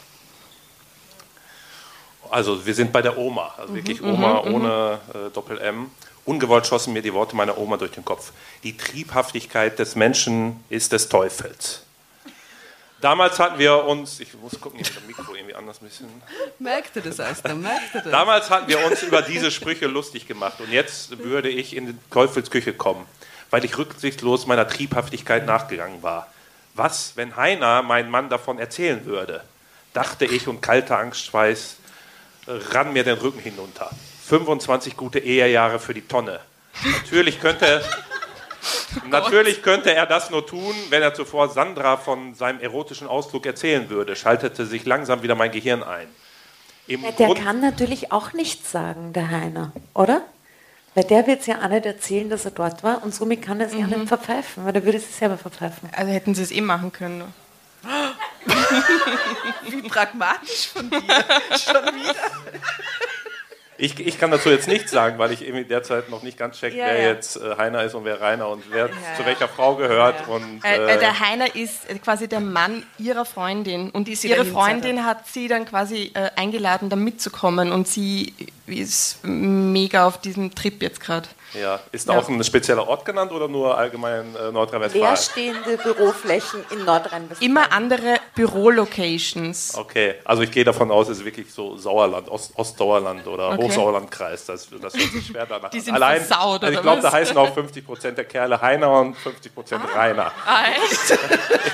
[2.29, 5.91] Also wir sind bei der Oma, also wirklich Oma ohne äh, Doppel-M.
[6.25, 8.33] Ungewollt schossen mir die Worte meiner Oma durch den Kopf.
[8.65, 11.86] Die Triebhaftigkeit des Menschen ist des Teufels.
[13.01, 16.09] Damals hatten wir uns, ich muss gucken, das Mikro irgendwie anders ein bisschen.
[16.59, 18.11] Merkte das, Eisner, merkte das.
[18.11, 21.99] Damals hatten wir uns über diese Sprüche lustig gemacht und jetzt würde ich in die
[22.11, 23.07] Teufelsküche kommen,
[23.51, 26.33] weil ich rücksichtslos meiner Triebhaftigkeit nachgegangen war.
[26.75, 29.43] Was, wenn Heiner mein Mann davon erzählen würde?
[29.93, 31.77] Dachte ich und kalter Angstschweiß
[32.47, 33.91] rann mir den Rücken hinunter.
[34.27, 36.41] 25 gute Ehejahre für die Tonne.
[36.85, 37.83] Natürlich könnte,
[39.09, 43.89] natürlich könnte er das nur tun, wenn er zuvor Sandra von seinem erotischen Ausflug erzählen
[43.91, 46.09] würde, schaltete sich langsam wieder mein Gehirn ein.
[46.87, 50.23] Im Ja, der Grund- kann natürlich auch nichts sagen, der Heiner, oder?
[50.95, 53.61] Weil der wird es ja auch nicht erzählen, dass er dort war und somit kann
[53.61, 55.91] er sich auch nicht verpfeifen, weil der würde sich selber verpfeifen.
[55.95, 57.25] Also hätten sie es eh machen können.
[59.69, 60.99] Wie pragmatisch von dir.
[61.59, 62.15] Schon wieder.
[63.79, 66.75] Ich, ich kann dazu jetzt nichts sagen, weil ich irgendwie derzeit noch nicht ganz check,
[66.75, 67.09] Ja, wer ja.
[67.09, 70.27] jetzt äh, Heiner ist und wer Rainer und wer zu welcher Frau gehört.
[70.29, 74.45] Und, Äh, äh, äh, der Heiner ist äh, quasi der Mann ihrer Freundin und ihre
[74.45, 78.33] Freundin hat sie dann quasi äh, eingeladen, da mitzukommen und sie
[78.67, 81.29] ist mega auf diesem Trip jetzt gerade.
[81.55, 82.19] ja, ist da Ja.
[82.21, 85.05] auch ein spezieller Ort genannt oder nur allgemein äh, Nordrhein-Westfalen?
[85.07, 87.51] Leerstehende Büroflächen in Nordrhein-Westfalen.
[87.51, 89.75] Immer andere Bürolocations.
[89.77, 93.63] Okay, also ich gehe davon aus, es ist wirklich so Sauerland, Ost Ostdauerland oder Okay.
[93.63, 94.47] Hochsauerlandkreis.
[94.47, 97.37] Das, das hört sich schwer danach Die sind Allein, versaut, also ich glaube, da heißen
[97.37, 100.33] auch 50 Prozent der Kerle Heiner und 50 Prozent Rainer.
[100.47, 101.19] Ah, echt?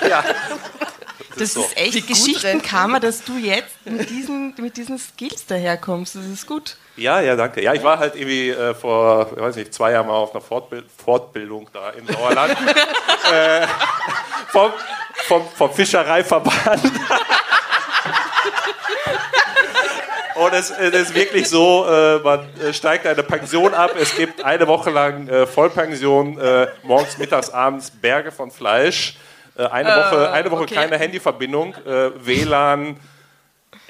[0.08, 0.22] Ja,
[1.38, 6.16] Das ist echt Die Geschichtenkammer, dass du jetzt mit diesen, mit diesen Skills daherkommst.
[6.16, 6.76] Das ist gut.
[6.96, 7.62] Ja, ja, danke.
[7.62, 10.42] Ja, ich war halt irgendwie äh, vor, ich weiß nicht, zwei Jahren mal auf einer
[10.42, 12.52] Fortbild Fortbildung da im Sauerland.
[13.32, 13.66] äh,
[14.48, 14.72] vom,
[15.26, 16.82] vom, vom Fischereiverband.
[20.34, 23.92] Und es, es ist wirklich so, äh, man äh, steigt eine Pension ab.
[23.98, 29.16] Es gibt eine Woche lang äh, Vollpension, äh, morgens, mittags, abends Berge von Fleisch.
[29.56, 30.74] Äh, eine, Woche, eine Woche okay.
[30.74, 32.96] keine Handyverbindung, äh, WLAN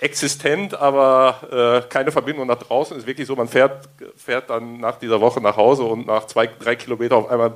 [0.02, 2.96] existent, aber äh, keine Verbindung nach draußen.
[2.96, 6.48] Ist wirklich so, man fährt, fährt dann nach dieser Woche nach Hause und nach zwei,
[6.48, 7.54] drei Kilometer auf einmal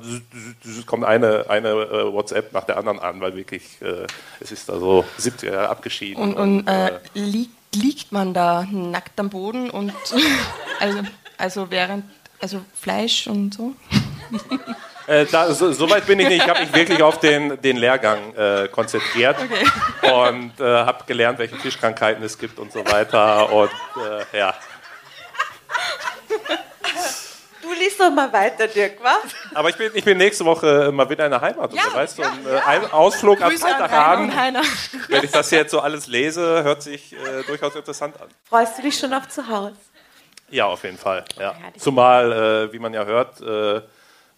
[0.85, 4.07] kommt eine, eine äh, WhatsApp nach der anderen an, weil wirklich, äh,
[4.39, 6.23] es ist da so 70 Jahre abgeschieden.
[6.23, 9.91] Und, und äh, liegt, liegt man da nackt am Boden und
[10.79, 10.99] also,
[11.37, 12.05] also während,
[12.39, 13.73] also Fleisch und so?
[15.07, 16.43] Äh, da, so, so weit bin ich nicht.
[16.43, 19.37] Ich habe mich wirklich auf den, den Lehrgang äh, konzentriert
[20.01, 23.51] und äh, habe gelernt, welche Fischkrankheiten es gibt und so weiter.
[23.53, 24.53] Und äh, ja.
[27.61, 29.33] Du liest doch mal weiter, Dirk, was?
[29.53, 31.73] Aber ich bin, ich bin nächste Woche mal wieder in der Heimat.
[31.73, 34.33] Ja, wer weiß, so ja, ein äh, ein Ausflug am Freitagabend,
[35.07, 37.15] wenn ich das jetzt so alles lese, hört sich
[37.47, 38.27] durchaus interessant an.
[38.43, 39.75] Freust du dich schon auf zu Hause?
[40.49, 41.23] Ja, auf jeden Fall.
[41.39, 41.55] Ja.
[41.77, 43.41] Zumal, wie man ja hört,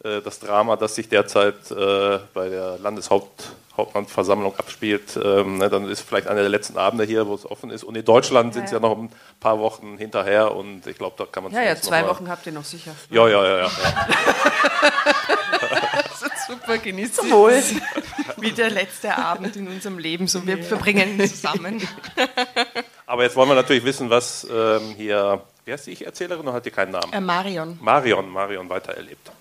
[0.01, 6.27] das Drama, das sich derzeit äh, bei der Landeshauptmannversammlung abspielt, ähm, ne, dann ist vielleicht
[6.27, 7.83] einer der letzten Abende hier, wo es offen ist.
[7.83, 11.25] Und in Deutschland sind es ja noch ein paar Wochen hinterher und ich glaube, da
[11.25, 12.95] kann man Ja, ja, zwei Wochen habt ihr noch sicher.
[13.09, 13.63] Ja, ja, ja, ja.
[13.63, 13.69] ja.
[16.49, 17.31] Super, genießt sie.
[17.31, 17.61] Wohl.
[18.37, 21.87] Wie der letzte Abend in unserem Leben, so wir verbringen ihn zusammen.
[23.05, 26.65] Aber jetzt wollen wir natürlich wissen, was ähm, hier, wie heißt die Ich-Erzählerin oder hat
[26.65, 27.13] die keinen Namen?
[27.13, 27.77] Äh, Marion.
[27.81, 29.31] Marion, Marion weitererlebt.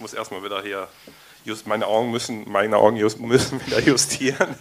[0.00, 0.88] Ich muss erstmal wieder hier,
[1.44, 4.58] just, meine Augen müssen, meine Augen just, müssen wieder justieren.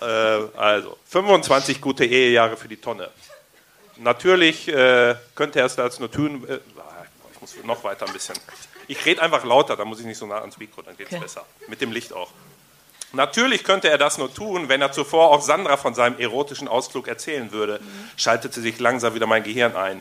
[0.00, 3.10] äh, also, 25 gute Ehejahre für die Tonne.
[3.96, 6.60] Natürlich äh, könnte er es als nur tun, äh,
[7.32, 8.36] ich muss noch weiter ein bisschen.
[8.86, 11.18] Ich rede einfach lauter, dann muss ich nicht so nah ans Mikro, dann geht es
[11.18, 11.44] besser.
[11.66, 12.30] Mit dem Licht auch.
[13.12, 17.08] Natürlich könnte er das nur tun, wenn er zuvor auch Sandra von seinem erotischen Ausflug
[17.08, 17.80] erzählen würde,
[18.16, 20.00] schaltete sich langsam wieder mein Gehirn ein.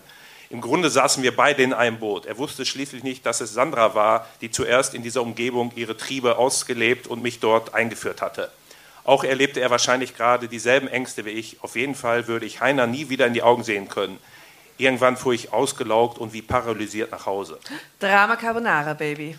[0.49, 2.25] Im Grunde saßen wir beide in einem Boot.
[2.25, 6.37] Er wusste schließlich nicht, dass es Sandra war, die zuerst in dieser Umgebung ihre Triebe
[6.37, 8.51] ausgelebt und mich dort eingeführt hatte.
[9.03, 11.57] Auch erlebte er wahrscheinlich gerade dieselben Ängste wie ich.
[11.61, 14.19] Auf jeden Fall würde ich Heiner nie wieder in die Augen sehen können.
[14.77, 17.59] Irgendwann fuhr ich ausgelaugt und wie paralysiert nach Hause.
[17.99, 19.37] Drama Carbonara, Baby.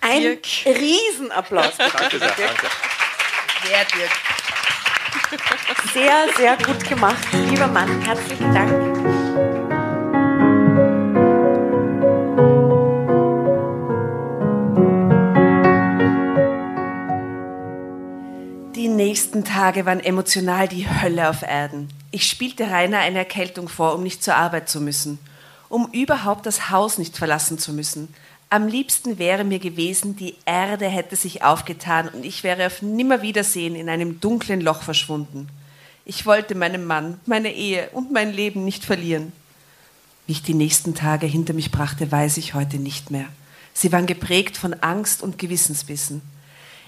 [0.00, 0.46] Ein Dirk.
[0.66, 1.76] Riesenapplaus.
[1.78, 2.66] Danke sehr, danke.
[3.66, 4.10] Wer Dirk?
[5.92, 7.26] Sehr, sehr gut gemacht.
[7.48, 8.94] Lieber Mann, herzlichen Dank.
[18.74, 21.88] Die nächsten Tage waren emotional die Hölle auf Erden.
[22.10, 25.18] Ich spielte Rainer eine Erkältung vor, um nicht zur Arbeit zu müssen,
[25.68, 28.12] um überhaupt das Haus nicht verlassen zu müssen.
[28.54, 33.74] Am liebsten wäre mir gewesen, die Erde hätte sich aufgetan und ich wäre auf Nimmerwiedersehen
[33.74, 35.48] in einem dunklen Loch verschwunden.
[36.04, 39.32] Ich wollte meinen Mann, meine Ehe und mein Leben nicht verlieren.
[40.28, 43.26] Wie ich die nächsten Tage hinter mich brachte, weiß ich heute nicht mehr.
[43.72, 46.22] Sie waren geprägt von Angst und Gewissensbissen.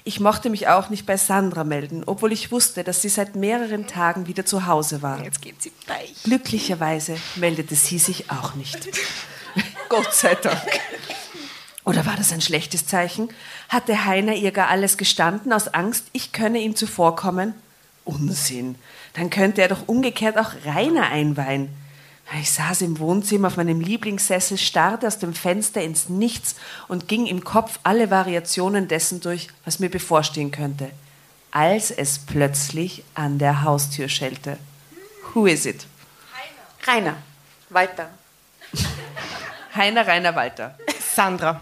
[0.05, 3.89] Ich mochte mich auch nicht bei Sandra melden, obwohl ich wusste, dass sie seit mehreren
[3.89, 5.21] Tagen wieder zu Hause war.
[5.25, 6.15] Jetzt geht sie weich.
[6.23, 8.89] Glücklicherweise meldete sie sich auch nicht.
[9.89, 10.63] Gott sei Dank.
[11.87, 13.29] Oder war das ein schlechtes Zeichen?
[13.69, 17.55] Hatte Heiner ihr gar alles gestanden aus Angst, ich könne ihm zuvorkommen?
[18.05, 18.75] Unsinn.
[19.15, 21.69] Dann könnte er doch umgekehrt auch Rainer einweihen.
[22.41, 26.57] Ich saß im Wohnzimmer auf meinem Lieblingssessel, starrte aus dem Fenster ins Nichts
[26.89, 30.91] und ging im Kopf alle Variationen dessen durch, was mir bevorstehen könnte,
[31.53, 34.59] als es plötzlich an der Haustür schellte.
[35.35, 35.87] Who is it?
[36.85, 37.17] Rainer,
[37.71, 38.11] Walter.
[39.77, 40.77] Heiner Rainer Walter.
[41.15, 41.61] Sandra.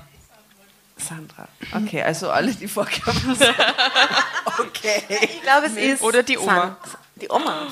[0.97, 1.49] Sandra.
[1.75, 3.55] Okay, also alle, die vorgekommen sind.
[4.57, 5.03] Okay.
[5.09, 6.03] Ich glaube, es ist.
[6.03, 6.77] Oder die Oma.
[6.85, 7.67] San- Die Oma.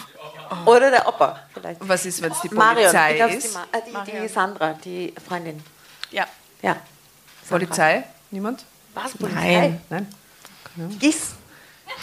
[0.67, 1.79] Oder der Opa, vielleicht.
[1.89, 3.47] Was ist, wenn es die Marion, Polizei es ist?
[3.47, 5.63] die, Ma- äh, die, die Sandra, die Freundin.
[6.11, 6.27] Ja.
[6.61, 6.77] Ja.
[7.49, 8.05] Polizei?
[8.33, 8.65] Niemand?
[8.95, 9.13] Was?
[9.17, 9.79] Polizei?
[9.91, 10.15] Nein.
[10.77, 10.99] Nein?
[10.99, 11.35] Gis.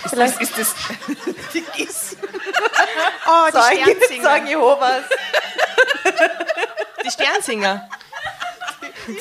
[0.05, 0.75] Ist das, ist das
[1.53, 2.15] die Gis?
[3.27, 4.47] Oh, die Zeugen, Zeugen.
[4.47, 5.03] Jehovas.
[7.05, 7.89] Die Sternsinger.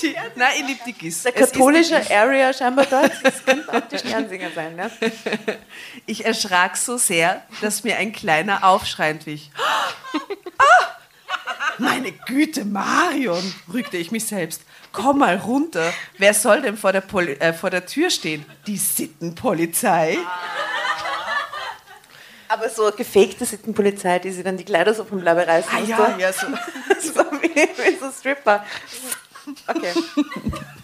[0.03, 1.23] Die, nein, ich liebe die Gis.
[1.23, 3.13] Der katholische Area scheinbar dort.
[3.23, 4.91] Das könnte auch die Sternsinger sein, ne?
[6.07, 9.51] Ich erschrak so sehr, dass mir ein kleiner Aufschrei entwich.
[10.61, 10.99] Ah!
[11.79, 14.63] Meine Güte, Marion, rügte ich mich selbst.
[14.93, 15.93] Komm mal runter.
[16.19, 18.45] Wer soll denn vor der, Poli äh, vor der Tür stehen?
[18.67, 20.19] Die Sittenpolizei?
[22.49, 25.71] Aber so gefakte Sittenpolizei, die sie dann die Kleider so vom Leib reißen.
[25.73, 26.19] Ah ja, so.
[26.19, 26.33] ja,
[27.01, 27.15] so.
[27.15, 28.65] so wie, wie so Stripper.
[29.67, 29.95] Okay.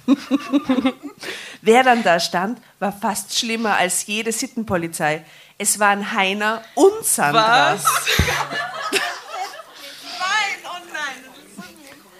[1.62, 5.24] Wer dann da stand, war fast schlimmer als jede Sittenpolizei.
[5.56, 7.74] Es waren Heiner und Sandra.
[7.74, 7.84] Was?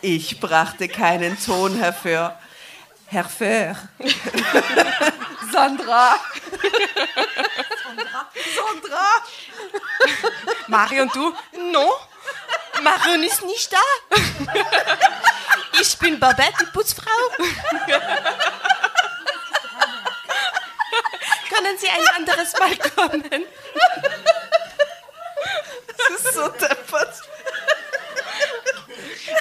[0.01, 2.39] Ich brachte keinen Ton hervor.
[3.07, 3.77] Hervor.
[5.53, 6.16] Sandra.
[8.55, 9.07] Sandra.
[10.66, 11.33] Marion, du?
[11.73, 11.91] No?
[12.83, 13.79] Marion ist nicht da.
[15.81, 17.11] Ich bin Babette, die Putzfrau.
[21.49, 23.47] Können Sie ein anderes Mal kommen?
[25.97, 27.23] Das ist so deppert.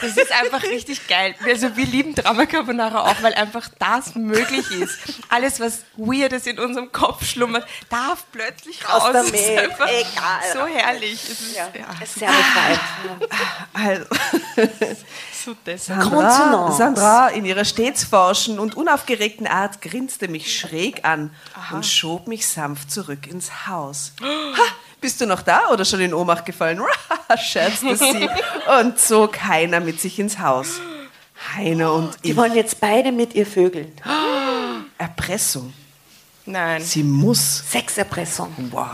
[0.02, 1.36] Das ist einfach richtig geil.
[1.46, 4.98] Also wir lieben Drama Carbonara auch, weil einfach das möglich ist.
[5.30, 9.04] Alles, was Weirdes in unserem Kopf schlummert, darf plötzlich raus.
[9.04, 9.60] Aus der Es ist Mail.
[9.60, 10.54] einfach Egal.
[10.54, 11.14] so herrlich.
[11.24, 11.68] Es ist Ja.
[11.78, 11.86] ja.
[12.02, 12.80] Ist sehr befreit.
[13.74, 14.06] Also,
[15.44, 15.56] so.
[15.78, 16.72] Sandra.
[16.72, 21.36] Sandra in ihrer stets forschen und unaufgeregten Art grinste mich schräg an
[21.72, 24.14] und schob mich sanft zurück ins Haus.
[24.22, 24.26] Ha,
[25.04, 26.82] bist du noch da oder schon in Ohnmacht gefallen?
[27.38, 28.30] scherzte sie
[28.80, 30.80] und zog Heiner mit sich ins Haus.
[31.56, 32.38] Heiner und Die ich.
[32.38, 33.92] wollen jetzt beide mit ihr vögeln.
[34.98, 35.74] Erpressung.
[36.46, 36.82] Nein.
[36.82, 37.64] Sie muss.
[37.70, 38.54] Sexerpressung.
[38.72, 38.86] Wow.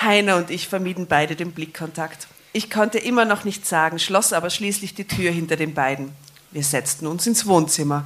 [0.00, 2.28] Heiner und ich vermieden beide den Blickkontakt.
[2.52, 6.12] Ich konnte immer noch nichts sagen, schloss aber schließlich die Tür hinter den beiden.
[6.52, 8.04] Wir setzten uns ins Wohnzimmer.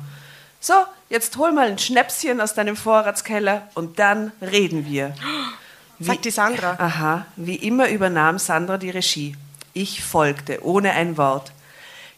[0.62, 0.74] So,
[1.08, 5.14] jetzt hol mal ein Schnäpschen aus deinem Vorratskeller und dann reden wir.
[6.00, 6.76] Sagt die Sandra.
[6.78, 9.36] Aha, wie immer übernahm Sandra die Regie.
[9.72, 11.52] Ich folgte, ohne ein Wort.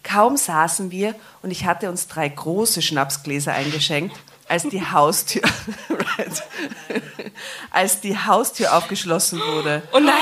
[0.03, 4.17] Kaum saßen wir und ich hatte uns drei große Schnapsgläser eingeschenkt,
[4.49, 5.43] als die Haustür,
[5.91, 6.43] right.
[7.71, 9.83] als die Haustür aufgeschlossen wurde.
[9.93, 10.13] Oh nein!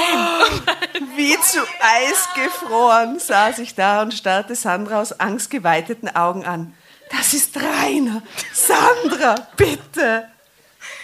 [1.16, 6.74] Wie zu Eis gefroren saß ich da und starrte Sandra aus angstgeweiteten Augen an.
[7.10, 8.22] Das ist Rainer.
[8.52, 10.28] Sandra, bitte.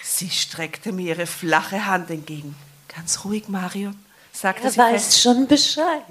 [0.03, 2.55] Sie streckte mir ihre flache Hand entgegen.
[2.95, 3.97] Ganz ruhig, Marion.
[4.31, 4.93] sagte Er sie fest.
[4.93, 6.03] weiß schon Bescheid.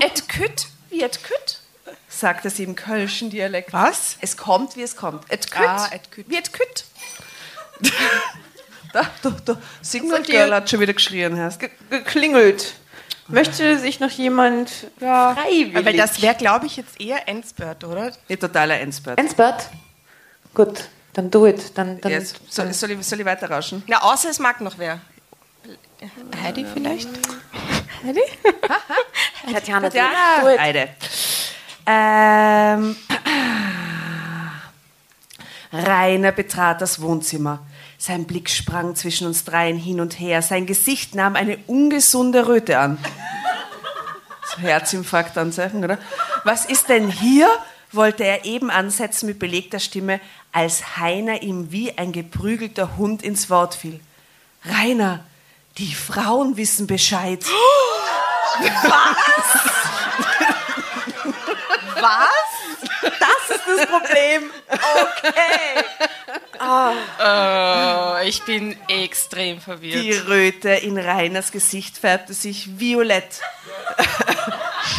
[0.00, 1.60] Et kütt, wie et kütt,
[2.08, 3.72] sagte sie im kölschen Dialekt.
[3.72, 4.16] Was?
[4.20, 5.24] Es kommt, wie es kommt.
[5.30, 6.28] Et kütt, Ah, et kütt.
[6.28, 6.84] wie et kütt.
[8.92, 9.58] da, da, da.
[9.92, 10.00] Die-
[10.32, 11.38] Girl hat schon wieder geschrien.
[11.38, 11.60] Hast.
[11.60, 12.74] Ge- Geklingelt.
[13.28, 15.84] Möchte sich noch jemand freiwillig...
[15.84, 18.12] Weil das wäre, glaube ich, jetzt eher Endspurt, oder?
[18.28, 19.18] Nicht totaler Endspurt.
[19.18, 19.68] Ensbert?
[20.54, 21.76] Gut, dann do it.
[21.76, 23.82] Dann, dann, Jetzt, soll, soll, ich, soll ich weiter rauschen?
[23.86, 25.00] Na, außer es mag noch wer.
[26.42, 27.08] Heidi vielleicht?
[28.04, 28.22] Heidi?
[29.52, 30.08] Tatjana, do Ja,
[30.38, 30.42] it.
[30.42, 30.60] Do it.
[30.60, 30.88] Eide.
[31.86, 32.96] Ähm,
[35.72, 37.60] Rainer betrat das Wohnzimmer.
[37.98, 40.42] Sein Blick sprang zwischen uns dreien hin und her.
[40.42, 42.98] Sein Gesicht nahm eine ungesunde Röte an.
[44.50, 45.98] So Herzinfarktanzeichen, oder?
[46.44, 47.48] Was ist denn hier?
[47.92, 50.20] wollte er eben ansetzen mit belegter Stimme,
[50.52, 54.00] als Heiner ihm wie ein geprügelter Hund ins Wort fiel.
[54.64, 55.24] Rainer,
[55.78, 57.44] die Frauen wissen Bescheid.
[63.18, 64.50] Das ist das Problem.
[66.58, 70.02] Oh, ich bin extrem verwirrt.
[70.02, 73.40] Die Röte in Rainers Gesicht färbte sich violett.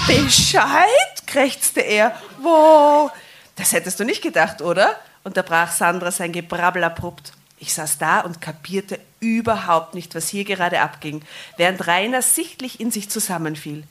[0.08, 0.88] Bescheid?
[1.26, 2.16] krächzte er.
[2.40, 3.12] Wo?
[3.56, 5.00] Das hättest du nicht gedacht, oder?
[5.24, 7.34] Unterbrach Sandra sein Gebrabbel abrupt.
[7.60, 11.24] Ich saß da und kapierte überhaupt nicht, was hier gerade abging,
[11.58, 13.84] während Rainer sichtlich in sich zusammenfiel.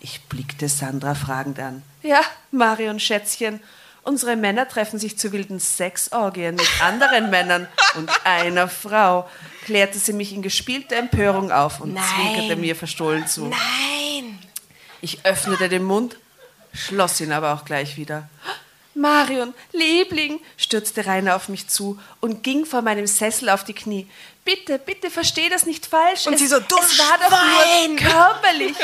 [0.00, 1.82] Ich blickte Sandra fragend an.
[2.02, 2.20] Ja,
[2.50, 3.60] Marion Schätzchen,
[4.02, 9.28] unsere Männer treffen sich zu wilden Sexorgien mit anderen Männern und einer Frau,
[9.64, 12.04] klärte sie mich in gespielter Empörung auf und Nein.
[12.14, 13.46] zwinkerte mir verstohlen zu.
[13.46, 14.38] Nein!
[15.02, 16.16] Ich öffnete den Mund,
[16.72, 18.28] schloss ihn aber auch gleich wieder.
[18.94, 24.06] Marion, Liebling, stürzte Rainer auf mich zu und ging vor meinem Sessel auf die Knie.
[24.50, 26.26] Bitte, bitte, versteh das nicht falsch.
[26.26, 28.76] Und es, sie so, "Du es war doch Schwein!" nur körperlich.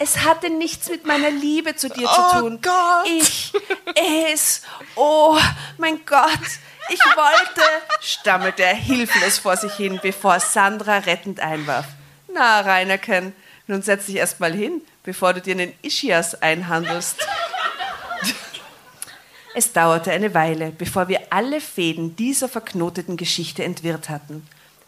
[0.00, 2.60] Es hatte nichts mit meiner Liebe zu dir Oh zu tun.
[2.60, 3.06] Gott.
[3.06, 3.52] Ich,
[4.32, 4.62] es,
[4.96, 5.38] oh
[5.78, 6.40] mein Gott,
[6.88, 7.62] ich wollte,
[8.00, 11.86] stammelte er hilflos vor sich hin, bevor Sandra rettend einwarf.
[12.32, 13.32] Na, Reinerken,
[13.68, 17.16] nun setz dich erst mal hin, bevor du dir einen Ischias einhandelst.
[19.54, 24.46] Es dauerte eine Weile, bevor wir alle Fäden dieser verknoteten Geschichte entwirrt hatten.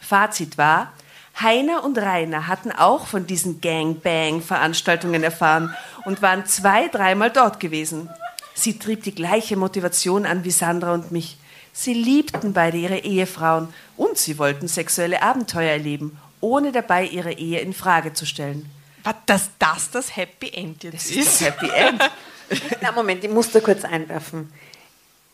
[0.09, 0.93] Fazit war,
[1.41, 5.75] Heiner und Rainer hatten auch von diesen Gangbang-Veranstaltungen erfahren
[6.05, 8.09] und waren zwei, dreimal dort gewesen.
[8.55, 11.37] Sie trieb die gleiche Motivation an wie Sandra und mich.
[11.73, 17.61] Sie liebten beide ihre Ehefrauen und sie wollten sexuelle Abenteuer erleben, ohne dabei ihre Ehe
[17.61, 18.69] in Frage zu stellen.
[19.05, 21.17] Was, dass das das Happy End jetzt Das ist?
[21.19, 22.11] ist das Happy End.
[22.81, 24.53] Na, Moment, ich muss da kurz einwerfen.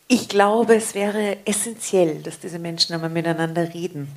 [0.07, 4.11] Ich glaube, es wäre essentiell, dass diese Menschen einmal miteinander reden.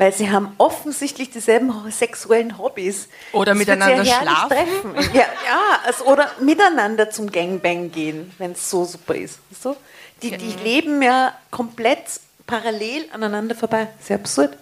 [0.00, 3.06] Weil sie haben offensichtlich dieselben sexuellen Hobbys.
[3.32, 4.48] Oder Das miteinander schlafen.
[4.48, 4.94] Treffen.
[5.12, 9.40] Ja, ja also, oder miteinander zum Gangbang gehen, wenn es so super ist.
[9.50, 9.76] Weißt du?
[10.22, 11.98] die, die leben ja komplett
[12.46, 13.88] parallel aneinander vorbei.
[14.00, 14.56] Sehr absurd.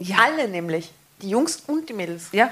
[0.00, 0.16] Ja.
[0.24, 0.90] Alle nämlich.
[1.22, 2.30] Die Jungs und die Mädels.
[2.32, 2.50] Ja.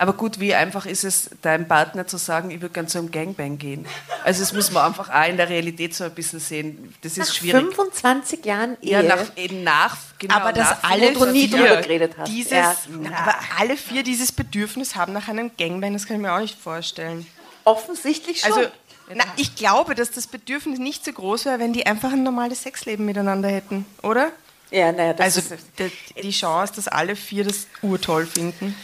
[0.00, 3.10] Aber gut, wie einfach ist es, deinem Partner zu sagen, ich würde gerne zu einem
[3.10, 3.84] Gangbang gehen?
[4.24, 6.94] Also das muss man einfach auch in der Realität so ein bisschen sehen.
[7.02, 7.60] Das ist Nach schwierig.
[7.66, 8.92] 25 Jahren Ehe.
[8.92, 12.28] Ja, nach, eben nach, genau, aber dass alle nie drüber geredet hast.
[12.28, 12.74] Dieses, Ja.
[12.88, 16.40] Na, aber alle vier dieses Bedürfnis haben nach einem Gangbang, das kann ich mir auch
[16.40, 17.26] nicht vorstellen.
[17.64, 18.52] Offensichtlich schon.
[18.54, 18.70] Also,
[19.14, 22.62] na, ich glaube, dass das Bedürfnis nicht so groß wäre, wenn die einfach ein normales
[22.62, 24.30] Sexleben miteinander hätten, oder?
[24.70, 28.74] ja, naja, das Also ist, die, die Chance, dass alle vier das urtoll finden.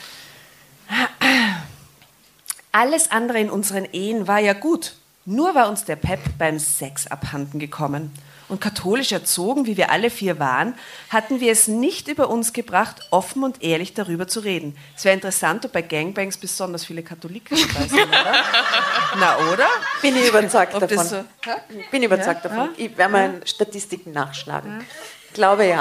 [2.73, 4.95] Alles andere in unseren Ehen war ja gut.
[5.25, 8.13] Nur war uns der Pep beim Sex abhanden gekommen.
[8.49, 10.75] Und katholisch erzogen, wie wir alle vier waren,
[11.11, 14.77] hatten wir es nicht über uns gebracht, offen und ehrlich darüber zu reden.
[14.97, 18.35] Es wäre interessant, ob bei Gangbangs besonders viele Katholiken dabei sind, oder?
[19.19, 19.67] Na, oder?
[20.01, 21.05] bin ich überzeugt Ob davon.
[21.05, 21.25] so?
[21.91, 22.51] Bin überzeugt Ja?
[22.51, 22.69] davon.
[22.77, 24.85] Ich werde mal Statistiken nachschlagen.
[25.27, 25.81] Ich glaube ja.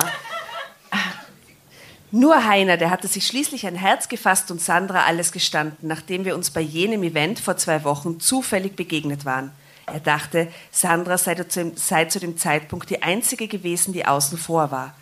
[2.15, 6.35] Nur Heiner, der hatte sich schließlich ein Herz gefasst und Sandra alles gestanden, nachdem wir
[6.35, 9.51] uns bei jenem Event vor zwei Wochen zufällig begegnet waren.
[9.85, 14.37] Er dachte, Sandra sei zu, dem, sei zu dem Zeitpunkt die einzige gewesen, die außen
[14.37, 14.95] vor war.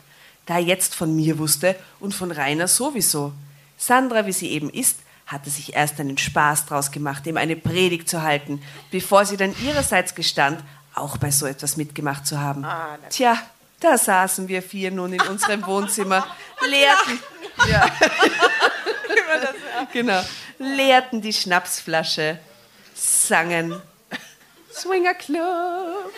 [0.47, 3.31] Da er jetzt von mir wusste und von Rainer sowieso.
[3.77, 8.09] Sandra, wie sie eben ist, hatte sich erst einen Spaß draus gemacht, ihm eine Predigt
[8.09, 8.59] zu halten,
[8.89, 10.63] bevor sie dann ihrerseits gestand,
[10.95, 12.65] auch bei so etwas mitgemacht zu haben.
[13.11, 13.37] Tja,
[13.83, 16.25] da saßen wir vier nun in unserem Wohnzimmer,
[16.67, 17.19] leerten,
[17.69, 17.89] ja.
[19.91, 20.21] genau,
[20.57, 22.39] leerten die Schnapsflasche,
[22.93, 23.81] sangen
[24.73, 26.11] Swinger Club,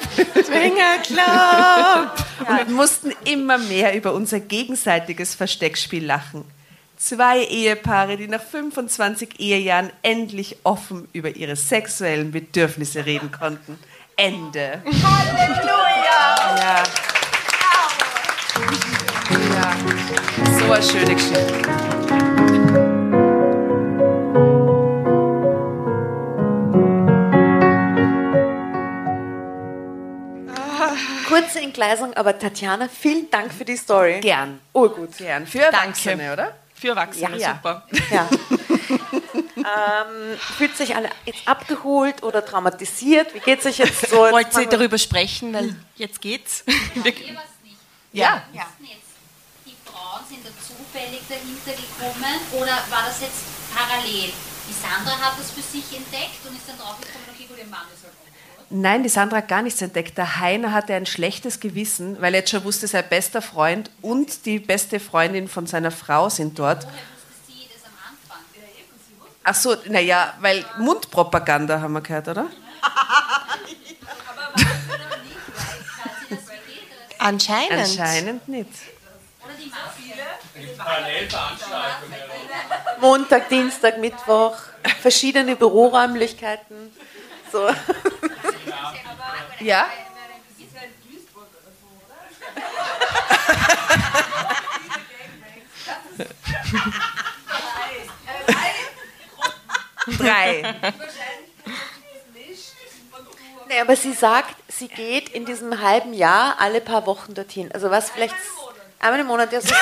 [0.46, 2.26] Swinger Club
[2.62, 6.46] und mussten immer mehr über unser gegenseitiges Versteckspiel lachen.
[6.98, 13.78] Zwei Ehepaare, die nach 25 Ehejahren endlich offen über ihre sexuellen Bedürfnisse reden konnten.
[14.16, 14.82] Ende.
[14.86, 16.56] Halleluja!
[16.58, 16.84] Ja.
[20.66, 22.56] So eine schöne Geschichte.
[31.28, 34.20] Kurze Entgleisung, aber Tatjana, vielen Dank für die Story.
[34.22, 34.60] Gern.
[34.74, 35.18] Urgut.
[35.18, 35.48] Gern.
[35.48, 36.56] Für Erwachsene, oder?
[36.76, 37.56] Für Erwachsene, Ja.
[37.56, 37.88] super.
[38.12, 38.30] Ja.
[39.58, 43.34] ähm, fühlt sich alle jetzt abgeholt oder traumatisiert?
[43.34, 44.18] Wie geht es euch jetzt so?
[44.18, 46.64] Wollt ihr darüber sprechen, weil jetzt geht's.
[46.94, 47.14] Wir-
[48.12, 48.44] Ja.
[48.54, 48.62] Ja.
[48.80, 49.02] Wissen jetzt,
[49.66, 53.43] die Frauen sind da zufällig dahinter gekommen oder war das jetzt
[53.73, 54.31] parallel?
[54.68, 57.85] Die Sandra hat das für sich entdeckt und ist dann draufgekommen, okay, gut, ihr Mann
[57.93, 58.26] ist halt auch.
[58.72, 60.18] Nein, die Sandra hat gar nichts entdeckt.
[60.18, 64.45] Der Heiner hatte ein schlechtes Gewissen, weil er jetzt schon wusste, sein bester Freund und
[64.47, 66.84] die beste Freundin von seiner Frau sind dort.
[66.84, 68.43] Woher wusste sie das am Anfang?
[69.43, 72.47] Ach so, naja, weil Mundpropaganda haben wir gehört, oder?
[77.19, 77.72] Anscheinend.
[77.72, 78.69] Anscheinend nicht.
[83.00, 84.58] Montag, Dienstag, Mittwoch,
[85.02, 86.96] verschiedene Büroräumlichkeiten.
[87.52, 87.70] So.
[89.60, 89.88] Ja?
[100.18, 100.76] Drei.
[103.68, 107.72] Nee, aber sie sagt, sie geht in diesem halben Jahr alle paar Wochen dorthin.
[107.72, 108.36] Also was vielleicht
[108.99, 109.51] einmal im Monat.
[109.51, 109.73] Ja, so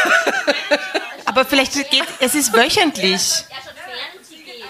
[1.26, 3.22] Aber vielleicht geht es ist wöchentlich.
[3.22, 4.64] Sie geht.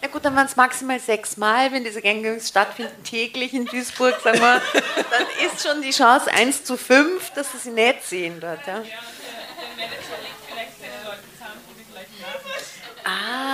[0.00, 4.20] Na gut, dann waren es maximal sechs Mal, wenn diese Gangbangings stattfinden, täglich in Duisburg,
[4.22, 4.62] sagen wir,
[5.10, 8.66] dann ist schon die Chance 1 zu 5, dass sie sie nicht sehen dort.
[8.66, 8.82] Ja.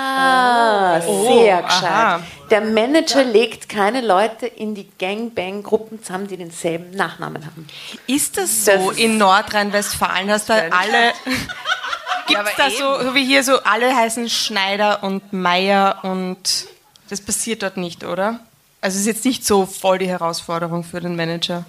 [0.05, 1.83] Ah, sehr gescheit.
[1.83, 2.19] aha.
[2.51, 7.67] Der Manager legt keine Leute in die Gangbang-Gruppen zusammen, die denselben Nachnamen haben.
[8.05, 11.13] Ist das so Das in Nordrhein-Westfalen, dass da alle.
[12.27, 16.65] Gibt es da so, so wie hier, so alle heißen Schneider und Meier und
[17.09, 18.39] das passiert dort nicht, oder?
[18.81, 21.65] Also es ist jetzt nicht so voll die Herausforderung für den Manager.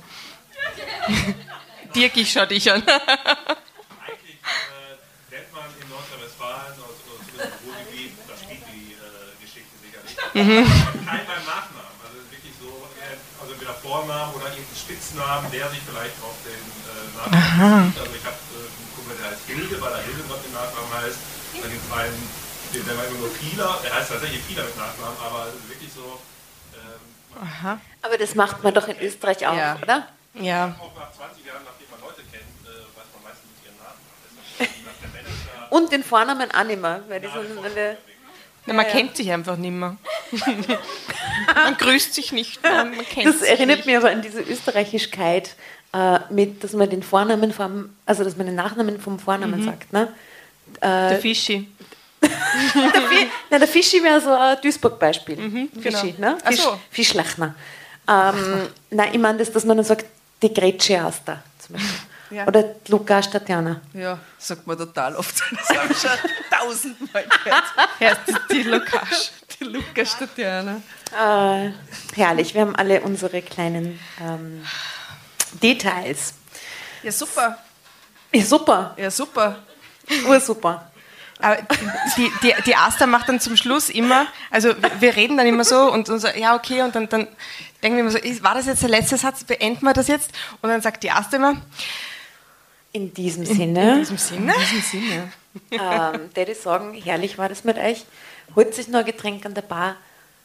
[1.95, 2.83] Dirk, ich schau dich an.
[2.83, 3.01] Eigentlich äh,
[5.31, 8.97] nennt man in Nordrhein-Westfalen oder oder zumindest im Ruhrgebiet, da spielt die äh,
[9.41, 9.75] Geschichte
[10.45, 10.69] sicherlich.
[11.07, 11.97] Kein beim Nachnamen.
[12.05, 12.69] Also wirklich so,
[13.01, 18.03] äh, also entweder Vornamen oder irgendein Spitznamen, der sich vielleicht auf den äh, Nachnamen bezieht.
[18.05, 21.21] Also ich habe äh, einen Kumpel, der heißt Hilde, weil er Hildebrand mit Nachnamen heißt.
[21.63, 22.19] Dann gibt es einen,
[22.73, 25.69] den nennen wir immer nur Pieler, der heißt tatsächlich Pieler mit Nachnamen, aber es ist
[25.73, 26.21] wirklich so,
[26.77, 29.79] ähm, Aber das macht man doch in Österreich auch, Ja.
[29.83, 30.09] oder?
[30.35, 30.77] Ja.
[30.79, 34.01] auch nach 20 Jahren, nachdem man Leute kennt, äh, weiß man meistens nicht ihren Namen.
[35.01, 37.97] Der Manager Und den Vornamen auch nicht mehr, weil die sind alle...
[38.67, 39.97] Na, man kennt sich einfach nicht mehr.
[41.55, 42.87] man grüßt sich nicht mehr.
[43.25, 43.87] Das erinnert nicht.
[43.87, 45.55] mich aber an diese Österreichischkeit,
[45.93, 49.93] äh, mit, dass man den Vornamen vom, also dass man den Nachnamen vom Vornamen sagt.
[49.93, 50.13] Ne?
[50.83, 51.69] Der Fischi.
[52.23, 52.31] Der,
[53.03, 55.37] Fi na, der Fischi wäre so ein Duisburg-Beispiel.
[55.37, 55.71] genau.
[55.81, 56.39] Fischi, ne?
[56.43, 56.81] Ach Fisch, so.
[56.91, 57.55] Fischlachner.
[58.09, 60.07] Ähm, nein, ich meine, das, dass man dann sagt,
[60.43, 61.99] die Gretsche heißt da zum Beispiel.
[62.31, 62.47] Ja.
[62.47, 63.81] Oder Lukas Tatjana.
[63.93, 65.43] Ja, sagt man total oft.
[65.69, 66.11] Das habe ich schon
[66.51, 67.65] tausendmal gehört.
[68.01, 68.21] Heißt
[68.51, 69.33] die Lukas.
[69.61, 70.81] Die Lukas Tatjana.
[71.13, 71.71] Äh,
[72.17, 74.65] herrlich, wir haben alle unsere kleinen ähm,
[75.63, 76.35] Details.
[77.03, 77.59] Ja, super.
[78.33, 79.59] Ja, super, Ja, super.
[80.29, 80.91] ursuper.
[81.39, 81.59] Aber
[82.17, 85.93] die, die, die Asta macht dann zum Schluss immer, also wir- reden dann immer so
[85.93, 87.29] und, und so, ja, okay, und dann, dann
[87.83, 90.31] denken wir immer so, ist- war das jetzt der letzte Satz, beenden wir das jetzt?
[90.63, 91.57] Und dann sagt die Asta immer,
[92.93, 94.55] In diesem in Sinne, diesem Sinne,
[95.71, 98.05] ähm, würde sagen, herrlich war das mit euch.
[98.55, 99.97] Holt sich noch ein Getränk an der Bar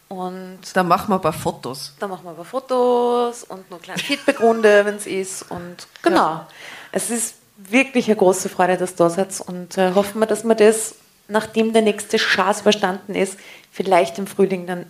[0.10, 1.94] und Dann machen wir ein paar Fotos.
[2.00, 5.50] dann machen wir ein paar Fotos und noch eine kleine Feedbackrunde, wenn es ist.
[5.50, 6.46] Und genau,
[6.92, 10.44] es ist wirklich eine große Freude, dass du da seid und äh, hoffen wir, dass
[10.44, 10.96] wir das,
[11.28, 13.38] nachdem der nächste Schaß überstanden ist,
[13.72, 14.86] vielleicht im Frühling dann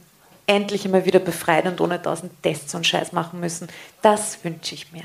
[0.47, 3.67] endlich einmal wieder befreit und ohne tausend Tests und Scheiß machen müssen.
[4.01, 5.03] Das wünsche ich mir.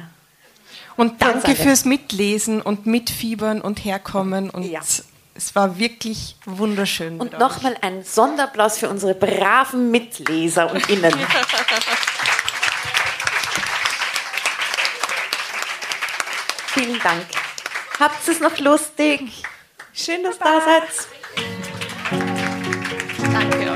[0.97, 4.48] Und danke fürs Mitlesen und Mitfiebern und Herkommen.
[4.51, 4.81] Und Ja.
[5.35, 7.20] es war wirklich wunderschön.
[7.20, 11.12] Und nochmal ein Sonderapplaus für unsere braven Mitleser und Innen.
[16.68, 17.24] Vielen Dank.
[17.98, 19.43] Habt es noch lustig?
[19.94, 20.82] Schön, dass ihr da seid.
[23.32, 23.76] Danke euch.